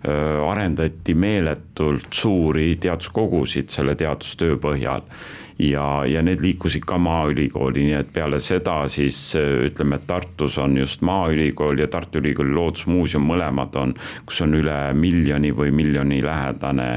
arendati 0.05 1.15
meeletult 1.17 2.13
suuri 2.13 2.75
teaduskogusid 2.81 3.71
selle 3.73 3.95
teadustöö 3.97 4.59
põhjal 4.61 5.01
ja, 5.59 6.05
ja 6.07 6.21
need 6.25 6.41
liikusid 6.43 6.83
ka 6.87 6.97
Maaülikooli, 7.01 7.85
nii 7.87 7.97
et 7.99 8.11
peale 8.13 8.39
seda 8.43 8.77
siis 8.91 9.17
ütleme, 9.37 9.99
et 9.99 10.07
Tartus 10.07 10.57
on 10.61 10.75
just 10.77 11.03
Maaülikool 11.05 11.79
ja 11.79 11.87
Tartu 11.91 12.19
Ülikooli 12.19 12.53
Loodusmuuseum, 12.55 13.23
mõlemad 13.29 13.77
on, 13.79 13.93
kus 14.27 14.41
on 14.45 14.57
üle 14.57 14.77
miljoni 14.97 15.53
või 15.55 15.71
miljoni 15.75 16.19
lähedane 16.25 16.89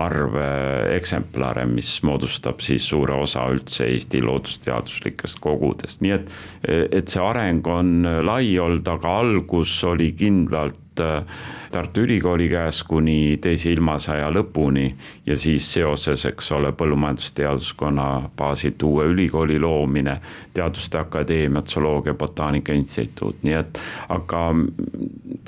arv 0.00 0.38
äh, 0.40 0.94
eksemplare, 0.96 1.66
mis 1.68 1.98
moodustab 2.06 2.64
siis 2.64 2.88
suure 2.88 3.18
osa 3.20 3.46
üldse 3.52 3.86
Eesti 3.90 4.22
loodusteaduslikest 4.24 5.40
kogudest, 5.44 6.02
nii 6.04 6.16
et, 6.16 6.32
et 6.66 7.12
see 7.12 7.22
areng 7.22 7.66
on 7.68 7.94
lai 8.24 8.56
olnud, 8.58 8.88
aga 8.88 9.18
algus 9.20 9.76
oli 9.86 10.12
kindlalt 10.16 10.85
Äh, 11.00 11.22
Tartu 11.70 12.00
Ülikooli 12.00 12.46
käes 12.48 12.78
kuni 12.86 13.36
teise 13.42 13.72
ilmasõja 13.74 14.28
lõpuni 14.32 14.86
ja 15.26 15.36
siis 15.36 15.66
seoses, 15.72 16.24
eks 16.28 16.52
ole, 16.56 16.70
põllumajandusteaduskonna 16.72 18.06
baasilt 18.38 18.82
uue 18.86 19.04
ülikooli 19.10 19.58
loomine, 19.60 20.16
Teaduste 20.54 20.98
Akadeemia, 20.98 21.62
Zooloogia, 21.68 22.14
Botaanika 22.14 22.72
Instituut, 22.72 23.42
nii 23.42 23.56
et 23.58 23.80
aga 24.08 24.44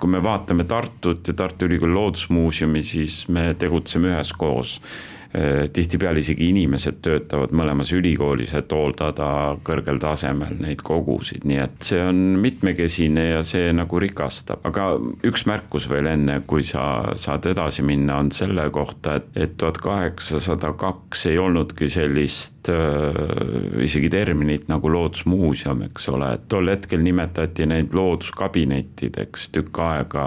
kui 0.00 0.10
me 0.10 0.22
vaatame 0.24 0.66
Tartut 0.68 1.28
ja 1.28 1.36
Tartu 1.38 1.68
Ülikooli 1.70 1.94
Loodusmuuseumi, 1.94 2.82
siis 2.82 3.22
me 3.28 3.54
tegutseme 3.58 4.12
üheskoos 4.12 4.80
tihtipeale 5.28 6.22
isegi 6.22 6.48
inimesed 6.48 7.02
töötavad 7.04 7.52
mõlemas 7.56 7.90
ülikoolis, 7.92 8.54
et 8.56 8.72
hooldada 8.72 9.58
kõrgel 9.66 10.00
tasemel 10.00 10.56
neid 10.62 10.80
kogusid, 10.86 11.44
nii 11.48 11.58
et 11.60 11.88
see 11.90 12.00
on 12.00 12.38
mitmekesine 12.40 13.26
ja 13.34 13.42
see 13.46 13.68
nagu 13.76 14.00
rikastab, 14.00 14.64
aga 14.68 14.90
üks 15.28 15.44
märkus 15.48 15.88
veel 15.90 16.08
enne, 16.08 16.40
kui 16.48 16.64
sa 16.66 17.14
saad 17.18 17.48
edasi 17.50 17.84
minna, 17.84 18.18
on 18.22 18.32
selle 18.32 18.68
kohta, 18.72 19.18
et, 19.20 19.28
et 19.36 19.56
tuhat 19.60 19.80
kaheksasada 19.84 20.72
kaks 20.80 21.26
ei 21.28 21.38
olnudki 21.42 21.90
sellist 21.92 22.70
äh, 22.72 23.84
isegi 23.84 24.08
terminit 24.12 24.68
nagu 24.72 24.90
loodusmuuseum, 24.92 25.84
eks 25.90 26.08
ole, 26.12 26.32
et 26.38 26.48
tol 26.48 26.72
hetkel 26.72 27.04
nimetati 27.04 27.68
neid 27.68 27.92
looduskabinettideks 27.96 29.50
tükk 29.54 29.82
aega 29.84 30.26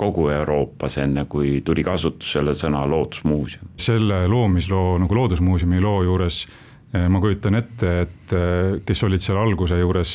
kogu 0.00 0.28
Euroopas, 0.34 0.98
enne 1.02 1.26
kui 1.30 1.58
tuli 1.64 1.84
kasutusele 1.86 2.54
sõna 2.56 2.84
loodusmuuseum. 2.90 3.72
selle 3.80 4.24
loomisloo 4.34 4.98
nagu 5.02 5.14
Loodusmuuseumi 5.14 5.80
loo 5.82 6.02
juures 6.06 6.44
eh, 6.94 7.06
ma 7.08 7.20
kujutan 7.22 7.58
ette, 7.58 7.92
et 8.04 8.34
eh, 8.34 8.80
kes 8.86 9.04
olid 9.06 9.22
seal 9.22 9.38
alguse 9.40 9.78
juures, 9.78 10.14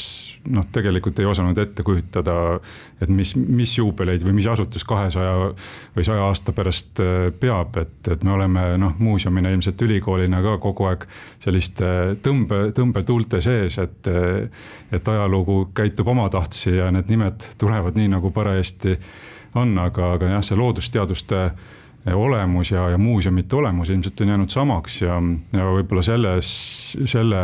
noh, 0.55 0.65
tegelikult 0.71 1.19
ei 1.19 1.27
osanud 1.27 1.57
ette 1.59 1.83
kujutada, 1.83 2.35
et 3.01 3.11
mis, 3.11 3.33
mis 3.39 3.73
juubeleid 3.77 4.23
või 4.25 4.37
mis 4.39 4.47
asutus 4.51 4.85
kahesaja 4.87 5.49
või 5.95 6.05
saja 6.07 6.27
aasta 6.27 6.55
pärast 6.55 7.01
eh, 7.03 7.29
peab, 7.39 7.79
et, 7.81 7.97
et 8.11 8.27
me 8.27 8.35
oleme 8.35 8.65
noh, 8.81 8.99
muuseumina 8.99 9.51
ilmselt 9.55 9.81
ülikoolina 9.87 10.43
ka 10.45 10.57
kogu 10.63 10.89
aeg 10.91 11.07
selliste 11.43 12.19
tõmbe, 12.25 12.69
tõmbetuulte 12.77 13.41
sees, 13.43 13.79
et, 13.83 14.13
et 14.91 15.11
ajalugu 15.15 15.65
käitub 15.75 16.13
omatahtsi 16.15 16.77
ja 16.77 16.91
need 16.95 17.11
nimed 17.11 17.51
tulevad 17.59 17.99
nii, 17.99 18.13
nagu 18.15 18.31
parajasti 18.35 18.97
on, 19.55 19.73
aga, 19.81 20.13
aga 20.15 20.33
jah, 20.35 20.45
see 20.45 20.57
loodusteaduste 20.59 21.43
olemus 22.05 22.71
ja, 22.71 22.89
ja 22.89 22.97
muuseumite 22.97 23.55
olemus 23.55 23.89
ilmselt 23.89 24.21
on 24.21 24.27
jäänud 24.33 24.49
samaks 24.49 25.01
ja, 25.01 25.19
ja 25.53 25.67
võib-olla 25.73 26.03
selles, 26.05 26.49
selle 27.05 27.43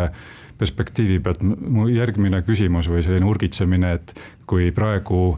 perspektiivi 0.58 1.20
pealt 1.20 1.44
mu 1.44 1.90
järgmine 1.92 2.42
küsimus 2.48 2.88
või 2.90 3.04
selline 3.04 3.28
urgitsemine, 3.28 3.92
et 3.98 4.16
kui 4.48 4.72
praegu 4.76 5.36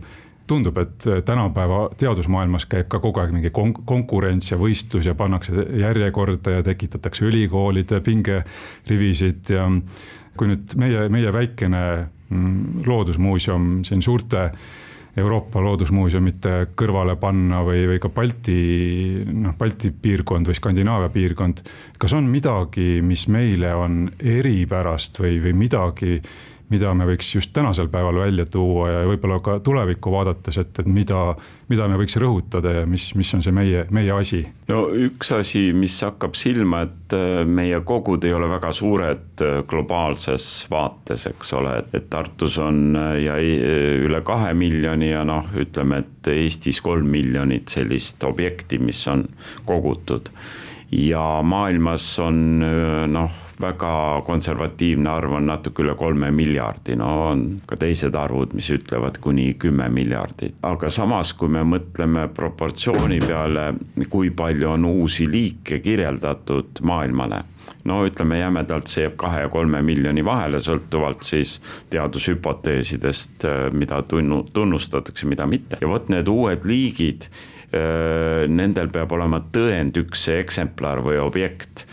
tundub, 0.47 0.77
et 0.79 1.07
tänapäeva 1.25 1.89
teadusmaailmas 1.99 2.65
käib 2.71 2.87
ka 2.91 3.01
kogu 3.03 3.19
aeg 3.19 3.33
mingi 3.35 3.51
kon 3.51 3.73
konkurents 3.73 4.51
ja 4.53 4.59
võistlus 4.59 5.09
ja 5.09 5.15
pannakse 5.17 5.65
järjekorda 5.81 6.59
ja 6.59 6.63
tekitatakse 6.63 7.25
ülikoolide 7.27 7.99
pingerivisid 8.05 9.51
ja 9.51 9.67
kui 10.37 10.53
nüüd 10.53 10.77
meie, 10.79 11.07
meie 11.11 11.33
väikene 11.33 11.83
mm, 12.29 12.85
loodusmuuseum 12.87 13.81
siin 13.87 14.05
suurte 14.05 14.51
Euroopa 15.17 15.61
loodusmuuseumite 15.65 16.51
kõrvale 16.77 17.15
panna 17.17 17.63
või, 17.65 17.87
või 17.89 18.01
ka 18.01 18.11
Balti, 18.13 18.57
noh, 19.25 19.55
Balti 19.57 19.89
piirkond 19.91 20.49
või 20.49 20.57
Skandinaavia 20.57 21.09
piirkond. 21.13 21.63
kas 21.97 22.13
on 22.13 22.29
midagi, 22.29 23.01
mis 23.01 23.25
meile 23.33 23.73
on 23.73 24.03
eripärast 24.19 25.17
või, 25.19 25.39
või 25.41 25.55
midagi, 25.57 26.19
mida 26.73 26.91
me 26.97 27.05
võiks 27.07 27.29
just 27.35 27.53
tänasel 27.55 27.87
päeval 27.91 28.19
välja 28.25 28.45
tuua 28.51 28.89
ja 28.91 29.03
võib-olla 29.07 29.39
ka 29.43 29.57
tulevikku 29.63 30.11
vaadates, 30.11 30.57
et, 30.59 30.81
et 30.81 30.89
mida, 30.91 31.21
mida 31.71 31.87
me 31.87 31.99
võiks 32.01 32.17
rõhutada 32.19 32.73
ja 32.81 32.83
mis, 32.89 33.09
mis 33.15 33.31
on 33.37 33.43
see 33.45 33.55
meie, 33.55 33.85
meie 33.95 34.11
asi? 34.15 34.41
no 34.67 34.83
üks 34.91 35.31
asi, 35.37 35.69
mis 35.77 35.95
hakkab 36.03 36.35
silma, 36.39 36.83
et 36.89 37.15
äh, 37.15 37.41
meie 37.47 37.79
kogud 37.87 38.27
ei 38.27 38.35
ole 38.35 38.51
väga 38.51 38.73
suured 38.75 39.45
äh, 39.45 39.61
globaalses 39.69 40.67
vaates, 40.71 41.27
eks 41.31 41.55
ole, 41.55 41.77
et 41.95 42.11
Tartus 42.11 42.59
on 42.63 42.99
äh, 42.99 43.15
ja 43.23 43.39
üle 43.39 44.21
kahe 44.27 44.51
miljoni 44.57 45.13
ja 45.13 45.23
noh, 45.27 45.47
ütleme, 45.55 46.03
et 46.03 46.31
Eestis 46.33 46.81
kolm 46.83 47.07
miljonit 47.07 47.71
sellist 47.71 48.23
objekti, 48.27 48.81
mis 48.83 48.99
on 49.07 49.23
kogutud 49.65 50.33
ja 50.91 51.23
maailmas 51.43 52.13
on 52.23 52.63
noh 53.11 53.46
väga 53.61 54.21
konservatiivne 54.25 55.09
arv 55.09 55.33
on 55.39 55.47
natuke 55.49 55.81
üle 55.83 55.95
kolme 55.97 56.29
miljardi, 56.35 56.95
no 56.99 57.09
on 57.31 57.43
ka 57.65 57.77
teised 57.81 58.15
arvud, 58.15 58.53
mis 58.57 58.69
ütlevad 58.73 59.17
kuni 59.21 59.49
kümme 59.59 59.89
miljardit. 59.93 60.55
aga 60.61 60.89
samas, 60.93 61.33
kui 61.33 61.49
me 61.49 61.63
mõtleme 61.65 62.27
proportsiooni 62.33 63.19
peale, 63.25 63.71
kui 64.09 64.29
palju 64.29 64.71
on 64.75 64.85
uusi 64.85 65.29
liike 65.31 65.79
kirjeldatud 65.85 66.81
maailmale 66.81 67.43
no 67.87 68.01
ütleme 68.07 68.39
jämedalt, 68.39 68.89
see 68.91 69.05
jääb 69.05 69.15
kahe 69.19 69.43
ja 69.45 69.51
kolme 69.51 69.81
miljoni 69.85 70.23
vahele, 70.25 70.59
sõltuvalt 70.63 71.23
siis 71.27 71.57
teadushüpoteesidest, 71.93 73.47
mida 73.71 74.01
tunnu-, 74.07 74.43
tunnustatakse, 74.53 75.27
mida 75.27 75.47
mitte 75.47 75.79
ja 75.81 75.89
vot 75.89 76.09
need 76.11 76.27
uued 76.31 76.67
liigid, 76.67 77.29
nendel 78.47 78.91
peab 78.91 79.11
olema 79.11 79.41
tõend, 79.53 79.97
üks 79.99 80.27
eksemplar 80.37 81.01
või 81.03 81.17
objekt 81.19 81.87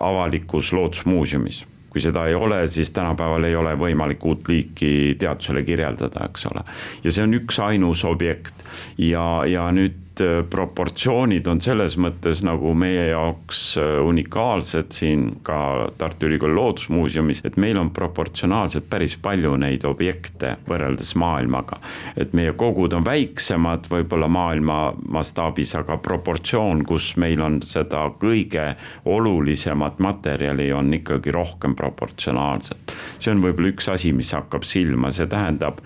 avalikus 0.00 0.72
loodusmuuseumis 0.72 1.64
kui 1.96 2.02
seda 2.04 2.26
ei 2.28 2.34
ole, 2.36 2.58
siis 2.68 2.90
tänapäeval 2.92 3.46
ei 3.48 3.54
ole 3.56 3.70
võimalik 3.80 4.24
uut 4.28 4.48
liiki 4.52 5.16
teadusele 5.16 5.62
kirjeldada, 5.64 6.26
eks 6.28 6.44
ole. 6.50 6.64
ja 7.04 7.12
see 7.12 7.24
on 7.24 7.32
üksainus 7.38 8.02
objekt 8.04 8.66
ja, 9.00 9.24
ja 9.48 9.70
nüüd 9.72 9.96
Äh, 10.20 10.44
proportsioonid 10.50 11.44
on 11.50 11.58
selles 11.60 11.98
mõttes 12.00 12.40
nagu 12.46 12.70
meie 12.78 13.10
jaoks 13.10 13.74
äh, 13.76 13.98
unikaalsed 14.00 14.94
siin 14.96 15.26
ka 15.44 15.90
Tartu 16.00 16.30
Ülikooli 16.30 16.56
Loodusmuuseumis, 16.56 17.42
et 17.44 17.58
meil 17.60 17.76
on 17.76 17.90
proportsionaalselt 17.92 18.88
päris 18.88 19.18
palju 19.20 19.52
neid 19.60 19.84
objekte 19.84 20.54
võrreldes 20.68 21.12
maailmaga. 21.20 21.80
et 22.16 22.32
meie 22.32 22.54
kogud 22.56 22.96
on 22.96 23.04
väiksemad 23.04 23.90
võib-olla 23.92 24.28
maailma 24.28 24.78
mastaabis, 25.18 25.74
aga 25.76 25.98
proportsioon, 26.00 26.86
kus 26.88 27.12
meil 27.20 27.44
on 27.44 27.60
seda 27.60 28.06
kõige 28.16 28.70
olulisemat 29.04 30.00
materjali, 30.00 30.72
on 30.72 30.94
ikkagi 30.96 31.32
rohkem 31.32 31.76
proportsionaalselt. 31.76 32.96
see 33.18 33.36
on 33.36 33.44
võib-olla 33.44 33.74
üks 33.74 33.92
asi, 33.92 34.16
mis 34.16 34.32
hakkab 34.32 34.64
silma, 34.64 35.12
see 35.12 35.28
tähendab 35.28 35.84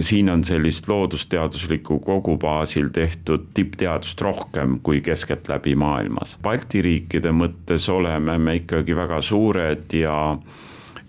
siin 0.00 0.30
on 0.30 0.44
sellist 0.44 0.88
loodusteadusliku 0.88 1.98
kogu 2.04 2.36
baasil 2.38 2.90
tehtud 2.92 3.48
tippteadust 3.54 4.20
rohkem 4.20 4.78
kui 4.82 5.00
keskeltläbi 5.00 5.74
maailmas. 5.74 6.36
Balti 6.42 6.82
riikide 6.82 7.32
mõttes 7.32 7.88
oleme 7.92 8.38
me 8.38 8.56
ikkagi 8.60 8.96
väga 8.96 9.20
suured 9.20 9.96
ja 9.96 10.16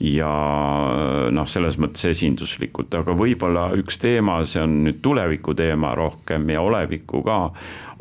ja 0.04 0.30
noh, 1.32 1.48
selles 1.48 1.78
mõttes 1.80 2.10
esinduslikud, 2.10 2.92
aga 2.98 3.14
võib-olla 3.16 3.70
üks 3.80 4.00
teema, 4.02 4.42
see 4.44 4.64
on 4.64 4.82
nüüd 4.88 5.00
tuleviku 5.06 5.54
teema 5.56 5.94
rohkem 5.96 6.50
ja 6.52 6.64
oleviku 6.66 7.22
ka, 7.24 7.38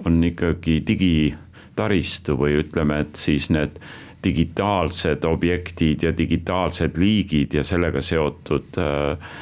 on 0.07 0.23
ikkagi 0.27 0.81
digitaristu 0.89 2.35
või 2.41 2.57
ütleme, 2.65 3.03
et 3.05 3.21
siis 3.21 3.51
need 3.55 3.79
digitaalsed 4.23 5.25
objektid 5.27 6.03
ja 6.07 6.13
digitaalsed 6.17 6.99
liigid 6.99 7.55
ja 7.59 7.65
sellega 7.67 8.01
seotud 8.03 8.79
äh, 8.79 9.33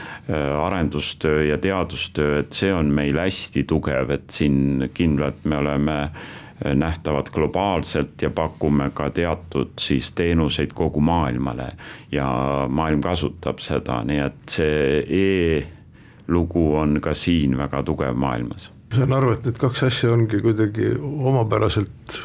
arendustöö 0.63 1.45
ja 1.45 1.59
teadustöö, 1.59 2.41
et 2.41 2.53
see 2.53 2.75
on 2.75 2.93
meil 2.95 3.19
hästi 3.19 3.65
tugev, 3.65 4.11
et 4.15 4.31
siin 4.31 4.91
kindlalt 4.95 5.45
me 5.45 5.57
oleme 5.59 5.97
äh, 6.03 6.21
nähtavad 6.65 7.27
globaalselt 7.33 8.23
ja 8.23 8.31
pakume 8.31 8.91
ka 8.95 9.11
teatud 9.11 9.71
siis 9.81 10.13
teenuseid 10.13 10.71
kogu 10.75 11.01
maailmale. 11.01 11.73
ja 12.13 12.27
maailm 12.69 13.01
kasutab 13.01 13.59
seda, 13.59 14.03
nii 14.05 14.19
et 14.19 14.49
see 14.49 15.01
e-lugu 15.21 16.77
on 16.77 17.01
ka 17.01 17.15
siin 17.15 17.57
väga 17.59 17.83
tugev 17.83 18.15
maailmas. 18.15 18.71
ma 18.91 18.97
saan 18.97 19.13
aru, 19.13 19.33
et 19.33 19.45
need 19.45 19.59
kaks 19.59 19.83
asja 19.89 20.13
ongi 20.13 20.41
kuidagi 20.41 20.93
omapäraselt 21.01 22.23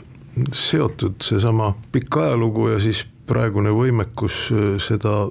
seotud 0.51 1.21
seesama 1.23 1.73
pikk 1.91 2.17
ajalugu 2.17 2.67
ja 2.67 2.79
siis 2.79 3.07
praegune 3.25 3.71
võimekus 3.73 4.37
äh, 4.53 4.65
seda 4.81 5.25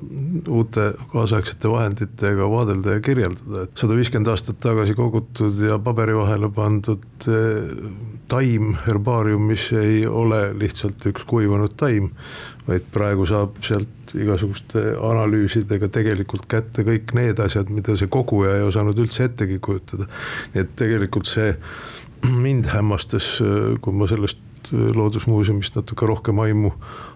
uute 0.51 0.87
kaasaegsete 1.13 1.71
vahenditega 1.71 2.49
vaadelda 2.51 2.97
ja 2.97 3.03
kirjeldada, 3.05 3.65
et 3.65 3.79
sada 3.79 3.97
viiskümmend 3.99 4.31
aastat 4.33 4.61
tagasi 4.63 4.97
kogutud 4.99 5.61
ja 5.63 5.79
paberi 5.83 6.17
vahele 6.19 6.51
pandud 6.55 7.29
äh, 7.31 7.91
taim 8.31 8.75
herbaariumis 8.87 9.69
ei 9.79 10.05
ole 10.07 10.47
lihtsalt 10.59 11.07
üks 11.11 11.27
kuivanud 11.29 11.77
taim, 11.79 12.11
vaid 12.69 12.87
praegu 12.95 13.27
saab 13.29 13.61
sealt 13.65 14.15
igasuguste 14.15 14.95
analüüsidega 15.03 15.89
tegelikult 15.93 16.47
kätte 16.51 16.85
kõik 16.87 17.15
need 17.19 17.41
asjad, 17.43 17.71
mida 17.75 17.97
see 17.99 18.11
koguja 18.13 18.59
ei 18.59 18.67
osanud 18.67 18.99
üldse 19.03 19.29
ettegi 19.29 19.59
kujutada. 19.63 20.07
nii 20.55 20.65
et 20.65 20.75
tegelikult 20.79 21.31
see 21.31 21.55
mind 22.45 22.71
hämmastas, 22.75 23.37
äh, 23.45 23.77
kui 23.85 23.95
ma 23.95 24.11
sellest 24.11 24.43
Loodusmuuseumist 24.73 25.77
natuke 25.77 26.07
rohkem 26.07 26.39
aimu 26.45 26.71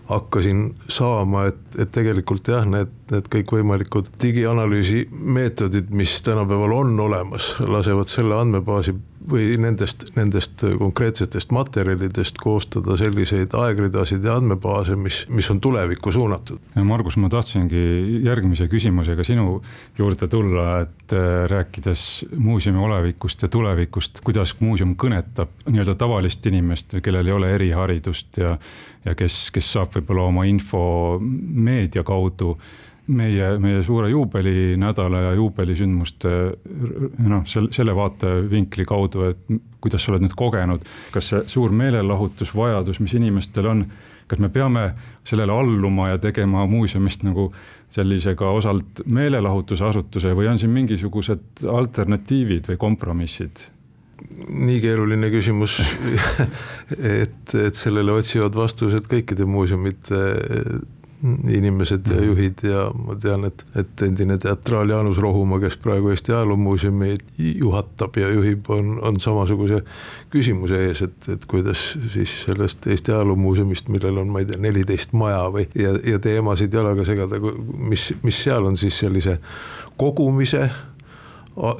hakkasin 0.09 0.75
saama, 0.89 1.47
et, 1.51 1.61
et 1.79 1.91
tegelikult 1.93 2.49
jah, 2.49 2.65
need, 2.69 2.93
need 3.13 3.29
kõikvõimalikud 3.33 4.09
digianalüüsi 4.23 5.05
meetodid, 5.13 5.93
mis 5.97 6.17
tänapäeval 6.25 6.75
on 6.79 7.01
olemas, 7.05 7.55
lasevad 7.61 8.09
selle 8.13 8.39
andmebaasi 8.39 8.95
või 9.31 9.57
nendest, 9.61 10.07
nendest 10.17 10.65
konkreetsetest 10.79 11.53
materjalidest 11.55 12.41
koostada 12.43 12.97
selliseid 13.01 13.55
aegridasid 13.57 14.25
ja 14.25 14.39
andmebaase, 14.39 14.97
mis, 14.97 15.23
mis 15.29 15.49
on 15.53 15.61
tulevikku 15.65 16.13
suunatud. 16.15 16.61
Margus, 16.89 17.19
ma 17.21 17.31
tahtsingi 17.33 17.83
järgmise 18.27 18.69
küsimusega 18.71 19.27
sinu 19.27 19.59
juurde 19.99 20.29
tulla, 20.31 20.81
et 20.87 21.17
äh, 21.17 21.47
rääkides 21.51 22.05
muuseumi 22.37 22.83
olevikust 22.85 23.43
ja 23.43 23.53
tulevikust, 23.53 24.23
kuidas 24.25 24.57
muuseum 24.61 24.97
kõnetab 24.99 25.53
nii-öelda 25.69 25.97
tavalist 25.99 26.47
inimest, 26.49 26.99
kellel 27.03 27.27
ei 27.27 27.37
ole 27.39 27.55
eriharidust 27.59 28.41
ja 28.43 28.57
ja 29.09 29.15
kes, 29.19 29.49
kes 29.55 29.73
saab 29.77 29.95
võib-olla 29.97 30.27
oma 30.29 30.45
info 30.49 30.83
meedia 31.21 32.05
kaudu 32.07 32.55
meie, 33.09 33.53
meie 33.63 33.83
suure 33.85 34.11
juubelinädala 34.13 35.21
ja 35.29 35.33
juubelisündmuste 35.39 36.35
noh, 37.29 37.47
selle, 37.49 37.73
selle 37.73 37.95
vaatevinkli 37.97 38.85
kaudu, 38.89 39.25
et 39.31 39.41
kuidas 39.81 40.05
sa 40.05 40.13
oled 40.13 40.27
nüüd 40.27 40.37
kogenud, 40.39 40.85
kas 41.15 41.33
see 41.33 41.43
suur 41.49 41.75
meelelahutusvajadus, 41.77 43.01
mis 43.05 43.15
inimestel 43.19 43.71
on, 43.71 43.87
kas 44.29 44.43
me 44.43 44.51
peame 44.53 44.91
sellele 45.27 45.55
alluma 45.55 46.11
ja 46.13 46.21
tegema 46.21 46.67
muuseumist 46.69 47.25
nagu 47.25 47.49
sellise 47.93 48.35
ka 48.37 48.51
osalt 48.59 49.03
meelelahutusasutuse 49.09 50.35
või 50.37 50.51
on 50.53 50.61
siin 50.61 50.75
mingisugused 50.75 51.65
alternatiivid 51.65 52.73
või 52.73 52.81
kompromissid? 52.81 53.69
nii 54.51 54.81
keeruline 54.83 55.29
küsimus 55.31 55.77
et, 57.23 57.55
et 57.55 57.79
sellele 57.79 58.13
otsivad 58.19 58.57
vastused 58.59 59.07
kõikide 59.09 59.47
muuseumite 59.49 60.19
inimesed 61.49 62.07
ja 62.07 62.15
mhm. 62.15 62.25
juhid 62.25 62.63
ja 62.63 62.85
ma 62.95 63.17
tean, 63.19 63.45
et, 63.49 63.65
et 63.77 64.03
endine 64.07 64.39
teatraal 64.39 64.91
Jaanus 64.91 65.19
Rohumaa, 65.19 65.59
kes 65.61 65.77
praegu 65.83 66.13
Eesti 66.15 66.33
Ajaloomuuseumi 66.33 67.17
juhatab 67.39 68.17
ja 68.17 68.31
juhib, 68.31 68.71
on, 68.71 68.99
on 69.03 69.21
samasuguse 69.21 69.81
küsimuse 70.31 70.83
ees, 70.87 71.03
et, 71.03 71.29
et 71.35 71.47
kuidas 71.51 71.83
siis 72.13 72.35
sellest 72.45 72.87
Eesti 72.87 73.13
Ajaloomuuseumist, 73.13 73.91
millel 73.95 74.23
on, 74.23 74.31
ma 74.31 74.45
ei 74.45 74.51
tea, 74.51 74.61
neliteist 74.63 75.17
maja 75.19 75.49
või, 75.55 75.67
ja, 75.79 75.97
ja 76.07 76.23
teemasid 76.23 76.75
jalaga 76.75 77.07
segada, 77.09 77.41
mis, 77.91 78.13
mis 78.23 78.45
seal 78.45 78.71
on 78.71 78.79
siis 78.79 78.99
sellise 79.03 79.41
kogumise 79.99 80.69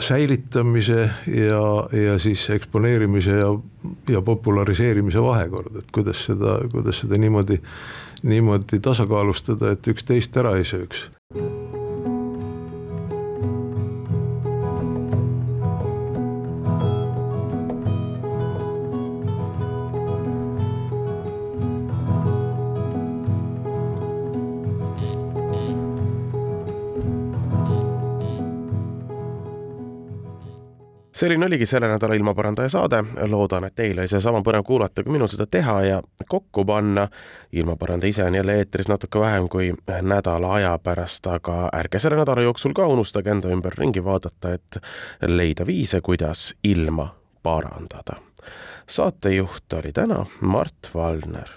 säilitamise 0.01 1.11
ja, 1.27 1.63
ja 1.93 2.19
siis 2.19 2.51
eksponeerimise 2.51 3.31
ja, 3.31 3.53
ja 4.09 4.23
populariseerimise 4.23 5.23
vahekord, 5.23 5.77
et 5.79 5.91
kuidas 5.95 6.25
seda, 6.27 6.59
kuidas 6.73 7.05
seda 7.05 7.19
niimoodi 7.19 7.61
niimoodi 8.23 8.81
tasakaalustada, 8.81 9.73
et 9.77 9.87
üks 9.93 10.07
teist 10.09 10.37
ära 10.37 10.57
ei 10.59 10.67
sööks 10.69 11.09
selline 31.19 31.47
oligi 31.47 31.67
selle 31.67 31.89
nädala 31.89 32.15
ilmaparandaja 32.15 32.69
saade, 32.69 33.03
loodan, 33.27 33.65
et 33.67 33.75
teil 33.75 33.99
oli 33.99 34.09
seesama 34.09 34.43
põnev 34.47 34.63
kuulata, 34.67 35.03
kui 35.03 35.17
minul 35.17 35.31
seda 35.31 35.49
teha 35.51 35.75
ja 35.83 36.03
kokku 36.29 36.65
panna. 36.65 37.09
ilmaparandaja 37.53 38.09
ise 38.11 38.25
on 38.25 38.35
jälle 38.35 38.55
eetris 38.59 38.89
natuke 38.89 39.21
vähem 39.21 39.49
kui 39.49 39.73
nädala 40.03 40.53
aja 40.55 40.79
pärast, 40.79 41.27
aga 41.27 41.69
ärge 41.75 41.99
selle 41.99 42.17
nädala 42.17 42.43
jooksul 42.43 42.73
ka 42.73 42.87
unustage 42.87 43.31
enda 43.31 43.49
ümber 43.49 43.75
ringi 43.79 44.05
vaadata, 44.05 44.53
et 44.55 44.79
leida 45.27 45.67
viise, 45.67 46.01
kuidas 46.01 46.55
ilma 46.65 47.15
parandada. 47.43 48.21
saatejuht 48.87 49.73
oli 49.73 49.93
täna 49.93 50.27
Mart 50.41 50.91
Valner. 50.95 51.49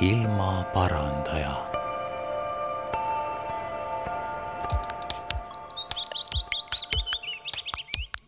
ilmaparandaja 0.00 1.65